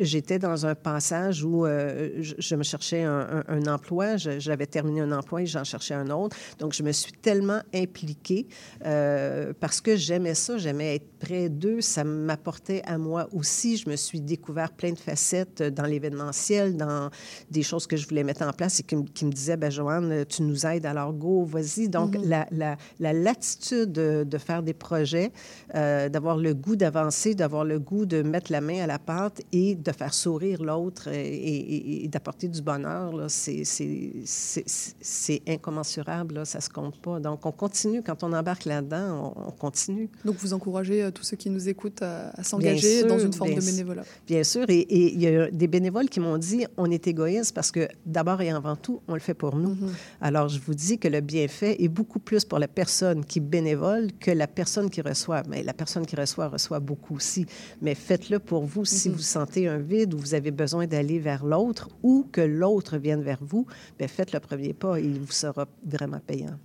J'étais 0.00 0.39
dans 0.40 0.66
un 0.66 0.74
passage 0.74 1.44
où 1.44 1.64
euh, 1.64 2.10
je, 2.20 2.34
je 2.38 2.54
me 2.56 2.64
cherchais 2.64 3.04
un, 3.04 3.44
un- 3.46 3.56
un 3.56 3.66
emploi. 3.72 4.16
J'avais 4.16 4.66
terminé 4.66 5.00
un 5.02 5.12
emploi 5.12 5.42
et 5.42 5.46
j'en 5.46 5.62
cherchais 5.62 5.94
un 5.94 6.10
autre. 6.10 6.36
Donc, 6.58 6.72
je 6.72 6.82
me 6.82 6.90
suis 6.90 7.12
tellement 7.12 7.60
impliquée 7.72 8.48
euh, 8.84 9.52
parce 9.60 9.80
que 9.80 9.94
j'aimais 9.96 10.34
ça. 10.34 10.58
J'aimais 10.58 10.96
être 10.96 11.18
près 11.20 11.48
d'eux. 11.48 11.80
Ça 11.80 12.02
m'apportait 12.04 12.82
à 12.86 12.98
moi 12.98 13.28
aussi. 13.32 13.76
Je 13.76 13.88
me 13.88 13.96
suis 13.96 14.20
découvert 14.20 14.72
plein 14.72 14.92
de 14.92 14.98
facettes 14.98 15.62
dans 15.62 15.84
l'événementiel, 15.84 16.76
dans 16.76 17.10
des 17.50 17.62
choses 17.62 17.86
que 17.86 17.96
je 17.96 18.08
voulais 18.08 18.24
mettre 18.24 18.42
en 18.42 18.52
place 18.52 18.80
et 18.80 18.82
qui, 18.82 18.96
me- 18.96 19.04
qui 19.04 19.24
me 19.24 19.30
disaient, 19.32 19.56
ben 19.56 19.70
Joanne, 19.70 20.24
tu 20.26 20.42
nous 20.42 20.66
aides, 20.66 20.86
alors 20.86 21.12
go, 21.12 21.44
vas-y. 21.44 21.88
Donc, 21.88 22.16
Mhm. 22.16 22.28
la, 22.28 22.46
la, 22.50 22.76
la 22.98 23.12
latitude 23.12 23.92
de, 23.92 24.24
de 24.24 24.38
faire 24.38 24.62
des 24.62 24.72
projets, 24.74 25.32
euh, 25.74 26.08
d'avoir 26.08 26.36
le 26.36 26.54
goût 26.54 26.76
d'avancer, 26.76 27.34
d'avoir 27.34 27.64
le 27.64 27.78
goût 27.78 28.06
de 28.06 28.22
mettre 28.22 28.50
la 28.50 28.60
main 28.60 28.80
à 28.82 28.86
la 28.86 28.98
pâte 28.98 29.42
et 29.52 29.74
de 29.74 29.92
faire 29.92 30.14
sourire 30.30 30.62
l'autre 30.62 31.08
et, 31.08 31.28
et- 31.28 32.04
et 32.04 32.08
d'apporter 32.08 32.46
du 32.48 32.62
bonheur, 32.62 33.12
là, 33.16 33.28
c'est, 33.28 33.64
c'est, 33.64 34.12
c'est, 34.24 34.64
c'est 35.00 35.42
incommensurable, 35.48 36.36
là, 36.36 36.44
ça 36.44 36.60
se 36.60 36.68
compte 36.68 37.00
pas. 37.00 37.18
Donc, 37.20 37.44
on 37.46 37.52
continue. 37.52 38.02
Quand 38.02 38.22
on 38.22 38.32
embarque 38.32 38.64
là-dedans, 38.64 39.34
on, 39.36 39.48
on 39.48 39.50
continue. 39.50 40.08
Donc, 40.24 40.36
vous 40.36 40.52
encouragez 40.52 41.02
euh, 41.02 41.10
tous 41.10 41.24
ceux 41.24 41.36
qui 41.36 41.50
nous 41.50 41.68
écoutent 41.68 42.02
à, 42.02 42.42
s'engager 42.44 42.98
sûr, 43.00 43.08
dans 43.08 43.18
une 43.18 43.32
forme 43.32 43.54
de 43.54 43.60
bénévolat. 43.60 44.02
Bien 44.26 44.44
sûr. 44.44 44.64
Et 44.68 44.86
il 45.14 45.20
y 45.20 45.26
a 45.26 45.50
des 45.50 45.66
bénévoles 45.66 46.08
qui 46.08 46.20
m'ont 46.20 46.38
dit 46.38 46.64
on 46.76 46.90
est 46.90 47.06
égoïste 47.08 47.54
parce 47.54 47.70
que 47.70 47.88
d'abord 48.06 48.40
et 48.40 48.50
avant 48.50 48.76
tout, 48.76 49.00
on 49.08 49.14
le 49.14 49.20
fait 49.20 49.34
pour 49.34 49.56
nous. 49.56 49.74
Mhm. 49.74 49.92
Alors, 50.20 50.48
je 50.48 50.60
vous 50.60 50.74
dis 50.74 50.98
que 50.98 51.08
le 51.08 51.20
bienfait 51.20 51.76
est 51.82 51.88
beaucoup 51.88 52.20
plus 52.20 52.44
pour 52.44 52.58
la 52.58 52.68
personne 52.68 53.24
qui 53.24 53.40
bénévole 53.40 54.08
que 54.20 54.30
la 54.30 54.46
personne 54.46 54.90
qui 54.90 55.00
reçoit. 55.00 55.42
Mais 55.48 55.62
la 55.62 55.74
personne 55.74 56.06
qui 56.06 56.14
reçoit 56.16 56.48
reçoit 56.48 56.80
beaucoup 56.80 57.16
aussi. 57.16 57.46
Mais 57.82 57.94
faites-le 57.94 58.38
pour 58.38 58.64
vous. 58.64 58.84
Si 58.84 59.08
Mhm. 59.08 59.14
vous 59.16 59.22
sentez 59.22 59.66
un 59.66 59.78
vide 59.78 60.14
ou 60.14 60.19
vous 60.20 60.34
avez 60.34 60.50
besoin 60.50 60.86
d'aller 60.86 61.18
vers 61.18 61.44
l'autre 61.44 61.88
ou 62.02 62.26
que 62.30 62.40
l'autre 62.40 62.96
vienne 62.98 63.22
vers 63.22 63.42
vous, 63.42 63.66
bien, 63.98 64.08
faites 64.08 64.32
le 64.32 64.40
premier 64.40 64.72
pas 64.72 64.98
et 65.00 65.04
il 65.04 65.18
vous 65.20 65.32
sera 65.32 65.66
vraiment 65.84 66.20
payant. 66.24 66.56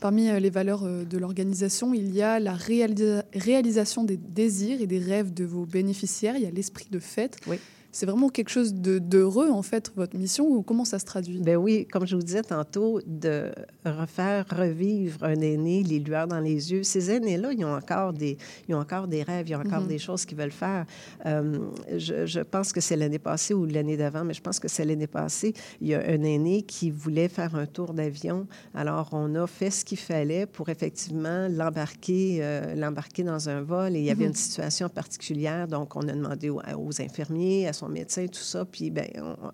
Parmi 0.00 0.28
euh, 0.28 0.40
les 0.40 0.50
valeurs 0.50 0.82
euh, 0.84 1.04
de 1.04 1.16
l'organisation, 1.16 1.94
il 1.94 2.12
y 2.14 2.22
a 2.22 2.40
la 2.40 2.54
réalisa- 2.54 3.24
réalisation 3.34 4.02
des 4.04 4.16
désirs 4.16 4.80
et 4.80 4.88
des 4.88 4.98
rêves 4.98 5.32
de 5.32 5.44
vos 5.44 5.64
bénéficiaires. 5.64 6.34
Il 6.36 6.42
y 6.42 6.46
a 6.46 6.50
l'esprit 6.50 6.88
de 6.90 6.98
fête. 6.98 7.38
Oui. 7.46 7.58
C'est 7.94 8.06
vraiment 8.06 8.30
quelque 8.30 8.48
chose 8.48 8.72
d'heureux, 8.74 9.50
en 9.50 9.60
fait, 9.60 9.92
votre 9.94 10.16
mission, 10.16 10.46
ou 10.46 10.62
comment 10.62 10.86
ça 10.86 10.98
se 10.98 11.04
traduit? 11.04 11.38
Ben 11.42 11.56
oui, 11.56 11.86
comme 11.92 12.06
je 12.06 12.16
vous 12.16 12.22
disais 12.22 12.42
tantôt, 12.42 13.00
de 13.06 13.52
refaire 13.84 14.46
revivre 14.50 15.22
un 15.24 15.38
aîné, 15.40 15.82
les 15.82 15.98
lueurs 15.98 16.26
dans 16.26 16.40
les 16.40 16.72
yeux. 16.72 16.82
Ces 16.84 17.10
aînés-là, 17.10 17.52
ils 17.52 17.62
ont 17.66 17.74
encore 17.76 18.14
des, 18.14 18.38
ils 18.66 18.74
ont 18.74 18.78
encore 18.80 19.08
des 19.08 19.22
rêves, 19.22 19.46
ils 19.50 19.56
ont 19.56 19.60
encore 19.60 19.82
Mhm. 19.82 19.88
des 19.88 19.98
choses 19.98 20.24
qu'ils 20.24 20.38
veulent 20.38 20.50
faire. 20.52 20.86
Euh, 21.26 21.58
je, 21.94 22.24
je 22.24 22.40
pense 22.40 22.72
que 22.72 22.80
c'est 22.80 22.96
l'année 22.96 23.18
passée 23.18 23.52
ou 23.52 23.66
l'année 23.66 23.98
d'avant, 23.98 24.24
mais 24.24 24.32
je 24.32 24.40
pense 24.40 24.58
que 24.58 24.68
c'est 24.68 24.86
l'année 24.86 25.06
passée. 25.06 25.52
Il 25.82 25.88
y 25.88 25.94
a 25.94 26.00
un 26.00 26.22
aîné 26.22 26.62
qui 26.62 26.90
voulait 26.90 27.28
faire 27.28 27.54
un 27.56 27.66
tour 27.66 27.92
d'avion. 27.92 28.46
Alors, 28.74 29.10
on 29.12 29.34
a 29.34 29.46
fait 29.46 29.70
ce 29.70 29.84
qu'il 29.84 29.98
fallait 29.98 30.46
pour 30.46 30.70
effectivement 30.70 31.46
l'embarquer, 31.50 32.38
euh, 32.40 32.74
l'embarquer 32.74 33.22
dans 33.22 33.50
un 33.50 33.60
vol. 33.60 33.96
Et 33.96 33.98
il 33.98 34.04
y 34.06 34.10
avait 34.10 34.24
Mhm. 34.24 34.30
une 34.30 34.34
situation 34.36 34.88
particulière, 34.88 35.68
donc 35.68 35.94
on 35.94 36.08
a 36.08 36.12
demandé 36.12 36.48
aux, 36.48 36.62
aux 36.78 37.02
infirmiers, 37.02 37.68
à 37.68 37.72
son 37.74 37.81
médecin, 37.88 38.26
tout 38.26 38.40
ça. 38.40 38.64
Puis, 38.64 38.90
ben, 38.90 39.06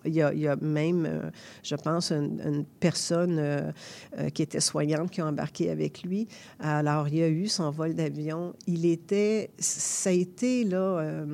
il 0.04 0.14
y, 0.14 0.22
a, 0.22 0.56
même, 0.56 1.06
euh, 1.06 1.30
je 1.62 1.74
pense, 1.76 2.12
une, 2.12 2.40
une 2.44 2.64
personne 2.64 3.38
euh, 3.38 3.72
euh, 4.18 4.30
qui 4.30 4.42
était 4.42 4.60
soignante 4.60 5.10
qui 5.10 5.20
a 5.20 5.26
embarqué 5.26 5.70
avec 5.70 6.02
lui. 6.02 6.28
Alors, 6.60 7.08
il 7.08 7.16
y 7.16 7.22
a 7.22 7.28
eu 7.28 7.48
son 7.48 7.70
vol 7.70 7.94
d'avion. 7.94 8.54
Il 8.66 8.86
était, 8.86 9.50
ça 9.58 10.10
a 10.10 10.12
été 10.12 10.64
là. 10.64 11.24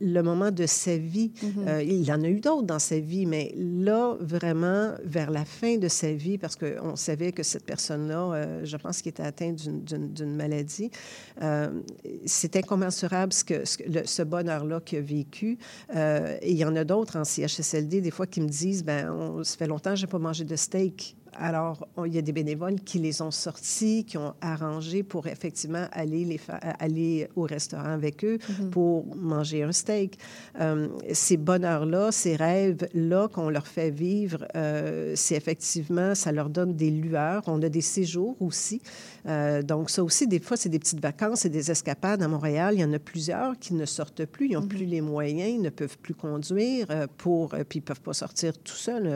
Le 0.00 0.22
moment 0.22 0.50
de 0.50 0.66
sa 0.66 0.96
vie. 0.96 1.32
Mhm. 1.42 1.68
Euh, 1.68 1.82
il 1.82 2.10
en 2.12 2.22
a 2.22 2.28
eu 2.28 2.40
d'autres 2.40 2.66
dans 2.66 2.78
sa 2.78 2.98
vie, 2.98 3.26
mais 3.26 3.54
là, 3.56 4.16
vraiment, 4.20 4.94
vers 5.04 5.30
la 5.30 5.44
fin 5.44 5.76
de 5.76 5.88
sa 5.88 6.12
vie, 6.12 6.38
parce 6.38 6.56
qu'on 6.56 6.96
savait 6.96 7.32
que 7.32 7.42
cette 7.42 7.64
personne-là, 7.64 8.32
euh, 8.32 8.60
je 8.64 8.76
pense 8.76 9.02
qu'il 9.02 9.10
était 9.10 9.22
atteint 9.22 9.52
d'une- 9.52 10.30
maladie, 10.30 10.90
euh, 11.42 11.68
c'est 12.24 12.56
incommensurable 12.56 13.32
ce, 13.32 13.44
que, 13.44 13.64
ce, 13.64 14.22
bonheur-là 14.22 14.80
qu'il 14.80 14.98
a 14.98 15.02
vécu. 15.02 15.58
Et 15.94 16.50
il 16.50 16.56
y 16.56 16.64
en 16.64 16.76
a 16.76 16.84
d'autres 16.84 17.18
en 17.18 17.24
CHSLD, 17.24 18.00
des 18.00 18.10
fois, 18.10 18.26
qui 18.26 18.40
me 18.40 18.48
disent, 18.48 18.84
ben, 18.84 19.10
on, 19.10 19.44
ça 19.44 19.56
fait 19.56 19.66
longtemps 19.66 19.90
que 19.90 19.96
je 19.96 20.06
n'ai 20.06 20.10
pas 20.10 20.18
mangé 20.18 20.44
de 20.44 20.56
steak. 20.56 21.16
Alors, 21.38 21.86
on- 21.96 22.04
il 22.04 22.14
y 22.14 22.18
a 22.18 22.22
des 22.22 22.32
bénévoles 22.32 22.80
qui 22.80 22.98
les 22.98 23.22
ont 23.22 23.30
sortis, 23.30 24.04
qui 24.04 24.18
ont 24.18 24.34
arrangé 24.40 25.02
pour 25.02 25.26
effectivement 25.26 25.86
aller, 25.92 26.24
les 26.24 26.40
aller 26.78 27.28
au 27.36 27.42
restaurant 27.42 27.84
avec 27.92 28.24
eux 28.24 28.38
Mhm. 28.60 28.70
pour 28.70 29.06
manger 29.16 29.62
un 29.62 29.72
steak. 29.72 30.18
Euh, 30.60 30.88
ces 31.12 31.36
bonheurs-là, 31.36 32.10
ces 32.12 32.36
rêves-là 32.36 33.28
qu'on 33.28 33.48
leur 33.50 33.66
fait 33.66 33.90
vivre, 33.90 34.46
euh, 34.56 35.12
c'est 35.16 35.36
effectivement, 35.36 36.14
ça 36.14 36.32
leur 36.32 36.48
donne 36.50 36.74
des 36.74 36.90
lueurs. 36.90 37.42
On 37.46 37.62
a 37.62 37.68
des 37.68 37.80
séjours 37.80 38.36
aussi. 38.40 38.80
Euh, 39.26 39.62
donc, 39.62 39.90
ça 39.90 40.02
aussi, 40.02 40.26
des 40.26 40.40
fois, 40.40 40.56
c'est 40.56 40.68
des 40.68 40.78
petites 40.78 41.00
vacances 41.00 41.44
et 41.44 41.48
des 41.48 41.70
escapades 41.70 42.22
à 42.22 42.28
Montréal. 42.28 42.74
Il 42.74 42.80
y 42.80 42.84
en 42.84 42.92
a 42.92 42.98
plusieurs 42.98 43.58
qui 43.58 43.74
ne 43.74 43.84
sortent 43.86 44.24
plus. 44.24 44.48
Ils 44.48 44.54
n'ont 44.54 44.66
plus 44.66 44.84
les 44.84 45.00
moyens, 45.00 45.50
ils 45.50 45.62
ne 45.62 45.70
peuvent 45.70 45.98
plus 45.98 46.14
conduire 46.14 46.86
euh, 46.90 47.06
pour, 47.18 47.54
euh, 47.54 47.64
puis 47.68 47.78
ils 47.78 47.82
ne 47.82 47.86
peuvent 47.86 48.00
pas 48.00 48.12
sortir 48.12 48.56
tout 48.58 48.74
seuls. 48.74 49.08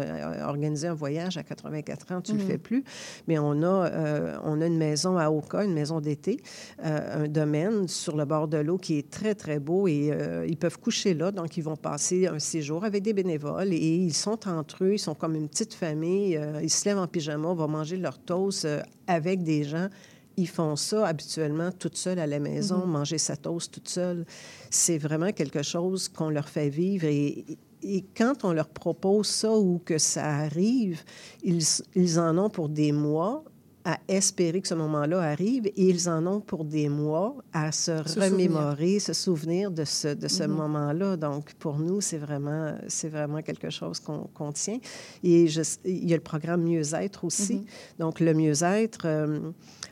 Organiser 0.44 0.88
un 0.88 0.94
voyage 0.94 1.36
à 1.36 1.42
84 1.42 2.12
ans, 2.12 2.20
tu 2.20 2.32
ne 2.32 2.36
Mhm. 2.38 2.42
le 2.42 2.50
fais 2.52 2.58
plus. 2.58 2.84
Mais 3.28 3.38
on 3.38 3.62
a, 3.62 3.66
euh, 3.90 4.36
on 4.44 4.60
a 4.60 4.66
une 4.66 4.76
maison 4.78 5.16
à 5.16 5.30
Oka, 5.30 5.64
une 5.64 5.74
maison 5.74 6.00
d'été, 6.00 6.40
euh, 6.84 7.24
un 7.24 7.28
domaine 7.28 7.88
sur 7.88 8.16
le 8.16 8.24
bord 8.24 8.48
de 8.48 8.58
l'eau 8.58 8.78
qui 8.78 8.98
est 8.98 9.10
très, 9.10 9.34
très 9.34 9.58
beau 9.58 9.88
et 9.88 10.10
ils 10.46 10.56
peuvent 10.56 10.78
coucher 10.78 11.14
là. 11.14 11.30
Donc, 11.30 11.56
ils 11.56 11.62
vont 11.64 11.76
passer 11.76 12.26
un 12.26 12.38
séjour 12.38 12.84
avec 12.84 13.02
des 13.02 13.12
bénévoles 13.12 13.72
et 13.72 13.76
ils 13.96 14.12
sont 14.14 14.48
entre 14.48 14.84
eux, 14.84 14.94
ils 14.94 14.98
sont 14.98 15.14
comme 15.14 15.34
une 15.34 15.48
petite 15.48 15.74
famille. 15.74 16.38
ils 16.62 16.70
se 16.70 16.84
lèvent 16.88 16.98
en 16.98 17.06
pyjama, 17.06 17.52
vont 17.54 17.68
manger 17.68 17.96
leur 17.96 18.18
toast 18.18 18.66
avec 19.06 19.42
des 19.42 19.64
gens. 19.64 19.88
Ils 20.36 20.48
font 20.48 20.74
ça 20.76 21.06
habituellement 21.06 21.70
toute 21.70 21.96
seule 21.96 22.18
à 22.18 22.26
la 22.26 22.40
maison, 22.40 22.78
Mhm. 22.84 22.90
manger 22.90 23.18
sa 23.18 23.36
toast 23.36 23.72
toute 23.72 23.88
seule. 23.88 24.24
C'est 24.70 24.98
vraiment 24.98 25.30
quelque 25.32 25.62
chose 25.62 26.08
qu'on 26.08 26.28
leur 26.30 26.48
fait 26.48 26.68
vivre 26.70 27.04
et, 27.04 27.44
et 27.82 28.04
quand 28.16 28.44
on 28.44 28.52
leur 28.52 28.68
propose 28.68 29.28
ça 29.28 29.52
ou 29.56 29.80
que 29.84 29.98
ça 29.98 30.24
arrive, 30.26 31.02
ils, 31.44 31.62
ils 31.94 32.18
en 32.18 32.36
ont 32.38 32.50
pour 32.50 32.68
des 32.68 32.90
mois 32.92 33.44
à 33.86 33.98
espérer 34.08 34.62
que 34.62 34.68
ce 34.68 34.74
moment-là 34.74 35.20
arrive 35.20 35.66
et 35.66 35.72
ils 35.76 36.08
en 36.08 36.26
ont 36.26 36.40
pour 36.40 36.64
des 36.64 36.88
mois 36.88 37.36
à 37.52 37.70
se, 37.70 38.02
Se 38.06 38.18
remémorer, 38.18 38.98
se 38.98 39.12
souvenir 39.12 39.70
de 39.70 39.84
ce, 39.84 40.08
de 40.14 40.26
ce 40.26 40.44
Mhm. 40.44 40.52
moment-là. 40.52 41.16
Donc, 41.16 41.52
pour 41.54 41.78
nous, 41.78 42.00
c'est 42.00 42.16
vraiment, 42.16 42.74
c'est 42.88 43.10
vraiment 43.10 43.42
quelque 43.42 43.68
chose 43.70 44.00
qu'on 44.00 44.28
qu'on 44.32 44.52
tient. 44.52 44.78
Et 45.22 45.48
je- 45.48 45.60
il 45.84 46.08
y 46.08 46.14
a 46.14 46.16
le 46.16 46.22
programme 46.22 46.62
Mieux-être 46.62 47.24
aussi. 47.24 47.56
Mhm. 47.56 47.64
Donc, 47.98 48.20
le 48.20 48.32
mieux-être, 48.32 49.02
euh, 49.04 49.40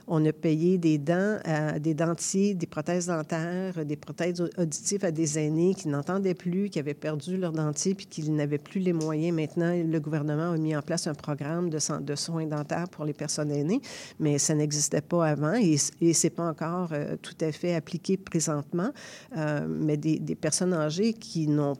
on 0.06 0.24
a 0.26 0.32
payé 0.32 0.78
des 0.78 0.98
dents 0.98 1.38
des 1.80 1.94
dentiers, 1.94 2.54
des 2.54 2.66
prothèses 2.66 3.06
dentaires, 3.06 3.84
des 3.84 3.96
prothèses 3.96 4.40
au- 4.40 4.60
auditives 4.60 5.04
à 5.04 5.10
des 5.10 5.38
aînés 5.38 5.74
qui 5.74 5.88
n'entendaient 5.88 6.34
plus, 6.34 6.68
qui 6.70 6.78
avaient 6.78 6.94
perdu 6.94 7.36
leur 7.36 7.52
dentier 7.52 7.94
puis 7.94 8.06
qui 8.06 8.28
n'avaient 8.30 8.58
plus 8.58 8.80
les 8.80 8.92
moyens. 8.92 9.34
Maintenant, 9.34 9.72
le 9.74 9.98
gouvernement 10.00 10.50
a 10.52 10.56
mis 10.56 10.76
en 10.76 10.82
place 10.82 11.06
un 11.06 11.14
programme 11.14 11.70
de, 11.70 11.78
so- 11.78 11.98
de 12.00 12.14
soins 12.14 12.46
dentaires 12.46 12.88
pour 12.88 13.04
les 13.04 13.12
personnes 13.14 13.50
aînées, 13.50 13.80
mais 14.18 14.38
ça 14.38 14.54
n'existait 14.54 15.00
pas 15.00 15.26
avant 15.26 15.54
et, 15.54 15.76
et 16.00 16.12
c'est 16.12 16.30
pas 16.30 16.48
encore 16.48 16.90
euh, 16.92 17.16
tout 17.20 17.36
à 17.40 17.52
fait 17.52 17.74
appliqué 17.74 18.16
présentement. 18.16 18.90
Euh, 19.36 19.66
mais 19.68 19.96
des, 19.96 20.18
des 20.18 20.34
personnes 20.34 20.72
âgées 20.74 21.12
qui 21.12 21.46
n'ont 21.46 21.74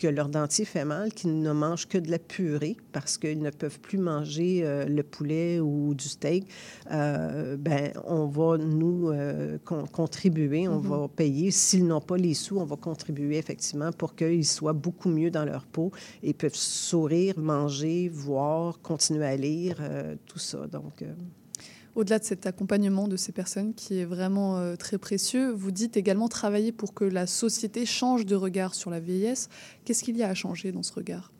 que 0.00 0.08
leur 0.08 0.28
dentier 0.30 0.64
fait 0.64 0.86
mal, 0.86 1.12
qui 1.12 1.28
ne 1.28 1.52
mangent 1.52 1.86
que 1.86 1.98
de 1.98 2.10
la 2.10 2.18
purée 2.18 2.76
parce 2.92 3.18
qu'ils 3.18 3.42
ne 3.42 3.50
peuvent 3.50 3.78
plus 3.80 3.98
manger 3.98 4.62
euh, 4.64 4.86
le 4.86 5.02
poulet 5.02 5.60
ou 5.60 5.94
du 5.94 6.08
steak, 6.08 6.46
euh, 6.90 7.56
ben, 7.58 7.92
on 8.06 8.24
va 8.26 8.56
nous 8.56 9.10
euh, 9.10 9.58
con- 9.64 9.84
contribuer, 9.86 10.66
on 10.68 10.80
Mhm. 10.80 10.88
va 10.88 11.08
payer. 11.08 11.50
S'ils 11.50 11.86
n'ont 11.86 12.00
pas 12.00 12.16
les 12.16 12.34
sous, 12.34 12.56
on 12.58 12.64
va 12.64 12.76
contribuer 12.76 13.36
effectivement 13.36 13.92
pour 13.92 14.14
qu'ils 14.14 14.46
soient 14.46 14.72
beaucoup 14.72 15.10
mieux 15.10 15.30
dans 15.30 15.44
leur 15.44 15.66
peau 15.66 15.92
et 16.22 16.32
peuvent 16.32 16.54
sourire, 16.54 17.34
manger, 17.38 18.08
voir, 18.08 18.80
continuer 18.80 19.26
à 19.26 19.36
lire, 19.36 19.76
tout 20.26 20.38
ça. 20.38 20.66
Donc, 20.66 21.04
Au-delà 21.96 22.18
de 22.18 22.24
cet 22.24 22.46
accompagnement 22.46 23.08
de 23.08 23.16
ces 23.16 23.32
personnes 23.32 23.74
qui 23.74 23.98
est 23.98 24.04
vraiment 24.04 24.58
euh, 24.58 24.76
très 24.76 24.98
précieux, 24.98 25.50
vous 25.50 25.70
dites 25.70 25.96
également 25.96 26.28
travailler 26.28 26.72
pour 26.72 26.94
que 26.94 27.04
la 27.04 27.26
société 27.26 27.84
change 27.84 28.26
de 28.26 28.36
regard 28.36 28.74
sur 28.74 28.90
la 28.90 29.00
vieillesse. 29.00 29.48
Qu'est-ce 29.84 30.04
qu'il 30.04 30.16
y 30.16 30.22
a 30.22 30.28
à 30.28 30.34
changer 30.34 30.70
dans 30.70 30.82
ce 30.82 30.92
regard? 30.92 31.32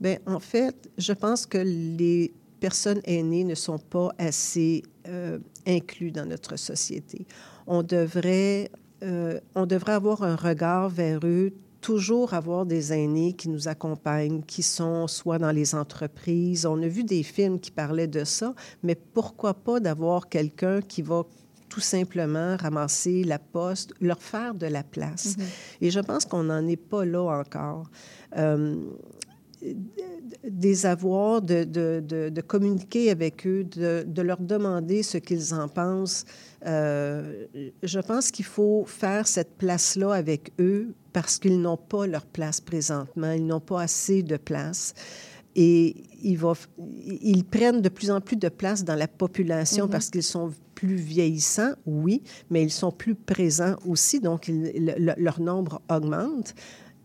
Bien, 0.00 0.18
en 0.26 0.40
fait, 0.40 0.90
je 0.98 1.12
pense 1.12 1.46
que 1.46 1.58
les 1.58 2.32
personnes 2.60 3.00
aînées 3.04 3.44
ne 3.44 3.54
sont 3.54 3.78
pas 3.78 4.10
assez 4.18 4.82
euh, 5.08 5.38
inclus 5.66 6.10
dans 6.10 6.26
notre 6.26 6.56
société. 6.56 7.26
On 7.66 7.82
devrait, 7.82 8.70
euh, 9.02 9.40
on 9.54 9.66
devrait 9.66 9.92
avoir 9.92 10.22
un 10.22 10.36
regard 10.36 10.88
vers 10.88 11.20
eux, 11.24 11.52
toujours 11.80 12.34
avoir 12.34 12.66
des 12.66 12.92
aînés 12.92 13.32
qui 13.32 13.48
nous 13.48 13.68
accompagnent, 13.68 14.42
qui 14.42 14.62
sont 14.62 15.06
soit 15.06 15.38
dans 15.38 15.50
les 15.50 15.74
entreprises. 15.74 16.66
On 16.66 16.82
a 16.82 16.88
vu 16.88 17.04
des 17.04 17.22
films 17.22 17.60
qui 17.60 17.70
parlaient 17.70 18.06
de 18.08 18.24
ça, 18.24 18.54
mais 18.82 18.94
pourquoi 18.94 19.54
pas 19.54 19.80
d'avoir 19.80 20.28
quelqu'un 20.28 20.80
qui 20.80 21.02
va 21.02 21.24
tout 21.68 21.80
simplement 21.80 22.56
ramasser 22.56 23.24
la 23.24 23.38
poste, 23.38 23.92
leur 24.00 24.20
faire 24.20 24.54
de 24.54 24.66
la 24.66 24.82
place. 24.82 25.36
Et 25.80 25.90
je 25.90 26.00
pense 26.00 26.24
qu'on 26.24 26.44
n'en 26.44 26.66
est 26.66 26.76
pas 26.76 27.04
là 27.04 27.22
encore. 27.22 27.90
Euh, 28.36 28.76
des 30.48 30.86
avoirs, 30.86 31.42
de, 31.42 31.64
de, 31.64 32.02
de, 32.06 32.28
de 32.28 32.40
communiquer 32.40 33.10
avec 33.10 33.46
eux, 33.46 33.64
de, 33.64 34.22
leur 34.22 34.40
demander 34.40 35.02
ce 35.02 35.18
qu'ils 35.18 35.54
en 35.54 35.68
pensent. 35.68 36.24
Euh, 36.66 37.46
je 37.82 38.00
pense 38.00 38.30
qu'il 38.30 38.44
faut 38.44 38.84
faire 38.86 39.26
cette 39.26 39.56
place-là 39.56 40.12
avec 40.12 40.52
eux 40.60 40.94
parce 41.12 41.38
qu'ils 41.38 41.60
n'ont 41.60 41.76
pas 41.76 42.06
leur 42.06 42.26
place 42.26 42.60
présentement, 42.60 43.32
ils 43.32 43.46
n'ont 43.46 43.60
pas 43.60 43.82
assez 43.82 44.22
de 44.22 44.36
place. 44.36 44.94
Et 45.56 45.96
ils, 46.22 46.36
va, 46.36 46.52
ils 46.78 47.44
prennent 47.44 47.80
de 47.80 47.88
plus 47.88 48.10
en 48.10 48.20
plus 48.20 48.36
de 48.36 48.48
place 48.48 48.84
dans 48.84 48.94
la 48.94 49.08
population 49.08 49.86
mm 49.86 49.88
-hmm. 49.88 49.92
parce 49.92 50.10
qu'ils 50.10 50.22
sont 50.22 50.52
plus 50.74 50.94
vieillissants, 50.94 51.74
oui, 51.86 52.22
mais 52.50 52.62
ils 52.62 52.70
sont 52.70 52.92
plus 52.92 53.16
présents 53.16 53.76
aussi, 53.84 54.20
donc 54.20 54.46
ils, 54.46 54.94
le, 54.98 55.14
leur 55.16 55.40
nombre 55.40 55.80
augmente 55.90 56.54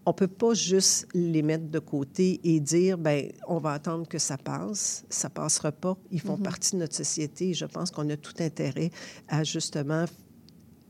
on 0.06 0.12
ne 0.12 0.16
peut 0.16 0.28
pas 0.28 0.54
juste 0.54 1.08
les 1.14 1.42
mettre 1.42 1.70
de 1.70 1.80
côté 1.80 2.40
et 2.44 2.60
dire, 2.60 2.98
ben 2.98 3.32
on 3.48 3.58
va 3.58 3.72
attendre 3.74 4.08
que 4.08 4.20
ça 4.20 4.38
passe. 4.38 5.06
Ça 5.10 5.30
ne 5.30 5.34
passera 5.34 5.72
pas. 5.72 5.98
Ils 6.12 6.20
font 6.20 6.36
mm 6.36 6.40
-hmm. 6.40 6.44
partie 6.44 6.72
de 6.74 6.78
notre 6.78 6.96
société 6.96 7.50
et 7.50 7.54
je 7.54 7.66
pense 7.66 7.92
qu'on 7.92 8.10
a 8.10 8.18
tout 8.18 8.38
intérêt 8.40 8.92
à 9.28 9.44
justement 9.44 10.06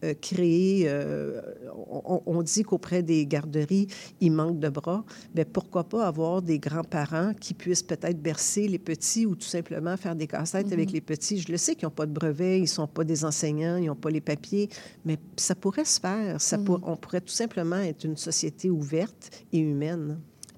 euh, 0.04 0.14
créer. 0.20 0.84
Euh, 0.88 1.42
on, 1.88 2.22
on, 2.26 2.42
dit 2.42 2.64
qu'auprès 2.64 3.02
des 3.04 3.26
garderies, 3.26 3.88
il 4.20 4.32
manque 4.32 4.60
de 4.60 4.70
bras. 4.70 5.04
Bien, 5.34 5.46
pourquoi 5.52 5.84
pas 5.86 6.08
avoir 6.08 6.42
des 6.42 6.60
grands-parents 6.60 7.34
qui 7.40 7.54
puissent 7.54 7.84
peut-être 7.84 8.22
bercer 8.22 8.68
les 8.68 8.80
petits 8.80 9.26
ou 9.26 9.36
tout 9.36 9.48
simplement 9.48 9.96
faire 9.98 10.16
des 10.16 10.28
cassettes 10.28 10.68
mm 10.68 10.70
-hmm. 10.70 10.74
avec 10.74 10.92
les 10.92 11.02
petits. 11.02 11.38
Je 11.40 11.52
le 11.52 11.58
sais 11.58 11.76
qu'ils 11.76 11.88
n'ont 11.88 12.00
pas 12.02 12.06
de 12.06 12.14
brevet, 12.14 12.58
ils 12.60 12.70
ne 12.72 12.78
sont 12.82 12.88
pas 12.88 13.04
des 13.04 13.24
enseignants, 13.24 13.78
ils 13.78 13.88
n'ont 13.88 14.04
pas 14.06 14.12
les 14.12 14.22
papiers, 14.22 14.68
mais 15.06 15.18
ça 15.38 15.56
pourrait 15.56 15.86
se 15.86 16.00
faire. 16.00 16.42
Ça 16.42 16.58
mm 16.58 16.62
-hmm. 16.62 16.66
pour, 16.66 16.80
on 16.92 16.96
pourrait 17.02 17.22
tout 17.30 17.38
simplement 17.44 17.82
être 17.92 18.04
une 18.10 18.18
société 18.30 18.66
ouverte 18.70 19.24
et 19.54 19.60
humaine. 19.60 20.08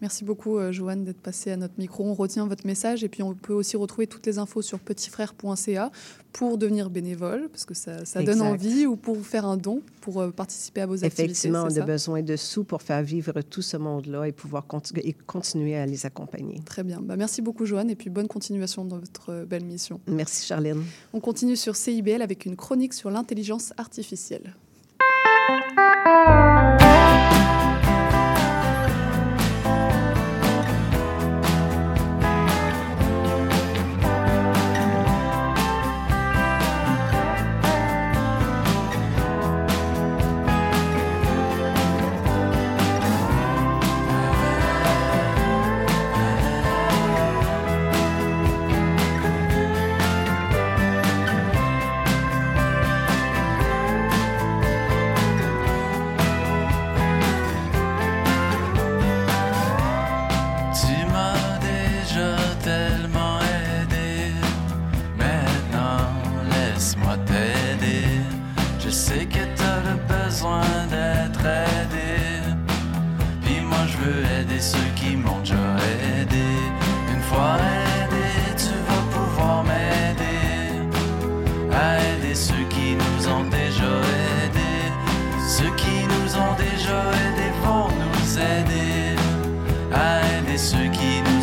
Merci 0.01 0.23
beaucoup, 0.23 0.57
euh, 0.57 0.71
Joanne, 0.71 1.03
d'être 1.03 1.21
passée 1.21 1.51
à 1.51 1.57
notre 1.57 1.75
micro. 1.77 2.03
On 2.05 2.13
retient 2.13 2.45
votre 2.47 2.65
message 2.65 3.03
et 3.03 3.09
puis 3.09 3.23
on 3.23 3.33
peut 3.33 3.53
aussi 3.53 3.77
retrouver 3.77 4.07
toutes 4.07 4.25
les 4.25 4.37
infos 4.37 4.61
sur 4.61 4.79
petitfrère.ca 4.79 5.91
pour 6.33 6.57
devenir 6.57 6.89
bénévole, 6.89 7.47
parce 7.49 7.63
que 7.63 7.73
ça, 7.73 8.03
ça 8.03 8.21
donne 8.21 8.41
envie, 8.41 8.85
ou 8.85 8.97
pour 8.97 9.17
faire 9.25 9.45
un 9.45 9.55
don 9.55 9.81
pour 10.01 10.19
euh, 10.19 10.31
participer 10.31 10.81
à 10.81 10.85
vos 10.85 10.95
activités. 10.95 11.23
Effectivement, 11.23 11.63
on 11.63 11.77
a 11.77 11.85
besoin 11.85 12.21
de 12.21 12.35
sous 12.35 12.65
pour 12.65 12.81
faire 12.81 13.01
vivre 13.01 13.41
tout 13.41 13.61
ce 13.61 13.77
monde-là 13.77 14.27
et 14.27 14.33
pouvoir 14.33 14.67
continu 14.67 14.99
et 15.03 15.13
continuer 15.13 15.77
à 15.77 15.85
les 15.85 16.05
accompagner. 16.05 16.59
Très 16.65 16.83
bien. 16.83 16.99
Bah, 17.01 17.15
merci 17.15 17.41
beaucoup, 17.41 17.65
Joanne, 17.65 17.89
et 17.89 17.95
puis 17.95 18.09
bonne 18.09 18.27
continuation 18.27 18.83
dans 18.83 18.99
votre 18.99 19.45
belle 19.45 19.63
mission. 19.63 20.01
Merci, 20.07 20.45
Charlène. 20.45 20.83
On 21.13 21.21
continue 21.21 21.55
sur 21.55 21.77
CIBL 21.77 22.21
avec 22.21 22.45
une 22.45 22.57
chronique 22.57 22.93
sur 22.93 23.09
l'intelligence 23.09 23.73
artificielle. 23.77 24.53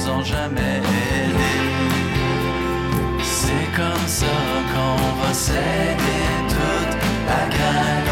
nous 0.07 0.25
jamais 0.25 0.79
aidés. 0.79 1.93
C'est 3.23 3.69
comme 3.77 4.07
ça 4.07 4.27
qu'on 4.73 5.23
va 5.23 5.33
s'aider 5.33 6.25
toute 6.49 6.97
la 7.29 7.57
graine. 7.57 8.12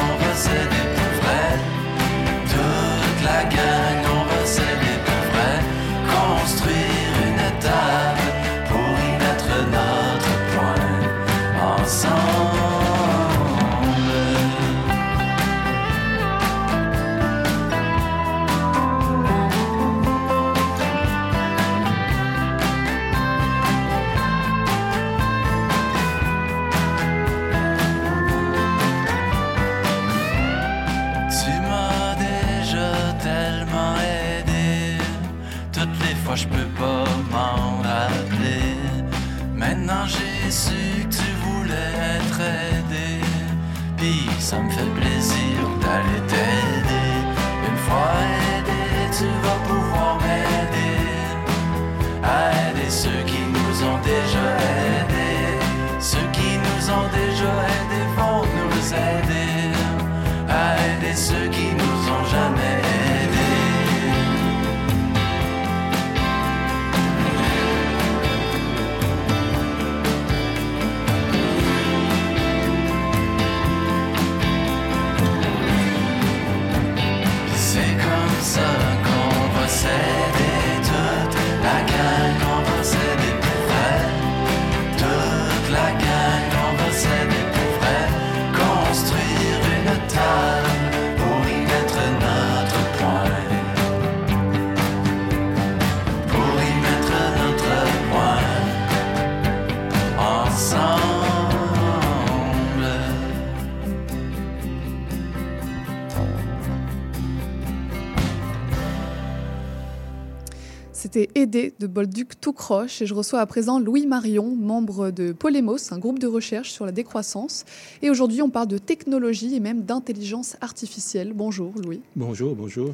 C'était 111.12 111.40
Aidé 111.40 111.74
de 111.80 111.88
Bolduc 111.88 112.40
tout 112.40 112.52
croche 112.52 113.02
et 113.02 113.06
je 113.06 113.14
reçois 113.14 113.40
à 113.40 113.46
présent 113.46 113.80
Louis 113.80 114.06
Marion, 114.06 114.54
membre 114.54 115.11
de 115.11 115.32
Polémos, 115.32 115.90
un 115.90 115.98
groupe 115.98 116.20
de 116.20 116.28
recherche 116.28 116.70
sur 116.70 116.86
la 116.86 116.92
décroissance. 116.92 117.64
Et 118.00 118.11
aujourd'hui, 118.11 118.42
on 118.42 118.48
parle 118.48 118.68
de 118.68 118.78
technologie 118.78 119.56
et 119.56 119.58
même 119.58 119.82
d'intelligence 119.82 120.56
artificielle. 120.61 121.32
Bonjour 121.34 121.72
Louis. 121.84 122.00
Bonjour, 122.14 122.54
bonjour. 122.54 122.92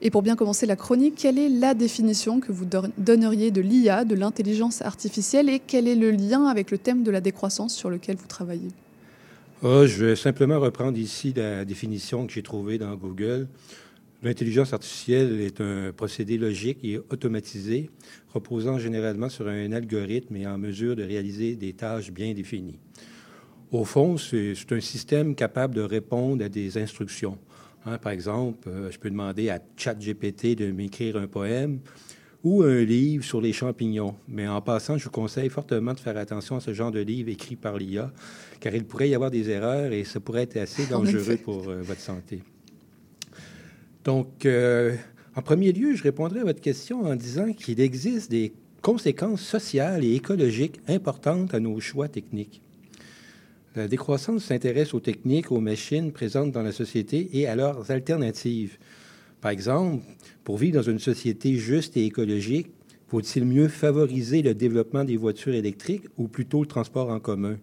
Et 0.00 0.10
pour 0.10 0.22
bien 0.22 0.34
commencer 0.34 0.64
la 0.64 0.76
chronique, 0.76 1.16
quelle 1.16 1.38
est 1.38 1.50
la 1.50 1.74
définition 1.74 2.40
que 2.40 2.52
vous 2.52 2.64
don- 2.64 2.90
donneriez 2.96 3.50
de 3.50 3.60
l'IA, 3.60 4.06
de 4.06 4.14
l'intelligence 4.14 4.80
artificielle, 4.80 5.50
et 5.50 5.60
quel 5.60 5.86
est 5.88 5.94
le 5.94 6.10
lien 6.10 6.46
avec 6.46 6.70
le 6.70 6.78
thème 6.78 7.02
de 7.02 7.10
la 7.10 7.20
décroissance 7.20 7.74
sur 7.74 7.90
lequel 7.90 8.16
vous 8.16 8.28
travaillez? 8.28 8.70
Ah, 9.62 9.84
je 9.84 10.06
vais 10.06 10.16
simplement 10.16 10.58
reprendre 10.58 10.96
ici 10.96 11.34
la 11.36 11.66
définition 11.66 12.26
que 12.26 12.32
j'ai 12.32 12.42
trouvée 12.42 12.78
dans 12.78 12.94
Google. 12.94 13.46
L'intelligence 14.20 14.72
artificielle 14.72 15.40
est 15.40 15.60
un 15.60 15.92
procédé 15.92 16.38
logique 16.38 16.80
et 16.82 16.98
automatisé, 16.98 17.88
reposant 18.30 18.76
généralement 18.76 19.28
sur 19.28 19.46
un 19.46 19.70
algorithme 19.70 20.34
et 20.36 20.46
en 20.46 20.58
mesure 20.58 20.96
de 20.96 21.04
réaliser 21.04 21.54
des 21.54 21.72
tâches 21.72 22.10
bien 22.10 22.34
définies. 22.34 22.80
Au 23.70 23.84
fond, 23.84 24.16
c'est 24.16 24.54
un 24.72 24.80
système 24.80 25.36
capable 25.36 25.76
de 25.76 25.82
répondre 25.82 26.44
à 26.44 26.48
des 26.48 26.78
instructions. 26.78 27.38
Hein, 27.86 27.98
par 27.98 28.10
exemple, 28.10 28.68
euh, 28.68 28.90
je 28.90 28.98
peux 28.98 29.10
demander 29.10 29.50
à 29.50 29.60
ChatGPT 29.76 30.56
de 30.56 30.72
m'écrire 30.72 31.16
un 31.16 31.28
poème 31.28 31.80
ou 32.42 32.62
un 32.62 32.82
livre 32.82 33.24
sur 33.24 33.40
les 33.40 33.52
champignons. 33.52 34.16
Mais 34.26 34.48
en 34.48 34.60
passant, 34.60 34.98
je 34.98 35.04
vous 35.04 35.10
conseille 35.10 35.48
fortement 35.48 35.92
de 35.92 36.00
faire 36.00 36.16
attention 36.16 36.56
à 36.56 36.60
ce 36.60 36.72
genre 36.74 36.90
de 36.90 37.00
livre 37.00 37.28
écrit 37.28 37.56
par 37.56 37.76
l'IA, 37.76 38.10
car 38.58 38.74
il 38.74 38.84
pourrait 38.84 39.10
y 39.10 39.14
avoir 39.14 39.30
des 39.30 39.48
erreurs 39.50 39.92
et 39.92 40.02
ça 40.02 40.18
pourrait 40.18 40.42
être 40.42 40.56
assez 40.56 40.86
dangereux 40.86 41.36
pour 41.36 41.68
euh, 41.68 41.82
votre 41.82 42.00
santé. 42.00 42.42
Donc, 44.08 44.46
euh, 44.46 44.96
en 45.36 45.42
premier 45.42 45.70
lieu, 45.70 45.94
je 45.94 46.02
répondrai 46.02 46.40
à 46.40 46.44
votre 46.44 46.62
question 46.62 47.04
en 47.04 47.14
disant 47.14 47.52
qu'il 47.52 47.78
existe 47.78 48.30
des 48.30 48.54
conséquences 48.80 49.42
sociales 49.42 50.02
et 50.02 50.14
écologiques 50.14 50.80
importantes 50.88 51.52
à 51.52 51.60
nos 51.60 51.78
choix 51.78 52.08
techniques. 52.08 52.62
La 53.76 53.86
décroissance 53.86 54.44
s'intéresse 54.44 54.94
aux 54.94 55.00
techniques, 55.00 55.52
aux 55.52 55.60
machines 55.60 56.10
présentes 56.10 56.52
dans 56.52 56.62
la 56.62 56.72
société 56.72 57.28
et 57.34 57.46
à 57.46 57.54
leurs 57.54 57.90
alternatives. 57.90 58.78
Par 59.42 59.50
exemple, 59.50 60.02
pour 60.42 60.56
vivre 60.56 60.76
dans 60.76 60.90
une 60.90 61.00
société 61.00 61.56
juste 61.56 61.94
et 61.98 62.06
écologique, 62.06 62.70
faut-il 63.08 63.44
mieux 63.44 63.68
favoriser 63.68 64.40
le 64.40 64.54
développement 64.54 65.04
des 65.04 65.18
voitures 65.18 65.54
électriques 65.54 66.06
ou 66.16 66.28
plutôt 66.28 66.62
le 66.62 66.66
transport 66.66 67.10
en 67.10 67.20
commun? 67.20 67.58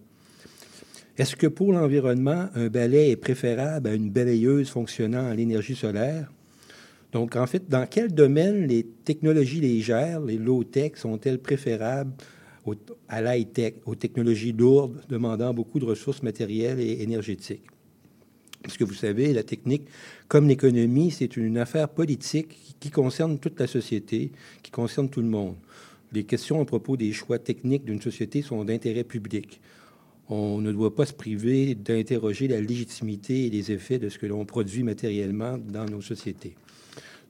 Est-ce 1.18 1.34
que 1.34 1.48
pour 1.48 1.72
l'environnement, 1.72 2.50
un 2.54 2.68
balai 2.68 3.10
est 3.10 3.16
préférable 3.16 3.88
à 3.88 3.94
une 3.94 4.10
balayeuse 4.10 4.68
fonctionnant 4.68 5.26
à 5.26 5.34
l'énergie 5.34 5.74
solaire? 5.74 6.30
Donc, 7.12 7.36
en 7.36 7.46
fait, 7.46 7.68
dans 7.68 7.86
quel 7.86 8.12
domaine 8.12 8.66
les 8.66 8.84
technologies 8.84 9.60
légères, 9.60 10.20
les 10.20 10.38
low-tech, 10.38 10.92
sont-elles 10.96 11.38
préférables 11.38 12.12
à 13.08 13.22
l'high-tech, 13.22 13.74
aux 13.86 13.94
technologies 13.94 14.52
lourdes 14.52 15.00
demandant 15.08 15.54
beaucoup 15.54 15.78
de 15.78 15.84
ressources 15.84 16.22
matérielles 16.22 16.80
et 16.80 17.02
énergétiques? 17.02 17.66
Parce 18.62 18.76
que 18.76 18.84
vous 18.84 18.94
savez, 18.94 19.32
la 19.32 19.44
technique, 19.44 19.86
comme 20.26 20.48
l'économie, 20.48 21.12
c'est 21.12 21.36
une 21.36 21.56
affaire 21.56 21.88
politique 21.88 22.74
qui 22.80 22.90
concerne 22.90 23.38
toute 23.38 23.60
la 23.60 23.68
société, 23.68 24.32
qui 24.64 24.72
concerne 24.72 25.08
tout 25.08 25.20
le 25.20 25.28
monde. 25.28 25.54
Les 26.12 26.24
questions 26.24 26.60
à 26.60 26.64
propos 26.64 26.96
des 26.96 27.12
choix 27.12 27.38
techniques 27.38 27.84
d'une 27.84 28.02
société 28.02 28.42
sont 28.42 28.64
d'intérêt 28.64 29.04
public. 29.04 29.60
On 30.28 30.60
ne 30.60 30.72
doit 30.72 30.94
pas 30.94 31.06
se 31.06 31.12
priver 31.12 31.76
d'interroger 31.76 32.48
la 32.48 32.60
légitimité 32.60 33.46
et 33.46 33.50
les 33.50 33.70
effets 33.70 34.00
de 34.00 34.08
ce 34.08 34.18
que 34.18 34.26
l'on 34.26 34.44
produit 34.44 34.82
matériellement 34.82 35.58
dans 35.58 35.84
nos 35.84 36.00
sociétés. 36.00 36.56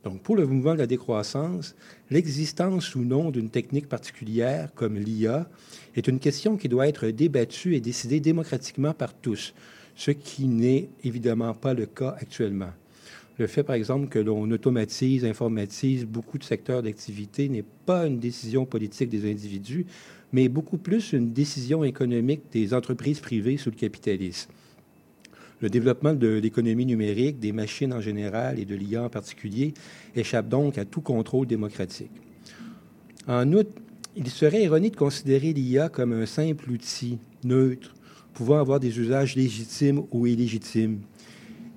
Donc, 0.07 0.23
pour 0.23 0.37
le 0.37 0.47
mouvement 0.47 0.75
de 0.75 0.79
la 0.79 0.87
décroissance, 0.87 1.75
l'existence 2.13 2.95
ou 2.95 3.01
non 3.01 3.33
d'une 3.33 3.51
technique 3.51 3.89
particulière 3.89 4.73
comme 4.77 4.95
l'IA 4.95 5.49
est 5.97 6.07
une 6.07 6.21
question 6.21 6.57
qui 6.57 6.69
doit 6.69 6.87
être 6.87 7.09
débattue 7.09 7.75
et 7.75 7.81
décidée 7.81 8.21
démocratiquement 8.21 8.95
par 8.95 9.15
tous, 9.15 9.53
ce 9.97 10.13
qui 10.13 10.47
n'est 10.47 10.91
évidemment 11.03 11.55
pas 11.55 11.75
le 11.75 11.87
cas 11.87 12.15
actuellement. 12.21 12.71
Le 13.39 13.49
fait, 13.49 13.65
par 13.65 13.75
exemple, 13.75 14.07
que 14.07 14.21
l'on 14.21 14.49
automatise, 14.53 15.25
informatise 15.25 16.07
beaucoup 16.07 16.39
de 16.39 16.45
secteurs 16.45 16.85
d'activité 16.85 17.49
n'est 17.49 17.65
pas 17.85 18.07
une 18.07 18.21
décision 18.21 18.65
politique 18.65 19.09
des 19.09 19.29
individus, 19.29 19.87
mais 20.33 20.49
beaucoup 20.49 20.79
plus 20.79 21.15
une 21.15 21.33
décision 21.33 21.83
économique 21.83 22.43
des 22.53 22.75
entreprises 22.75 23.19
privées 23.19 23.57
sous 23.57 23.71
le 23.71 23.77
capitalisme. 23.77 24.53
Le 25.61 25.71
développement 25.71 26.13
de 26.13 26.29
l'économie 26.29 26.85
numérique, 26.85 27.39
des 27.39 27.53
machines 27.53 27.93
en 27.93 28.01
général 28.01 28.59
et 28.59 28.67
de 28.67 28.75
l'IA 28.75 29.05
en 29.05 29.09
particulier 29.09 29.73
échappe 30.15 30.49
donc 30.49 30.77
à 30.77 30.85
tout 30.85 31.01
contrôle 31.01 31.47
démocratique. 31.47 32.11
En 33.27 33.51
outre, 33.53 33.71
il 34.17 34.29
serait 34.29 34.65
erroné 34.65 34.91
de 34.91 34.97
considérer 34.97 35.53
l'IA 35.53 35.89
comme 35.89 36.13
un 36.13 36.27
simple 36.27 36.71
outil 36.71 37.19
neutre, 37.43 37.95
pouvant 38.35 38.59
avoir 38.59 38.81
des 38.81 38.99
usages 38.99 39.35
légitimes 39.35 40.03
ou 40.11 40.27
illégitimes. 40.27 41.01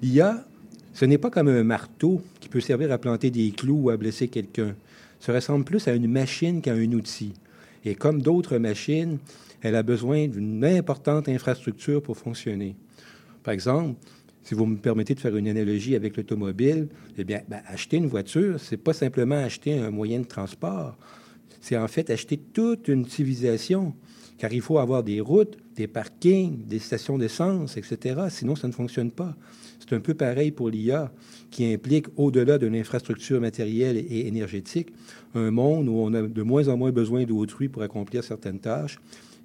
L'IA, 0.01 0.45
ce 0.93 1.05
n'est 1.05 1.17
pas 1.17 1.29
comme 1.29 1.47
un 1.47 1.63
marteau 1.63 2.21
qui 2.41 2.49
peut 2.49 2.59
servir 2.59 2.91
à 2.91 2.97
planter 2.97 3.31
des 3.31 3.51
clous 3.51 3.83
ou 3.83 3.89
à 3.89 3.97
blesser 3.97 4.27
quelqu'un. 4.27 4.75
Ça 5.21 5.33
ressemble 5.33 5.63
plus 5.63 5.87
à 5.87 5.93
une 5.93 6.11
machine 6.11 6.61
qu'à 6.61 6.73
un 6.73 6.91
outil. 6.91 7.33
Et 7.85 7.95
comme 7.95 8.21
d'autres 8.21 8.57
machines, 8.57 9.19
elle 9.61 9.75
a 9.75 9.83
besoin 9.83 10.27
d'une 10.27 10.63
importante 10.65 11.29
infrastructure 11.29 12.01
pour 12.01 12.17
fonctionner. 12.17 12.75
Par 13.49 13.55
exemple, 13.55 13.99
si 14.43 14.53
vous 14.53 14.67
me 14.67 14.77
permettez 14.77 15.15
de 15.15 15.19
faire 15.19 15.35
une 15.35 15.47
analogie 15.47 15.95
avec 15.95 16.15
l'automobile, 16.15 16.87
eh 17.17 17.23
bien, 17.23 17.41
ben, 17.47 17.61
acheter 17.65 17.97
une 17.97 18.05
voiture, 18.05 18.59
c'est 18.59 18.77
pas 18.77 18.93
simplement 18.93 19.37
acheter 19.37 19.73
un 19.73 19.89
moyen 19.89 20.19
de 20.19 20.27
transport. 20.27 20.95
C'est 21.59 21.75
en 21.75 21.87
fait 21.87 22.11
acheter 22.11 22.37
toute 22.37 22.87
une 22.89 23.07
civilisation 23.07 23.95
car 24.37 24.53
il 24.53 24.61
faut 24.61 24.77
avoir 24.77 25.01
des 25.01 25.19
routes, 25.19 25.57
des 25.75 25.87
parkings, 25.87 26.63
des 26.67 26.77
stations 26.77 27.17
d'essence, 27.17 27.75
etc. 27.75 28.21
Sinon, 28.29 28.55
ça 28.55 28.67
ne 28.67 28.71
fonctionne 28.71 29.09
pas. 29.09 29.35
C'est 29.79 29.95
un 29.95 29.99
peu 29.99 30.13
pareil 30.13 30.51
pour 30.51 30.69
l'IA, 30.69 31.11
qui 31.49 31.73
implique, 31.73 32.05
au-delà 32.17 32.59
de 32.59 32.67
l'infrastructure 32.67 33.41
matérielle 33.41 33.97
et 33.97 34.27
énergétique, 34.27 34.89
un 35.33 35.49
monde 35.49 35.89
où 35.89 35.93
on 35.93 36.13
a 36.13 36.21
de 36.21 36.41
moins 36.43 36.67
en 36.67 36.77
moins 36.77 36.91
besoin 36.91 37.23
d'autrui 37.23 37.67
pour 37.67 37.81
accomplir 37.81 38.23
certaines 38.23 38.59
tâches 38.59 38.99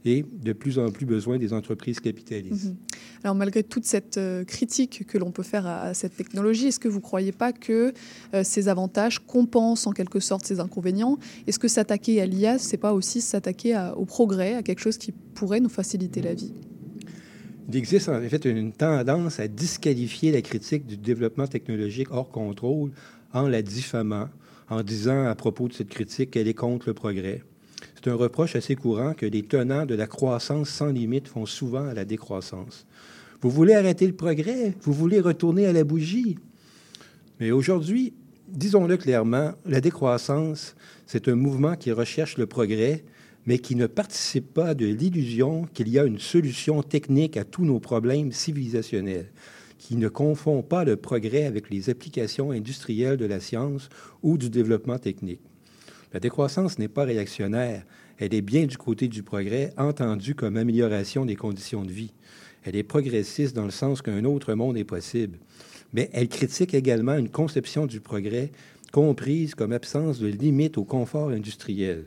et 0.05 0.25
de 0.31 0.53
plus 0.53 0.79
en 0.79 0.91
plus 0.91 1.07
besoin 1.07 1.39
des 1.39 1.53
entreprises 1.53 2.01
capitalistes. 2.01 2.67
Mhm. 2.67 2.77
Alors 3.23 3.35
malgré 3.35 3.63
toute 3.63 3.85
cette 3.85 4.19
euh, 4.19 4.45
critique 4.45 5.07
que 5.07 5.17
l'on 5.17 5.31
peut 5.31 5.43
faire 5.43 5.67
à, 5.67 5.81
à 5.83 5.95
cette 5.95 6.17
technologie, 6.17 6.69
est-ce 6.69 6.81
que 6.81 6.89
vous 6.89 6.99
ne 6.99 7.03
croyez 7.03 7.33
pas 7.33 7.53
que 7.53 7.93
euh, 8.35 8.43
ces 8.45 8.69
avantages 8.69 9.19
compensent 9.19 9.87
en 9.87 9.93
quelque 9.93 10.21
sorte 10.21 10.45
ces 10.45 10.61
inconvénients? 10.61 11.19
Est-ce 11.47 11.59
que 11.59 11.69
s'attaquer 11.69 12.21
à 12.21 12.27
l'IA, 12.27 12.59
c'est 12.59 12.77
pas 12.77 12.93
aussi 12.93 13.21
s'attaquer 13.21 13.91
au 13.97 14.05
progrès, 14.05 14.55
à 14.55 14.63
quelque 14.63 14.81
chose 14.81 14.99
qui 14.99 15.13
pourrait 15.13 15.61
nous 15.61 15.69
faciliter 15.69 16.21
la 16.21 16.35
vie? 16.35 16.53
Il 17.69 17.77
existe 17.77 18.09
en 18.09 18.21
fait 18.21 18.45
une 18.45 18.73
tendance 18.73 19.41
à 19.41 19.49
disqualifier 19.49 20.33
la 20.33 20.43
critique 20.43 20.87
du 20.87 20.97
développement 20.97 21.47
technologique 21.47 22.09
hors 22.11 22.29
contrôle 22.29 22.91
en 23.33 23.49
la 23.49 23.63
diffamant, 23.63 24.29
en 24.69 24.83
disant 24.83 25.25
à 25.25 25.35
propos 25.35 25.69
de 25.69 25.73
cette 25.73 25.89
critique 25.89 26.33
qu'elle 26.33 26.49
est 26.49 26.55
contre 26.55 26.89
le 26.89 26.95
progrès. 26.95 27.43
C'est 28.05 28.11
un 28.11 28.17
reproche 28.17 28.55
assez 28.55 28.77
courant 28.77 29.15
que 29.15 29.25
les 29.25 29.41
tenants 29.41 29.87
de 29.87 29.95
la 29.95 30.07
croissance 30.07 30.69
sans 30.69 30.89
limite 30.89 31.27
font 31.27 31.47
souvent 31.47 31.87
à 31.87 31.95
la 31.95 32.05
décroissance. 32.05 32.85
Vous 33.41 33.49
voulez 33.49 33.73
arrêter 33.73 34.07
le 34.07 34.13
progrès, 34.13 34.75
vous 34.83 34.93
voulez 34.93 35.21
retourner 35.21 35.65
à 35.65 35.73
la 35.73 35.85
bougie? 35.85 36.37
Mais 37.41 37.51
aujourd'hui, 37.51 38.13
disons-le 38.47 38.99
clairement, 38.99 39.53
la 39.65 39.81
décroissance, 39.81 40.77
c'est 41.07 41.29
un 41.29 41.35
mouvement 41.35 41.77
qui 41.77 41.93
recherche 41.93 42.37
le 42.37 42.47
progrès, 42.47 43.05
mais 43.47 43.59
qui 43.59 43.75
ne 43.75 43.87
participe 43.87 44.53
pas 44.53 44.75
de 44.75 44.85
l'illusion 44.85 45.67
qu'il 45.73 45.89
y 45.89 45.99
a 45.99 46.05
une 46.05 46.19
solution 46.19 46.83
technique 46.83 47.39
à 47.39 47.45
tous 47.45 47.65
nos 47.65 47.81
problèmes 47.81 48.33
civilisationnels, 48.33 49.33
qui 49.79 49.97
ne 49.97 50.09
confond 50.09 50.61
pas 50.61 50.85
le 50.85 50.97
progrès 50.97 51.47
avec 51.47 51.71
les 51.71 51.89
applications 51.89 52.51
industrielles 52.51 53.17
de 53.17 53.25
la 53.25 53.41
science 53.41 53.89
ou 54.23 54.37
du 54.37 54.51
développement 54.51 54.99
technique. 54.99 55.41
La 56.15 56.21
décroissance 56.21 56.79
n'est 56.79 56.87
pas 56.87 57.03
réactionnaire, 57.03 57.85
elle 58.19 58.35
est 58.35 58.41
bien 58.41 58.67
du 58.67 58.79
côté 58.79 59.09
du 59.09 59.25
progrès, 59.25 59.73
entendu 59.77 60.37
comme 60.37 60.57
amélioration 60.57 61.27
des 61.27 61.35
conditions 61.35 61.83
de 61.83 61.91
vie. 61.91 62.13
Elle 62.63 62.77
est 62.77 62.85
progressiste 62.85 63.57
dans 63.57 63.65
le 63.65 63.73
sens 63.73 64.01
qu'un 64.01 64.25
autre 64.25 64.55
monde 64.55 64.77
est 64.77 64.85
possible. 64.85 65.39
Mais 65.93 66.11
elle 66.13 66.29
critique 66.29 66.73
également 66.73 67.17
une 67.17 67.29
conception 67.29 67.87
du 67.87 68.01
progrès 68.01 68.53
comprise 68.93 69.57
comme 69.57 69.73
absence 69.73 70.21
de 70.21 70.29
limite 70.29 70.79
au 70.79 70.85
confort 70.85 71.31
industriel. 71.31 72.05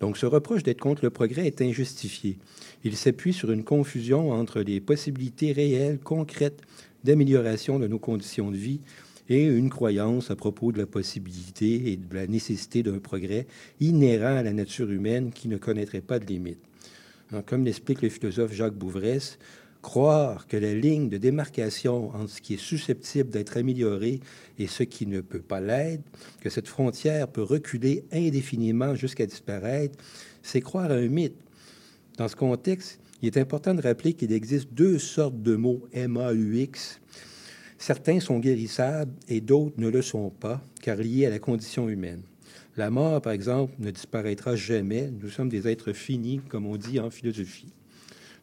Donc 0.00 0.18
ce 0.18 0.26
reproche 0.26 0.62
d'être 0.62 0.80
contre 0.80 1.04
le 1.04 1.10
progrès 1.10 1.46
est 1.46 1.62
injustifié. 1.62 2.36
Il 2.84 2.96
s'appuie 2.96 3.32
sur 3.32 3.50
une 3.50 3.64
confusion 3.64 4.30
entre 4.30 4.60
les 4.60 4.80
possibilités 4.80 5.52
réelles, 5.52 6.00
concrètes 6.00 6.60
d'amélioration 7.02 7.78
de 7.78 7.86
nos 7.86 7.98
conditions 7.98 8.50
de 8.50 8.56
vie 8.56 8.80
et 9.28 9.44
une 9.44 9.70
croyance 9.70 10.30
à 10.30 10.36
propos 10.36 10.72
de 10.72 10.78
la 10.78 10.86
possibilité 10.86 11.92
et 11.92 11.96
de 11.96 12.14
la 12.14 12.26
nécessité 12.26 12.82
d'un 12.82 12.98
progrès 12.98 13.46
inhérent 13.80 14.36
à 14.36 14.42
la 14.42 14.52
nature 14.52 14.90
humaine 14.90 15.32
qui 15.32 15.48
ne 15.48 15.56
connaîtrait 15.56 16.00
pas 16.00 16.18
de 16.18 16.26
limites. 16.26 16.62
Hein, 17.32 17.42
Comme 17.46 17.64
l'explique 17.64 18.02
le 18.02 18.08
philosophe 18.08 18.52
Jacques 18.52 18.74
Bouvresse, 18.74 19.38
croire 19.84 20.46
que 20.46 20.56
la 20.56 20.74
ligne 20.74 21.08
de 21.10 21.18
démarcation 21.18 22.08
entre 22.14 22.30
ce 22.30 22.40
qui 22.40 22.54
est 22.54 22.58
susceptible 22.58 23.28
d'être 23.28 23.58
amélioré 23.58 24.20
et 24.58 24.66
ce 24.66 24.82
qui 24.82 25.06
ne 25.06 25.20
peut 25.20 25.42
pas 25.42 25.60
l'être, 25.60 26.02
que 26.40 26.48
cette 26.48 26.68
frontière 26.68 27.28
peut 27.28 27.42
reculer 27.42 28.04
indéfiniment 28.10 28.94
jusqu'à 28.94 29.26
disparaître, 29.26 29.98
c'est 30.42 30.62
croire 30.62 30.90
à 30.90 30.94
un 30.94 31.08
mythe. 31.08 31.36
Dans 32.16 32.28
ce 32.28 32.36
contexte, 32.36 32.98
il 33.20 33.28
est 33.28 33.38
important 33.38 33.74
de 33.74 33.82
rappeler 33.82 34.14
qu'il 34.14 34.32
existe 34.32 34.72
deux 34.72 34.98
sortes 34.98 35.42
de 35.42 35.56
mots 35.56 35.86
MAUX. 35.94 37.00
Certains 37.78 38.20
sont 38.20 38.38
guérissables 38.38 39.12
et 39.28 39.40
d'autres 39.40 39.74
ne 39.78 39.88
le 39.88 40.02
sont 40.02 40.30
pas, 40.30 40.62
car 40.80 40.96
liés 40.96 41.26
à 41.26 41.30
la 41.30 41.38
condition 41.38 41.88
humaine. 41.88 42.22
La 42.76 42.90
mort, 42.90 43.20
par 43.22 43.32
exemple, 43.32 43.74
ne 43.78 43.90
disparaîtra 43.90 44.56
jamais. 44.56 45.10
Nous 45.22 45.28
sommes 45.28 45.48
des 45.48 45.68
êtres 45.68 45.92
finis, 45.92 46.40
comme 46.48 46.66
on 46.66 46.76
dit 46.76 46.98
en 46.98 47.10
philosophie. 47.10 47.72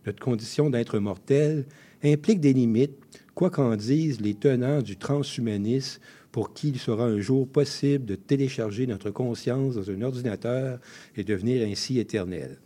Notre 0.06 0.20
condition 0.20 0.70
d'être 0.70 1.00
mortel 1.00 1.66
implique 2.04 2.40
des 2.40 2.54
limites, 2.54 2.98
quoi 3.36 3.50
qu'en 3.50 3.76
disent 3.76 4.22
les 4.22 4.34
tenants 4.34 4.82
du 4.82 4.98
transhumanisme, 4.98 6.02
pour 6.32 6.54
qui 6.54 6.70
il 6.70 6.80
sera 6.80 7.06
un 7.06 7.20
jour 7.20 7.48
possible 7.48 8.06
de 8.06 8.16
télécharger 8.16 8.88
notre 8.88 9.12
conscience 9.12 9.76
dans 9.76 9.92
un 9.92 10.02
ordinateur 10.02 10.80
et 11.18 11.24
devenir 11.24 11.68
ainsi 11.68 12.00
éternel. 12.00 12.58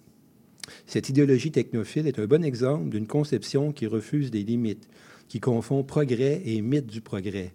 Cette 0.85 1.09
idéologie 1.09 1.51
technophile 1.51 2.07
est 2.07 2.19
un 2.19 2.27
bon 2.27 2.43
exemple 2.43 2.89
d'une 2.89 3.07
conception 3.07 3.71
qui 3.71 3.87
refuse 3.87 4.31
des 4.31 4.43
limites, 4.43 4.87
qui 5.35 5.41
confond 5.41 5.83
progrès 5.83 6.41
et 6.45 6.61
mythe 6.61 6.87
du 6.87 7.01
progrès. 7.01 7.51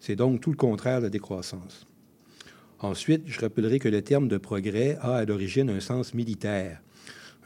C'est 0.00 0.16
donc 0.16 0.40
tout 0.40 0.50
le 0.50 0.56
contraire 0.56 0.98
de 0.98 1.04
la 1.04 1.10
décroissance. 1.10 1.86
Ensuite, 2.80 3.22
je 3.26 3.38
rappellerai 3.38 3.78
que 3.78 3.88
le 3.88 4.02
terme 4.02 4.26
de 4.26 4.36
progrès 4.36 4.98
a 5.00 5.14
à 5.14 5.24
l'origine 5.24 5.70
un 5.70 5.78
sens 5.78 6.12
militaire. 6.12 6.82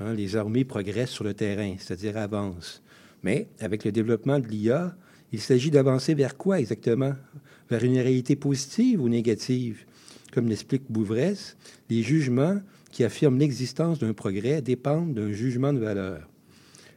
Hein, 0.01 0.14
les 0.14 0.37
armées 0.37 0.64
progressent 0.64 1.11
sur 1.11 1.24
le 1.24 1.35
terrain, 1.35 1.74
c'est-à-dire 1.78 2.16
avancent. 2.16 2.82
Mais 3.22 3.47
avec 3.61 3.85
le 3.85 3.93
développement 3.93 4.39
de 4.39 4.49
l'IA, 4.49 4.97
il 5.32 5.41
s'agit 5.43 5.70
d'avancer 5.70 6.14
vers 6.14 6.39
quoi 6.39 6.61
exactement? 6.61 7.12
Vers 7.68 7.85
une 7.85 7.99
réalité 7.99 8.37
positive 8.37 9.03
ou 9.03 9.11
négative? 9.11 9.85
Comme 10.32 10.49
l'explique 10.49 10.85
Bouvresse, 10.89 11.59
les 11.91 12.01
jugements 12.01 12.59
qui 12.91 13.05
affirment 13.05 13.39
l'existence 13.39 13.99
d'un 13.99 14.14
progrès 14.14 14.62
dépendent 14.62 15.12
d'un 15.12 15.30
jugement 15.30 15.74
de 15.74 15.80
valeur. 15.80 16.26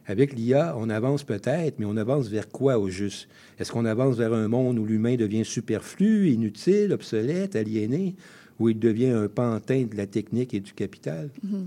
Avec 0.08 0.32
l'IA, 0.32 0.74
on 0.78 0.88
avance 0.88 1.22
peut-être, 1.22 1.78
mais 1.78 1.84
on 1.84 1.98
avance 1.98 2.28
vers 2.28 2.48
quoi 2.48 2.78
au 2.78 2.88
juste? 2.88 3.28
Est-ce 3.58 3.70
qu'on 3.70 3.84
avance 3.84 4.16
vers 4.16 4.32
un 4.32 4.48
monde 4.48 4.78
où 4.78 4.86
l'humain 4.86 5.16
devient 5.16 5.44
superflu, 5.44 6.30
inutile, 6.30 6.94
obsolète, 6.94 7.54
aliéné, 7.54 8.16
où 8.58 8.70
il 8.70 8.78
devient 8.78 9.10
un 9.10 9.28
pantin 9.28 9.84
de 9.84 9.94
la 9.94 10.06
technique 10.06 10.54
et 10.54 10.60
du 10.60 10.72
capital? 10.72 11.28
Mhm. 11.42 11.66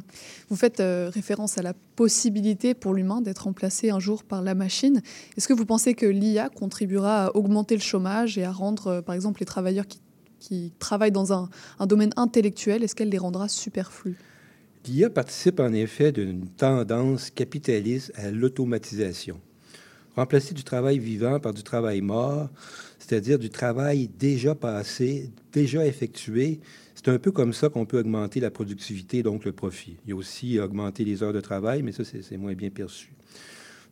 Vous 0.49 0.55
faites 0.55 0.79
euh, 0.79 1.11
référence 1.13 1.59
à 1.59 1.61
la 1.61 1.75
possibilité 1.95 2.73
pour 2.73 2.95
l'humain 2.95 3.21
d'être 3.21 3.43
remplacé 3.43 3.91
un 3.91 3.99
jour 3.99 4.23
par 4.23 4.41
la 4.41 4.55
machine. 4.55 5.03
Est-ce 5.37 5.47
que 5.47 5.53
vous 5.53 5.67
pensez 5.67 5.93
que 5.93 6.07
l'IA 6.07 6.49
contribuera 6.49 7.27
à 7.27 7.35
augmenter 7.35 7.75
le 7.75 7.81
chômage 7.81 8.39
et 8.39 8.43
à 8.43 8.51
rendre, 8.51 8.87
euh, 8.87 9.01
par 9.03 9.13
exemple, 9.13 9.39
les 9.41 9.45
travailleurs 9.45 9.85
qui, 9.85 10.01
travaillent 10.79 11.11
dans 11.11 11.31
un, 11.33 11.51
un 11.77 11.85
domaine 11.85 12.09
intellectuel, 12.15 12.83
est-ce 12.83 12.95
qu'elle 12.95 13.09
les 13.09 13.19
rendra 13.19 13.47
superflus 13.47 14.17
L'IA 14.87 15.09
participe 15.11 15.59
en 15.59 15.73
effet 15.73 16.11
d'une 16.11 16.47
tendance 16.47 17.29
capitaliste 17.29 18.11
à 18.15 18.31
l'automatisation. 18.31 19.39
Remplacer 20.15 20.53
du 20.53 20.63
travail 20.63 20.97
vivant 20.97 21.39
par 21.39 21.53
du 21.53 21.61
travail 21.61 22.01
mort, 22.01 22.49
c'est-à-dire 22.97 23.37
du 23.37 23.49
travail 23.49 24.09
déjà 24.19 24.55
passé, 24.55 25.29
déjà 25.53 25.85
effectué, 25.85 26.59
c'est 26.95 27.09
un 27.09 27.19
peu 27.19 27.31
comme 27.31 27.53
ça 27.53 27.69
qu'on 27.69 27.85
peut 27.85 27.99
augmenter 27.99 28.39
la 28.39 28.51
productivité, 28.51 29.23
donc 29.23 29.45
le 29.45 29.51
profit. 29.51 29.97
Il 30.05 30.09
y 30.09 30.13
a 30.13 30.15
aussi 30.15 30.59
augmenter 30.59 31.05
les 31.05 31.23
heures 31.23 31.33
de 31.33 31.41
travail, 31.41 31.83
mais 31.83 31.91
ça, 31.91 32.03
c'est 32.03 32.37
moins 32.37 32.53
bien 32.53 32.69
perçu. 32.69 33.11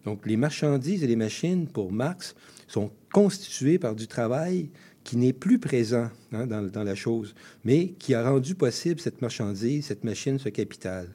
Donc, 0.06 0.26
les 0.26 0.38
marchandises 0.38 1.04
et 1.04 1.08
les 1.08 1.16
machines, 1.16 1.68
pour 1.68 1.92
Marx, 1.92 2.36
sont 2.68 2.92
constituées 3.12 3.80
par 3.80 3.96
du 3.96 4.08
travail 4.08 4.70
qui 5.04 5.18
n'est 5.18 5.34
plus 5.34 5.60
présent 5.60 6.10
hein, 6.32 6.45
dans, 6.45 6.62
dans 6.62 6.84
la 6.84 6.95
chose, 6.95 7.36
mais 7.64 7.89
qui 8.00 8.14
a 8.14 8.30
rendu 8.30 8.56
possible 8.56 9.00
cette 9.00 9.22
marchandise, 9.22 9.86
cette 9.86 10.04
machine, 10.04 10.39
ce 10.39 10.50
capital. 10.50 11.08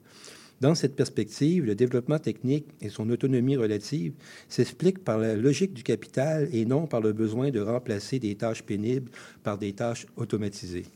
Dans 0.60 0.74
cette 0.74 0.96
perspective, 0.96 1.64
le 1.64 1.74
développement 1.74 2.18
technique 2.18 2.66
et 2.80 2.88
son 2.88 3.10
autonomie 3.10 3.56
relative 3.56 4.14
s'expliquent 4.48 5.02
par 5.02 5.18
la 5.18 5.34
logique 5.34 5.74
du 5.74 5.82
capital 5.82 6.48
et 6.52 6.64
non 6.64 6.86
par 6.86 7.00
le 7.00 7.12
besoin 7.12 7.50
de 7.50 7.60
remplacer 7.60 8.18
des 8.18 8.34
tâches 8.36 8.62
pénibles 8.62 9.10
par 9.42 9.58
des 9.58 9.72
tâches 9.72 10.06
automatisées. 10.16 10.86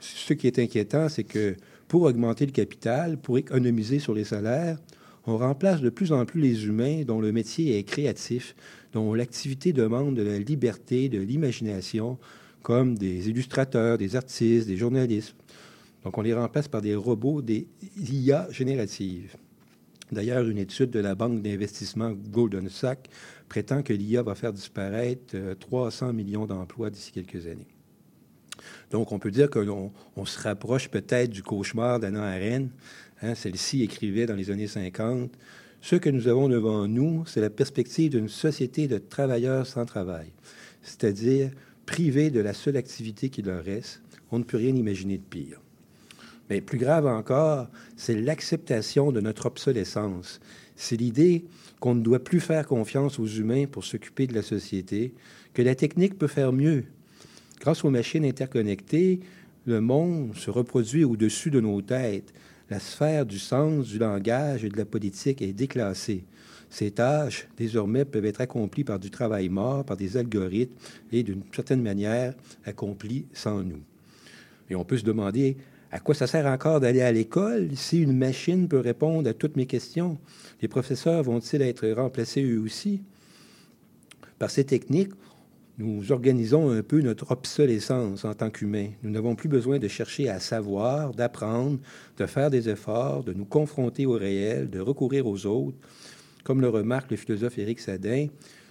Ce 0.00 0.32
qui 0.32 0.46
est 0.46 0.58
inquiétant, 0.58 1.08
c'est 1.08 1.24
que 1.24 1.54
pour 1.88 2.02
augmenter 2.02 2.46
le 2.46 2.52
capital, 2.52 3.16
pour 3.18 3.38
économiser 3.38 3.98
sur 3.98 4.14
les 4.14 4.24
salaires, 4.24 4.78
on 5.26 5.38
remplace 5.38 5.80
de 5.80 5.90
plus 5.90 6.12
en 6.12 6.24
plus 6.24 6.40
les 6.40 6.66
humains 6.66 7.02
dont 7.04 7.20
le 7.20 7.32
métier 7.32 7.78
est 7.78 7.82
créatif, 7.82 8.54
dont 8.96 9.12
l'activité 9.12 9.74
demande 9.74 10.14
de 10.14 10.22
la 10.22 10.38
liberté, 10.38 11.10
de 11.10 11.20
l'imagination, 11.20 12.18
comme 12.62 12.96
des 12.96 13.28
illustrateurs, 13.28 13.98
des 13.98 14.16
artistes, 14.16 14.66
des 14.66 14.78
journalistes. 14.78 15.36
Donc 16.02 16.16
on 16.16 16.22
les 16.22 16.32
remplace 16.32 16.66
par 16.66 16.80
des 16.80 16.94
robots, 16.94 17.42
des 17.42 17.68
IA 17.98 18.48
génératives. 18.50 19.36
D'ailleurs, 20.10 20.48
une 20.48 20.56
étude 20.56 20.88
de 20.88 21.00
la 21.00 21.14
banque 21.14 21.42
d'investissement 21.42 22.12
Golden 22.12 22.70
Sachs 22.70 23.10
prétend 23.50 23.82
que 23.82 23.92
l'IA 23.92 24.22
va 24.22 24.34
faire 24.34 24.54
disparaître 24.54 25.34
euh, 25.34 25.54
300 25.56 26.14
millions 26.14 26.46
d'emplois 26.46 26.88
d'ici 26.88 27.12
quelques 27.12 27.46
années. 27.46 27.68
Donc, 28.90 29.12
on 29.12 29.18
peut 29.18 29.30
dire 29.30 29.50
qu'on 29.50 29.92
on 30.16 30.24
se 30.24 30.40
rapproche 30.40 30.88
peut-être 30.88 31.30
du 31.30 31.42
cauchemar 31.42 32.00
d'Anna 32.00 32.22
Arendt. 32.22 32.70
Hein, 33.20 33.34
Celle-ci 33.34 33.82
écrivait 33.82 34.24
dans 34.24 34.36
les 34.36 34.50
années 34.50 34.68
50 34.68 35.30
Ce 35.80 35.96
que 35.96 36.10
nous 36.10 36.28
avons 36.28 36.48
devant 36.48 36.88
nous, 36.88 37.24
c'est 37.26 37.40
la 37.40 37.50
perspective 37.50 38.10
d'une 38.10 38.28
société 38.28 38.88
de 38.88 38.98
travailleurs 38.98 39.66
sans 39.66 39.84
travail, 39.84 40.32
c'est-à-dire 40.82 41.50
privés 41.84 42.30
de 42.30 42.40
la 42.40 42.52
seule 42.52 42.76
activité 42.76 43.28
qui 43.28 43.42
leur 43.42 43.64
reste. 43.64 44.02
On 44.32 44.38
ne 44.38 44.44
peut 44.44 44.56
rien 44.56 44.74
imaginer 44.74 45.18
de 45.18 45.22
pire. 45.22 45.60
Mais 46.50 46.60
plus 46.60 46.78
grave 46.78 47.06
encore, 47.06 47.68
c'est 47.96 48.20
l'acceptation 48.20 49.12
de 49.12 49.20
notre 49.20 49.46
obsolescence. 49.46 50.40
C'est 50.76 50.96
l'idée 50.96 51.44
qu'on 51.80 51.94
ne 51.94 52.02
doit 52.02 52.22
plus 52.22 52.40
faire 52.40 52.66
confiance 52.66 53.18
aux 53.18 53.26
humains 53.26 53.66
pour 53.66 53.84
s'occuper 53.84 54.26
de 54.26 54.34
la 54.34 54.42
société, 54.42 55.14
que 55.54 55.62
la 55.62 55.74
technique 55.74 56.18
peut 56.18 56.26
faire 56.26 56.52
mieux. 56.52 56.84
Grâce 57.60 57.84
aux 57.84 57.90
machines 57.90 58.24
interconnectées, 58.24 59.20
le 59.66 59.80
monde 59.80 60.36
se 60.36 60.50
reproduit 60.50 61.04
au-dessus 61.04 61.50
de 61.50 61.60
nos 61.60 61.82
têtes. 61.82 62.32
La 62.68 62.80
sphère 62.80 63.24
du 63.24 63.38
sens, 63.38 63.86
du 63.86 63.98
langage 63.98 64.64
et 64.64 64.68
de 64.68 64.76
la 64.76 64.84
politique 64.84 65.40
est 65.40 65.52
déclassée. 65.52 66.24
Ces 66.68 66.90
tâches, 66.90 67.46
désormais, 67.56 68.04
peuvent 68.04 68.24
être 68.24 68.40
accomplies 68.40 68.82
par 68.82 68.98
du 68.98 69.08
travail 69.08 69.48
mort, 69.48 69.84
par 69.84 69.96
des 69.96 70.16
algorithmes 70.16 70.74
et, 71.12 71.22
d'une 71.22 71.42
certaine 71.54 71.82
manière, 71.82 72.34
accomplies 72.64 73.26
sans 73.32 73.62
nous. 73.62 73.82
Et 74.68 74.74
on 74.74 74.84
peut 74.84 74.98
se 74.98 75.04
demander 75.04 75.56
à 75.92 76.00
quoi 76.00 76.16
ça 76.16 76.26
sert 76.26 76.46
encore 76.46 76.80
d'aller 76.80 77.02
à 77.02 77.12
l'école 77.12 77.70
si 77.76 78.02
une 78.02 78.18
machine 78.18 78.66
peut 78.66 78.80
répondre 78.80 79.30
à 79.30 79.32
toutes 79.32 79.56
mes 79.56 79.66
questions? 79.66 80.18
Les 80.60 80.66
professeurs 80.66 81.22
vont-ils 81.22 81.62
être 81.62 81.88
remplacés 81.90 82.42
eux 82.42 82.60
aussi? 82.60 83.00
Par 84.40 84.50
ces 84.50 84.64
techniques, 84.64 85.12
nous 85.78 86.10
organisons 86.10 86.70
un 86.70 86.82
peu 86.82 87.02
notre 87.02 87.30
obsolescence 87.30 88.24
en 88.24 88.32
tant 88.32 88.48
qu'humains. 88.48 88.88
Nous 89.02 89.10
n'avons 89.10 89.34
plus 89.34 89.48
besoin 89.48 89.78
de 89.78 89.88
chercher 89.88 90.28
à 90.30 90.40
savoir, 90.40 91.12
d'apprendre, 91.12 91.78
de 92.16 92.24
faire 92.24 92.50
des 92.50 92.70
efforts, 92.70 93.24
de 93.24 93.34
nous 93.34 93.44
confronter 93.44 94.06
au 94.06 94.12
réel, 94.12 94.70
de 94.70 94.80
recourir 94.80 95.26
aux 95.26 95.44
autres. 95.44 95.76
Comme 96.44 96.62
le 96.62 96.70
remarque 96.70 97.10
le 97.10 97.18
philosophe 97.18 97.58
Éric 97.58 97.80
Sadin, 97.80 98.28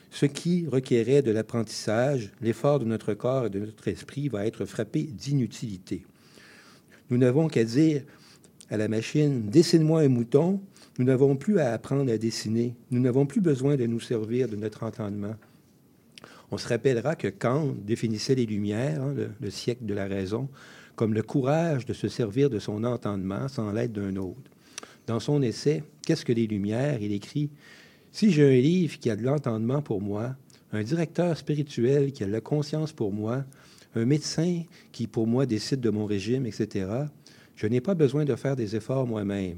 ce 0.10 0.26
qui 0.26 0.66
requérait 0.66 1.22
de 1.22 1.32
l'apprentissage, 1.32 2.32
l'effort 2.42 2.80
de 2.80 2.86
notre 2.86 3.14
corps 3.14 3.48
et 3.48 3.50
de 3.50 3.60
notre 3.60 3.88
esprit 3.88 4.28
va 4.30 4.48
être 4.48 4.66
frappé 4.66 5.04
d'inutilité. 5.04 6.06
Nous 7.12 7.18
n'avons 7.18 7.50
qu'à 7.50 7.66
dire 7.66 8.02
à 8.72 8.78
la 8.78 8.88
machine, 8.88 9.48
dessine-moi 9.50 10.02
un 10.02 10.10
mouton. 10.10 10.60
Nous 10.98 11.06
n'avons 11.06 11.36
plus 11.36 11.60
à 11.60 11.74
apprendre 11.74 12.12
à 12.12 12.18
dessiner. 12.18 12.74
Nous 12.90 13.02
n'avons 13.02 13.28
plus 13.28 13.42
besoin 13.42 13.76
de 13.76 13.86
nous 13.86 14.00
servir 14.00 14.48
de 14.48 14.56
notre 14.56 14.84
entendement. 14.84 15.36
On 16.52 16.58
se 16.58 16.68
rappellera 16.68 17.16
que 17.16 17.28
Kant 17.28 17.76
définissait 17.86 18.36
les 18.36 18.46
Lumières, 18.46 19.02
hein, 19.02 19.14
le, 19.16 19.30
le, 19.40 19.50
siècle 19.50 19.86
de 19.86 19.94
la 19.94 20.06
raison, 20.06 20.48
comme 20.96 21.14
le 21.14 21.24
courage 21.24 21.86
de 21.86 21.94
se 21.94 22.08
servir 22.08 22.50
de 22.50 22.60
son 22.60 22.84
entendement 22.84 23.48
sans 23.48 23.72
l'aide 23.72 23.92
d'un 23.92 24.16
autre. 24.16 24.52
Dans 25.08 25.20
son 25.20 25.42
essai 25.42 25.84
Qu'est-ce 26.06 26.26
que 26.26 26.34
les 26.34 26.48
Lumières? 26.48 27.02
il 27.02 27.12
écrit 27.12 27.50
Si 28.12 28.32
j'ai 28.32 28.46
un 28.46 28.62
livre 28.62 29.00
qui 29.00 29.10
a 29.10 29.16
de 29.16 29.24
l'entendement 29.24 29.82
pour 29.82 30.02
moi, 30.02 30.36
un 30.72 30.84
directeur 30.84 31.36
spirituel 31.38 32.12
qui 32.12 32.24
a 32.24 32.28
de 32.28 32.32
la 32.32 32.42
conscience 32.42 32.92
pour 32.92 33.12
moi, 33.12 33.44
un 33.96 34.06
médecin 34.06 34.64
qui, 34.92 35.08
pour 35.08 35.26
moi, 35.26 35.46
décide 35.46 35.80
de 35.80 35.90
mon 35.90 36.06
régime, 36.06 36.46
etc., 36.46 36.88
je 37.56 37.68
n'ai 37.68 37.82
pas 37.82 37.96
besoin 37.96 38.26
de 38.26 38.36
faire 38.36 38.56
des 38.56 38.76
efforts 38.76 39.08
moi-même. 39.08 39.58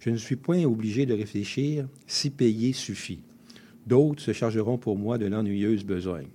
Je 0.00 0.10
ne 0.10 0.16
suis 0.16 0.36
point 0.36 0.62
obligé 0.64 1.06
de 1.06 1.14
réfléchir 1.14 1.88
si 2.06 2.30
payer 2.30 2.72
suffit. 2.72 3.20
D'autres 3.88 4.22
se 4.22 4.32
chargeront 4.32 4.76
pour 4.76 4.98
moi 4.98 5.16
de 5.16 5.24
l'ennuyeuse 5.24 5.82
besogne. 5.82 6.28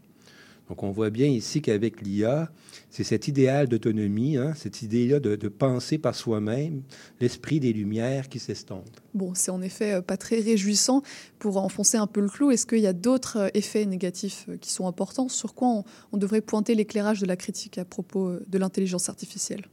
Donc, 0.70 0.82
on 0.82 0.91
voit 0.91 1.12
bien 1.12 1.28
ici 1.28 1.62
qu'avec 1.62 2.01
l'IA, 2.01 2.49
c'est 2.89 3.04
cet 3.04 3.28
idéal 3.28 3.68
d'autonomie, 3.68 4.38
hein, 4.38 4.54
cette 4.56 4.82
idée-là 4.82 5.20
de, 5.20 5.36
de, 5.36 5.47
penser 5.49 5.99
par 5.99 6.16
soi-même, 6.16 6.82
l'esprit 7.22 7.60
des 7.60 7.74
Lumières 7.74 8.28
qui 8.28 8.39
s'estompe. 8.39 8.89
Bon, 9.14 9.34
c'est 9.36 9.51
en 9.51 9.62
effet 9.62 10.01
pas 10.01 10.18
très 10.18 10.39
réjouissant. 10.39 11.04
Pour 11.38 11.58
enfoncer 11.58 11.97
un 11.97 12.08
peu 12.08 12.22
le 12.22 12.30
clou, 12.30 12.49
est-ce 12.49 12.66
qu'il 12.66 12.80
y 12.80 12.88
a 12.88 12.93
d'autres 12.93 13.51
effets 13.54 13.86
négatifs 13.86 14.49
qui 14.62 14.72
sont 14.72 14.88
importants? 14.88 15.30
Sur 15.30 15.54
quoi 15.54 15.68
on, 15.68 15.84
on 16.12 16.18
devrait 16.18 16.41
pointer 16.41 16.74
l'éclairage 16.74 17.20
de 17.20 17.28
la 17.28 17.36
critique 17.36 17.78
à 17.78 17.86
propos 17.86 18.39
de 18.47 18.58
l'intelligence 18.58 19.10
artificielle? 19.10 19.66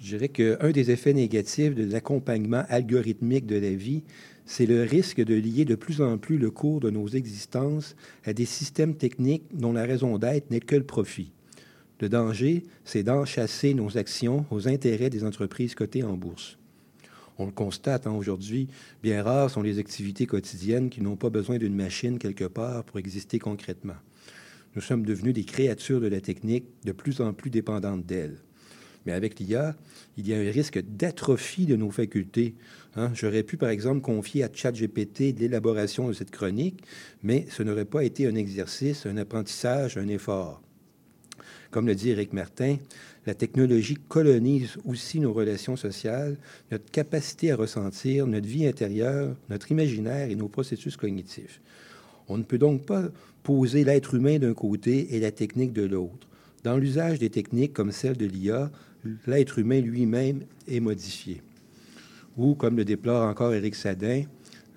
Je 0.00 0.16
dirais 0.16 0.30
qu'un 0.30 0.70
des 0.70 0.90
effets 0.90 1.12
négatifs 1.12 1.74
de 1.74 1.84
l'accompagnement 1.84 2.64
algorithmique 2.70 3.44
de 3.44 3.56
la 3.56 3.70
vie, 3.70 4.02
c'est 4.50 4.66
le 4.66 4.82
risque 4.82 5.22
de 5.22 5.36
lier 5.36 5.64
de 5.64 5.76
plus 5.76 6.02
en 6.02 6.18
plus 6.18 6.36
le 6.36 6.50
cours 6.50 6.80
de 6.80 6.90
nos 6.90 7.06
existences 7.06 7.94
à 8.24 8.32
des 8.32 8.46
systèmes 8.46 8.96
techniques 8.96 9.44
dont 9.52 9.72
la 9.72 9.84
raison 9.84 10.18
d'être 10.18 10.50
n'est 10.50 10.58
que 10.58 10.74
le 10.74 10.82
profit. 10.82 11.30
Le 12.00 12.08
danger, 12.08 12.64
c'est 12.84 13.04
d'enchasser 13.04 13.74
nos 13.74 13.96
actions 13.96 14.44
aux 14.50 14.66
intérêts 14.66 15.08
des 15.08 15.22
entreprises 15.22 15.76
cotées 15.76 16.02
en 16.02 16.14
bourse. 16.14 16.58
On 17.38 17.46
le 17.46 17.52
constate 17.52 18.08
hein, 18.08 18.12
aujourd'hui, 18.12 18.66
bien 19.04 19.22
rares 19.22 19.50
sont 19.50 19.62
les 19.62 19.78
activités 19.78 20.26
quotidiennes 20.26 20.90
qui 20.90 21.00
n'ont 21.00 21.14
pas 21.14 21.30
besoin 21.30 21.58
d'une 21.58 21.76
machine 21.76 22.18
quelque 22.18 22.46
part 22.46 22.82
pour 22.82 22.98
exister 22.98 23.38
concrètement. 23.38 24.00
Nous 24.74 24.82
sommes 24.82 25.06
devenus 25.06 25.32
des 25.32 25.44
créatures 25.44 26.00
de 26.00 26.08
la 26.08 26.20
technique 26.20 26.64
de 26.84 26.90
plus 26.90 27.20
en 27.20 27.32
plus 27.32 27.50
dépendantes 27.50 28.04
d'elle. 28.04 28.38
Mais 29.06 29.12
avec 29.12 29.38
l'IA, 29.40 29.74
il 30.16 30.28
y 30.28 30.34
a 30.34 30.38
un 30.38 30.50
risque 30.50 30.80
d'atrophie 30.82 31.66
de 31.66 31.76
nos 31.76 31.90
facultés. 31.90 32.54
Hein? 32.96 33.10
J'aurais 33.14 33.42
pu, 33.42 33.56
par 33.56 33.70
exemple, 33.70 34.00
confier 34.00 34.44
à 34.44 34.50
ChatGPT 34.52 35.38
l'élaboration 35.38 36.08
de 36.08 36.12
cette 36.12 36.30
chronique, 36.30 36.82
mais 37.22 37.46
ce 37.50 37.62
n'aurait 37.62 37.84
pas 37.84 38.04
été 38.04 38.26
un 38.26 38.34
exercice, 38.34 39.06
un 39.06 39.16
apprentissage, 39.16 39.96
un 39.96 40.08
effort. 40.08 40.60
Comme 41.70 41.86
le 41.86 41.94
dit 41.94 42.10
Eric 42.10 42.32
Martin, 42.32 42.78
la 43.26 43.34
technologie 43.34 43.96
colonise 44.08 44.76
aussi 44.84 45.20
nos 45.20 45.32
relations 45.32 45.76
sociales, 45.76 46.36
notre 46.72 46.90
capacité 46.90 47.52
à 47.52 47.56
ressentir, 47.56 48.26
notre 48.26 48.48
vie 48.48 48.66
intérieure, 48.66 49.36
notre 49.48 49.70
imaginaire 49.70 50.30
et 50.30 50.34
nos 50.34 50.48
processus 50.48 50.96
cognitifs. 50.96 51.60
On 52.28 52.38
ne 52.38 52.42
peut 52.42 52.58
donc 52.58 52.86
pas 52.86 53.04
poser 53.42 53.84
l'être 53.84 54.14
humain 54.14 54.38
d'un 54.38 54.54
côté 54.54 55.14
et 55.14 55.20
la 55.20 55.30
technique 55.30 55.72
de 55.72 55.82
l'autre. 55.82 56.28
Dans 56.64 56.76
l'usage 56.76 57.18
des 57.18 57.30
techniques 57.30 57.72
comme 57.72 57.92
celle 57.92 58.16
de 58.16 58.26
l'IA, 58.26 58.70
l'être 59.26 59.58
humain 59.58 59.80
lui-même 59.80 60.42
est 60.68 60.80
modifié. 60.80 61.42
Ou, 62.36 62.54
comme 62.54 62.76
le 62.76 62.84
déplore 62.84 63.28
encore 63.28 63.54
Éric 63.54 63.74
Sadin, 63.74 64.22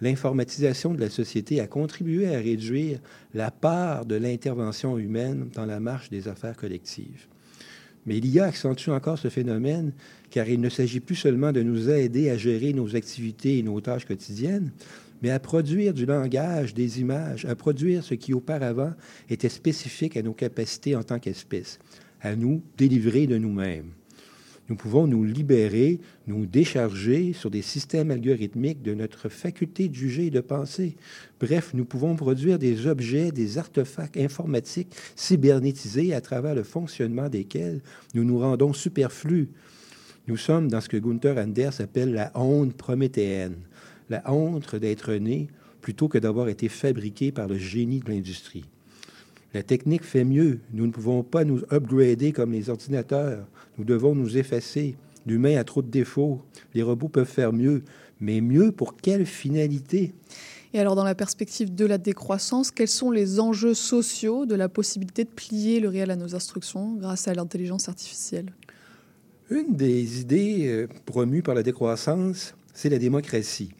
l'informatisation 0.01 0.93
de 0.93 0.99
la 0.99 1.09
société 1.09 1.59
a 1.59 1.67
contribué 1.67 2.34
à 2.34 2.39
réduire 2.39 2.99
la 3.34 3.51
part 3.51 4.05
de 4.05 4.15
l'intervention 4.15 4.97
humaine 4.97 5.49
dans 5.53 5.65
la 5.65 5.80
marche 5.80 6.09
des 6.09 6.28
affaires 6.28 6.57
collectives. 6.57 7.28
Mais 8.05 8.19
l'IA 8.19 8.45
accentue 8.45 8.89
encore 8.89 9.17
ce 9.17 9.30
phénomène 9.30 9.93
car 10.30 10.49
il 10.49 10.59
ne 10.59 10.69
s'agit 10.69 10.99
plus 10.99 11.15
seulement 11.15 11.51
de 11.51 11.61
nous 11.61 11.89
aider 11.89 12.30
à 12.30 12.38
gérer 12.38 12.74
nos 12.74 12.95
activités 12.95 13.59
et 13.59 13.63
nos 13.63 13.80
tâches 13.80 14.05
quotidiennes, 14.05 14.71
mais 15.21 15.30
à 15.30 15.39
produire 15.39 15.93
du 15.93 16.05
langage, 16.05 16.74
des 16.74 16.99
images, 16.99 17.45
à 17.45 17.55
produire 17.55 18.03
ce 18.03 18.13
qui 18.13 18.34
auparavant 18.34 18.91
était 19.30 19.47
spécifique 19.47 20.17
à 20.17 20.21
nos 20.21 20.34
capacités 20.34 20.97
en 20.97 21.03
tant 21.03 21.19
qu'espèce, 21.19 21.80
à 22.19 22.36
nous 22.36 22.61
délivrer 22.78 23.26
de 23.26 23.38
nous-mêmes 23.38 23.91
nous 24.74 24.78
pouvons 24.78 25.05
nous 25.05 25.24
libérer, 25.24 25.99
nous 26.26 26.47
décharger 26.47 27.34
sur 27.34 27.51
des 27.51 27.61
systèmes 27.61 28.09
algorithmiques 28.09 28.82
de 28.82 28.95
notre 28.95 29.30
faculté 29.30 29.88
de 29.88 29.93
juger 29.93 30.26
et 30.26 30.32
de 30.32 30.41
penser. 30.41 30.95
Bref, 31.39 31.76
nous 31.76 31.86
pouvons 31.86 32.15
produire 32.15 32.57
des 32.57 32.88
objets, 32.88 33.32
des 33.32 33.59
artefacts 33.59 34.17
informatiques 34.17 34.95
cybernétisés 35.15 36.15
à 36.15 36.21
travers 36.21 36.55
le 36.55 36.63
fonctionnement 36.63 37.30
desquels 37.30 37.82
nous 38.15 38.24
nous 38.24 38.39
rendons 38.39 38.74
superflus. 38.74 39.49
Nous 40.28 40.38
sommes 40.38 40.69
dans 40.69 40.82
ce 40.82 40.89
que 40.89 40.97
Gunther 40.97 41.38
Anders 41.38 41.80
appelle 41.80 42.11
la 42.11 42.32
honte 42.34 42.74
prométhéenne, 42.74 43.57
la 44.09 44.24
honte 44.34 44.76
d'être 44.76 45.13
né 45.13 45.49
plutôt 45.82 46.07
que 46.07 46.17
d'avoir 46.17 46.49
été 46.49 46.67
fabriqué 46.67 47.32
par 47.32 47.47
le 47.47 47.59
génie 47.59 47.99
de 47.99 48.09
l'industrie. 48.09 48.65
La 49.54 49.62
technique 49.62 50.04
fait 50.04 50.24
mieux. 50.24 50.60
Nous 50.74 50.88
ne 50.88 50.91
pouvons 50.91 51.22
pas 51.22 51.43
nous 51.43 51.62
upgrader 51.72 52.32
comme 52.32 52.51
les 52.51 52.70
ordinateurs. 52.70 53.45
Nous 53.78 53.86
devons 53.86 54.16
nous 54.16 54.38
effacer. 54.38 54.95
L'humain 55.28 55.58
a 55.58 55.64
trop 55.64 55.82
de 55.82 55.89
défauts. 55.89 56.41
Les 56.74 56.82
robots 56.82 57.08
peuvent 57.08 57.30
faire 57.30 57.54
mieux. 57.54 57.84
Mais 58.20 58.41
mieux 58.41 58.72
pour 58.72 58.95
quelle 58.95 59.26
finalité? 59.26 60.14
Et 60.74 60.80
alors, 60.80 60.95
dans 60.95 61.04
la 61.04 61.14
perspective 61.14 61.76
de 61.76 61.86
la 61.86 61.99
décroissance, 61.99 62.72
quels 62.72 62.88
sont 62.88 63.12
les 63.12 63.39
enjeux 63.39 63.76
sociaux 63.76 64.47
de 64.47 64.56
la 64.56 64.70
possibilité 64.70 65.24
de 65.24 65.30
plier 65.30 65.80
le 65.80 65.89
réel 65.89 66.10
à 66.10 66.16
nos 66.16 66.34
instructions 66.34 66.95
grâce 66.95 67.28
à 67.28 67.34
l'intelligence 67.36 67.89
artificielle? 67.89 68.54
Une 69.51 69.76
des 69.76 70.22
idées 70.22 70.88
promues 71.06 71.43
par 71.43 71.54
la 71.54 71.62
décroissance, 71.62 72.56
c'est 72.74 72.89
la 72.89 72.97
démocratie. 72.97 73.72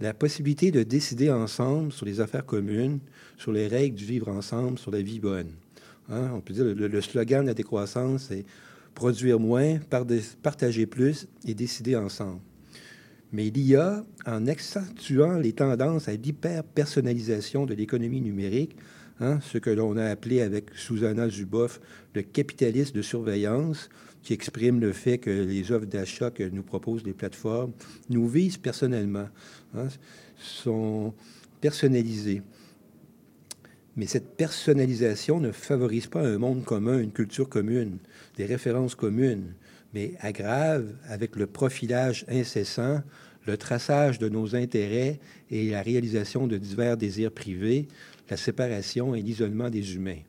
La 0.00 0.12
possibilité 0.12 0.70
de 0.70 0.82
décider 0.82 1.30
ensemble 1.30 1.92
sur 1.92 2.04
les 2.04 2.20
affaires 2.20 2.44
communes, 2.44 2.98
sur 3.38 3.52
les 3.52 3.66
règles 3.68 3.96
du 3.96 4.04
vivre 4.04 4.28
ensemble, 4.28 4.78
sur 4.78 4.90
la 4.90 5.00
vie 5.00 5.20
bonne. 5.20 5.52
Hein? 6.10 6.30
On 6.34 6.40
peut 6.40 6.52
dire 6.52 6.64
le, 6.64 6.74
le 6.74 7.00
slogan 7.00 7.42
de 7.42 7.48
la 7.48 7.54
décroissance, 7.54 8.26
c'est 8.28 8.44
produire 8.94 9.38
moins, 9.38 9.78
partager 10.42 10.86
plus 10.86 11.28
et 11.46 11.54
décider 11.54 11.96
ensemble. 11.96 12.40
Mais 13.32 13.50
l'IA, 13.50 14.04
en 14.26 14.46
accentuant 14.46 15.38
les 15.38 15.52
tendances 15.52 16.08
à 16.08 16.14
l'hyper-personnalisation 16.14 17.66
de 17.66 17.74
l'économie 17.74 18.20
numérique, 18.20 18.74
hein, 19.20 19.38
ce 19.40 19.58
que 19.58 19.70
l'on 19.70 19.96
a 19.96 20.06
appelé 20.06 20.40
avec 20.40 20.70
Susanna 20.74 21.28
Zuboff 21.28 21.80
le 22.14 22.22
capitalisme 22.22 22.96
de 22.96 23.02
surveillance, 23.02 23.88
qui 24.22 24.32
exprime 24.32 24.80
le 24.80 24.92
fait 24.92 25.18
que 25.18 25.30
les 25.30 25.70
offres 25.72 25.86
d'achat 25.86 26.30
que 26.30 26.42
nous 26.42 26.62
proposent 26.62 27.04
les 27.04 27.12
plateformes 27.12 27.72
nous 28.10 28.26
visent 28.28 28.58
personnellement, 28.58 29.28
hein, 29.76 29.88
sont 30.36 31.14
personnalisées. 31.60 32.42
Mais 33.98 34.06
cette 34.06 34.36
personnalisation 34.36 35.40
ne 35.40 35.50
favorise 35.50 36.06
pas 36.06 36.24
un 36.24 36.38
monde 36.38 36.62
commun, 36.62 37.00
une 37.00 37.10
culture 37.10 37.48
commune, 37.48 37.98
des 38.36 38.46
références 38.46 38.94
communes, 38.94 39.54
mais 39.92 40.12
aggrave 40.20 40.94
avec 41.08 41.34
le 41.34 41.48
profilage 41.48 42.24
incessant, 42.28 43.02
le 43.44 43.56
traçage 43.56 44.20
de 44.20 44.28
nos 44.28 44.54
intérêts 44.54 45.18
et 45.50 45.70
la 45.70 45.82
réalisation 45.82 46.46
de 46.46 46.58
divers 46.58 46.96
désirs 46.96 47.32
privés, 47.32 47.88
la 48.30 48.36
séparation 48.36 49.16
et 49.16 49.20
l'isolement 49.20 49.68
des 49.68 49.96
humains. 49.96 50.22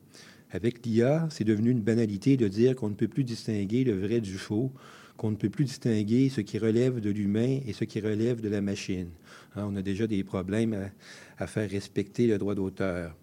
Avec 0.49 0.83
l'IA, 0.83 1.27
c'est 1.29 1.43
devenu 1.43 1.69
une 1.69 1.81
banalité 1.81 2.37
de 2.37 2.47
dire 2.47 2.75
qu'on 2.75 2.89
ne 2.89 2.95
peut 2.95 3.07
plus 3.07 3.23
distinguer 3.23 3.83
le 3.83 3.93
vrai 3.93 4.19
du 4.19 4.39
faux, 4.39 4.71
qu'on 5.15 5.29
ne 5.29 5.35
peut 5.35 5.51
plus 5.51 5.65
distinguer 5.65 6.29
ce 6.29 6.41
qui 6.41 6.57
relève 6.57 7.01
de 7.01 7.11
l'humain 7.11 7.59
et 7.67 7.73
ce 7.73 7.83
qui 7.83 7.99
relève 7.99 8.41
de 8.41 8.49
la 8.49 8.61
machine. 8.61 9.09
Hein, 9.55 9.67
on 9.69 9.75
a 9.75 9.83
déjà 9.83 10.07
des 10.07 10.23
problèmes 10.23 10.89
à 11.37 11.45
faire 11.45 11.69
respecter 11.69 12.25
le 12.25 12.39
droit 12.39 12.55
d'auteur. 12.55 13.15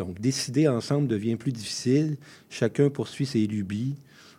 Donc, 0.00 0.18
décider 0.18 0.66
ensemble 0.66 1.08
devient 1.08 1.36
plus 1.36 1.52
difficile. 1.52 2.16
Chacun 2.48 2.88
poursuit 2.88 3.26
ses 3.26 3.46
lubies. 3.46 3.96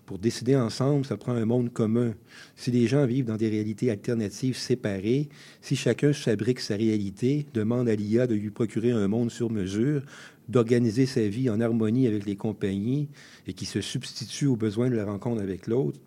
Pour 0.08 0.18
décider 0.18 0.56
ensemble, 0.56 1.06
ça 1.06 1.18
prend 1.18 1.34
un 1.34 1.46
monde 1.46 1.72
commun. 1.72 2.16
Si 2.56 2.72
les 2.72 2.88
gens 2.88 3.06
vivent 3.06 3.26
dans 3.26 3.38
des 3.38 3.48
réalités 3.48 3.92
alternatives 3.92 4.58
séparées, 4.58 5.30
si 5.62 5.76
chacun 5.76 6.14
fabrique 6.14 6.62
sa 6.62 6.76
réalité, 6.76 7.46
demande 7.54 7.88
à 7.90 7.94
l'IA 7.94 8.26
de 8.26 8.34
lui 8.34 8.50
procurer 8.50 8.90
un 8.90 9.08
monde 9.08 9.30
sur 9.30 9.52
mesure, 9.52 10.02
d'organiser 10.50 11.06
sa 11.06 11.28
vie 11.28 11.48
en 11.48 11.62
harmonie 11.62 12.08
avec 12.08 12.26
les 12.26 12.36
compagnies 12.36 13.08
et 13.46 13.54
qui 13.54 13.66
se 13.66 13.82
substitue 13.82 14.48
aux 14.48 14.56
besoins 14.56 14.90
de 14.90 14.96
la 14.96 15.06
rencontre 15.06 15.44
avec 15.44 15.68
l'autre, 15.68 16.00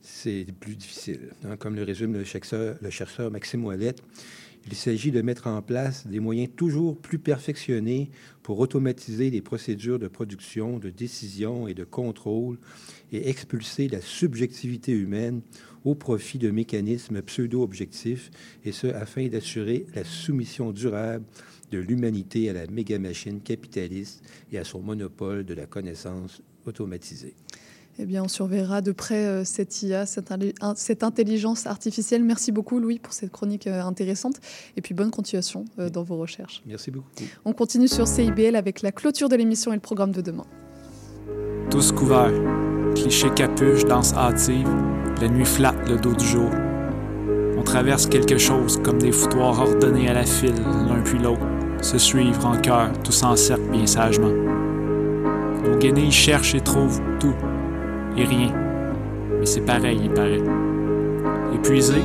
c'est 0.00 0.44
plus 0.58 0.74
difficile. 0.74 1.30
Hein. 1.44 1.56
Comme 1.56 1.76
le 1.76 1.84
résume 1.84 2.14
le 2.14 2.24
chercheur, 2.24 2.78
le 2.82 2.90
chercheur 2.90 3.30
Maxime 3.30 3.64
Ouellette, 3.64 4.02
il 4.66 4.74
s'agit 4.74 5.10
de 5.10 5.20
mettre 5.20 5.46
en 5.46 5.60
place 5.60 6.06
des 6.06 6.20
moyens 6.20 6.50
toujours 6.56 6.96
plus 6.96 7.18
perfectionnés 7.18 8.10
pour 8.42 8.58
automatiser 8.58 9.30
les 9.30 9.42
procédures 9.42 9.98
de 9.98 10.08
production, 10.08 10.78
de 10.78 10.90
décision 10.90 11.68
et 11.68 11.74
de 11.74 11.84
contrôle 11.84 12.58
et 13.12 13.28
expulser 13.28 13.88
la 13.88 14.00
subjectivité 14.00 14.92
humaine 14.92 15.42
au 15.84 15.94
profit 15.94 16.38
de 16.38 16.50
mécanismes 16.50 17.20
pseudo-objectifs, 17.20 18.30
et 18.64 18.72
ce 18.72 18.86
afin 18.86 19.26
d'assurer 19.28 19.86
la 19.94 20.02
soumission 20.02 20.72
durable 20.72 21.26
de 21.70 21.78
l'humanité 21.78 22.48
à 22.48 22.54
la 22.54 22.66
méga-machine 22.66 23.40
capitaliste 23.40 24.22
et 24.50 24.58
à 24.58 24.64
son 24.64 24.80
monopole 24.80 25.44
de 25.44 25.54
la 25.54 25.66
connaissance 25.66 26.42
automatisée. 26.64 27.34
Eh 27.98 28.06
bien, 28.06 28.24
on 28.24 28.28
surveillera 28.28 28.80
de 28.80 28.90
près 28.90 29.24
euh, 29.24 29.44
cette 29.44 29.82
IA, 29.82 30.04
cette, 30.04 30.32
cette, 30.76 31.02
intelligence 31.04 31.66
artificielle. 31.66 32.24
Merci 32.24 32.50
beaucoup, 32.50 32.80
Louis, 32.80 32.98
pour 32.98 33.12
cette 33.12 33.30
chronique 33.30 33.68
euh, 33.68 33.82
intéressante. 33.82 34.36
Et 34.76 34.80
puis, 34.80 34.94
bonne 34.94 35.12
continuation 35.12 35.64
euh, 35.78 35.88
dans 35.90 36.02
vos 36.02 36.16
recherches. 36.16 36.60
Merci 36.66 36.90
beaucoup. 36.90 37.08
On 37.44 37.52
continue 37.52 37.86
sur 37.86 38.08
CIBL 38.08 38.56
avec 38.56 38.82
la 38.82 38.90
clôture 38.90 39.28
de 39.28 39.36
l'émission 39.36 39.72
et 39.72 39.76
le 39.76 39.80
programme 39.80 40.10
de 40.10 40.20
demain. 40.20 40.46
Tous 41.70 41.92
couverts, 41.92 42.32
clichés 42.96 43.30
capuche, 43.30 43.84
danse 43.84 44.12
hâtive, 44.14 44.68
la 45.20 45.28
nuit 45.28 45.44
flatte 45.44 45.88
le 45.88 45.96
dos 45.96 46.14
du 46.14 46.24
jour. 46.24 46.50
On 47.56 47.62
traverse 47.62 48.06
quelque 48.06 48.38
chose 48.38 48.80
comme 48.82 48.98
des 48.98 49.12
foutoirs 49.12 49.60
ordonnés 49.60 50.08
à 50.08 50.14
la 50.14 50.26
file, 50.26 50.54
l'un 50.88 51.00
puis 51.02 51.18
l'autre, 51.18 51.46
se 51.80 51.98
suivre 51.98 52.44
en 52.44 52.60
cœur, 52.60 52.90
tous 53.04 53.22
en 53.22 53.36
cercle 53.36 53.70
bien 53.70 53.86
sagement. 53.86 54.32
Nos 55.64 55.78
guenilles 55.78 56.12
cherchent 56.12 56.54
et 56.54 56.60
trouvent 56.60 57.00
tout 57.20 57.34
et 58.16 58.24
rien. 58.24 58.52
Mais 59.38 59.46
c'est 59.46 59.62
pareil, 59.62 60.00
il 60.04 60.10
paraît. 60.10 60.42
Épuisé, 61.54 62.02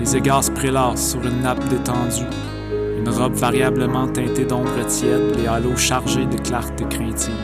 les 0.00 0.16
égards 0.16 0.44
se 0.44 0.50
prélassent 0.50 1.10
sur 1.10 1.20
une 1.22 1.42
nappe 1.42 1.66
détendue. 1.68 2.26
Une 2.98 3.08
robe 3.08 3.34
variablement 3.34 4.06
teintée 4.06 4.44
d'ombre 4.44 4.86
tiède, 4.86 5.36
les 5.36 5.46
halos 5.46 5.76
chargés 5.76 6.26
de 6.26 6.36
clarté 6.38 6.84
craintive. 6.84 7.34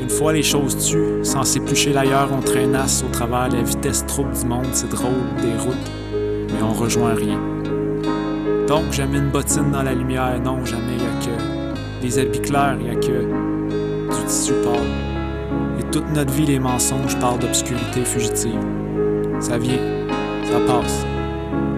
Une 0.00 0.10
fois 0.10 0.32
les 0.32 0.42
choses 0.42 0.76
tues, 0.76 1.24
sans 1.24 1.44
s'éplucher 1.44 1.92
l'ailleurs, 1.92 2.28
on 2.36 2.40
traînasse 2.40 3.04
au 3.04 3.08
travers 3.08 3.48
la 3.48 3.62
vitesse 3.62 4.04
trouble 4.06 4.32
du 4.34 4.44
monde, 4.44 4.66
c'est 4.72 4.90
drôle, 4.90 5.12
des 5.40 5.56
routes, 5.62 5.90
mais 6.12 6.62
on 6.62 6.72
rejoint 6.72 7.14
rien. 7.14 7.40
Donc, 8.66 8.92
jamais 8.92 9.18
une 9.18 9.30
bottine 9.30 9.70
dans 9.70 9.82
la 9.82 9.94
lumière, 9.94 10.40
non, 10.42 10.64
jamais, 10.64 10.96
y 10.96 11.02
a 11.02 11.24
que 11.24 12.02
des 12.02 12.18
habits 12.18 12.40
clairs, 12.40 12.78
y 12.80 12.90
a 12.90 12.94
que 12.94 13.24
du 14.10 14.24
tissu 14.26 14.52
pâle. 14.64 15.11
Toute 15.92 16.10
notre 16.14 16.32
vie, 16.32 16.46
les 16.46 16.58
mensonges 16.58 17.18
parlent 17.18 17.38
d'obscurité 17.38 18.02
fugitive. 18.02 18.58
Ça 19.40 19.58
vient, 19.58 20.06
ça 20.42 20.58
passe, 20.66 21.04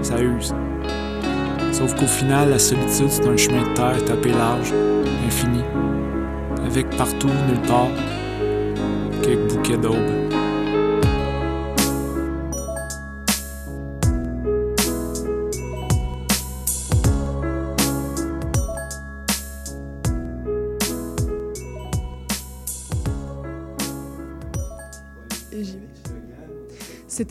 ça 0.02 0.22
use. 0.22 0.54
Sauf 1.72 1.96
qu'au 1.96 2.06
final, 2.06 2.50
la 2.50 2.60
solitude, 2.60 3.08
c'est 3.08 3.26
un 3.26 3.36
chemin 3.36 3.68
de 3.68 3.74
terre 3.74 4.04
tapé 4.04 4.30
large, 4.30 4.72
infini, 5.26 5.64
avec 6.64 6.88
partout, 6.96 7.26
nulle 7.48 7.60
part, 7.66 7.88
quelques 9.20 9.52
bouquets 9.52 9.78
d'aubes. 9.78 10.23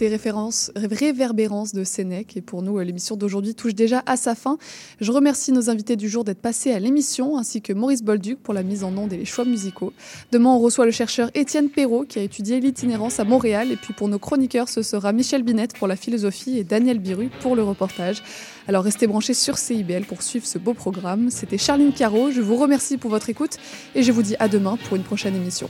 C'était 0.04 0.16
référence, 0.16 0.70
réverbérance 0.76 1.72
de 1.72 1.86
Sénèque. 1.86 2.36
Et 2.36 2.42
pour 2.42 2.62
nous, 2.62 2.78
l'émission 2.80 3.16
d'aujourd'hui 3.16 3.56
touche 3.56 3.74
déjà 3.74 4.04
à 4.06 4.18
sa 4.18 4.36
fin. 4.36 4.58
Je 5.00 5.10
remercie 5.14 5.54
nos 5.54 5.70
invités 5.70 5.96
du 5.96 6.10
jour 6.10 6.26
d'être 6.26 6.42
passés 6.42 6.74
à 6.74 6.80
l'émission, 6.80 7.38
ainsi 7.38 7.62
que 7.62 7.72
Maurice 7.72 8.04
Bolduc 8.04 8.38
pour 8.40 8.54
la 8.54 8.64
mise 8.64 8.84
en 8.84 8.98
onde 8.98 9.14
et 9.14 9.18
les 9.18 9.24
choix 9.24 9.46
musicaux. 9.46 9.94
Demain, 10.34 10.50
on 10.50 10.60
reçoit 10.60 10.84
le 10.84 10.92
chercheur 10.92 11.32
Étienne 11.36 11.70
Perrault, 11.70 12.04
qui 12.04 12.20
a 12.20 12.22
étudié 12.22 12.60
l'itinérance 12.60 13.22
à 13.22 13.24
Montréal. 13.24 13.72
Et 13.72 13.78
puis 13.78 13.94
pour 13.94 14.10
nos 14.10 14.20
chroniqueurs, 14.20 14.68
ce 14.68 14.82
sera 14.82 15.14
Michel 15.14 15.42
Binette 15.42 15.78
pour 15.78 15.88
la 15.88 15.96
philosophie 15.96 16.58
et 16.58 16.66
Daniel 16.66 17.00
Biru 17.00 17.30
pour 17.40 17.56
le 17.56 17.64
reportage. 17.64 18.24
Alors 18.68 18.84
restez 18.84 19.08
branchés 19.08 19.34
sur 19.34 19.58
CIBL 19.58 20.04
pour 20.04 20.22
suivre 20.22 20.46
ce 20.46 20.58
beau 20.58 20.74
programme. 20.74 21.30
C'était 21.30 21.58
Charline 21.58 21.94
Caro. 21.94 22.30
Je 22.30 22.42
vous 22.42 22.58
remercie 22.58 22.98
pour 22.98 23.10
votre 23.10 23.30
écoute 23.30 23.56
et 23.96 24.04
je 24.04 24.12
vous 24.12 24.22
dis 24.22 24.36
à 24.40 24.50
demain 24.50 24.78
pour 24.86 24.98
une 24.98 25.04
prochaine 25.04 25.38
émission. 25.38 25.70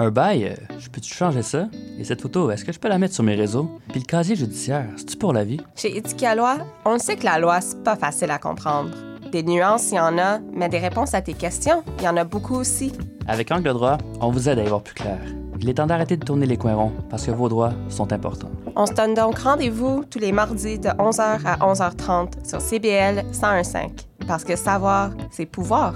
Un 0.00 0.12
bail, 0.12 0.44
euh, 0.44 0.74
je 0.78 0.88
peux-tu 0.88 1.12
changer 1.12 1.42
ça? 1.42 1.66
Et 1.98 2.04
cette 2.04 2.22
photo, 2.22 2.48
est-ce 2.52 2.64
que 2.64 2.70
je 2.70 2.78
peux 2.78 2.86
la 2.86 2.98
mettre 2.98 3.14
sur 3.14 3.24
mes 3.24 3.34
réseaux? 3.34 3.68
Puis 3.88 3.98
le 3.98 4.04
casier 4.04 4.36
judiciaire, 4.36 4.86
c'est-tu 4.96 5.16
pour 5.16 5.32
la 5.32 5.42
vie? 5.42 5.60
Chez 5.74 5.96
Éthique 5.96 6.22
à 6.22 6.36
loi, 6.36 6.58
on 6.84 7.00
sait 7.00 7.16
que 7.16 7.24
la 7.24 7.40
loi, 7.40 7.60
c'est 7.60 7.82
pas 7.82 7.96
facile 7.96 8.30
à 8.30 8.38
comprendre. 8.38 8.90
Des 9.32 9.42
nuances, 9.42 9.90
il 9.90 9.96
y 9.96 10.00
en 10.00 10.16
a, 10.16 10.38
mais 10.52 10.68
des 10.68 10.78
réponses 10.78 11.14
à 11.14 11.20
tes 11.20 11.34
questions, 11.34 11.82
il 11.98 12.04
y 12.04 12.08
en 12.08 12.16
a 12.16 12.22
beaucoup 12.22 12.54
aussi. 12.54 12.92
Avec 13.26 13.50
Angle 13.50 13.72
droit, 13.72 13.98
on 14.20 14.30
vous 14.30 14.48
aide 14.48 14.60
à 14.60 14.62
y 14.62 14.68
voir 14.68 14.82
plus 14.82 14.94
clair. 14.94 15.18
Il 15.60 15.68
est 15.68 15.74
temps 15.74 15.88
d'arrêter 15.88 16.16
de 16.16 16.24
tourner 16.24 16.46
les 16.46 16.56
coins 16.56 16.76
ronds 16.76 16.92
parce 17.10 17.26
que 17.26 17.32
vos 17.32 17.48
droits 17.48 17.72
sont 17.88 18.12
importants. 18.12 18.52
On 18.76 18.86
se 18.86 18.92
donne 18.92 19.14
donc 19.14 19.40
rendez-vous 19.40 20.04
tous 20.08 20.20
les 20.20 20.30
mardis 20.30 20.78
de 20.78 20.90
11h 20.90 21.40
à 21.44 21.56
11h30 21.56 22.48
sur 22.48 22.60
CBL 22.60 23.24
101.5. 23.32 23.90
Parce 24.28 24.44
que 24.44 24.54
savoir, 24.54 25.10
c'est 25.32 25.46
pouvoir. 25.46 25.94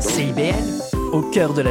CIBL, 0.00 0.54
au 1.12 1.20
cœur 1.20 1.52
de 1.52 1.60
la 1.60 1.64
vie. 1.64 1.68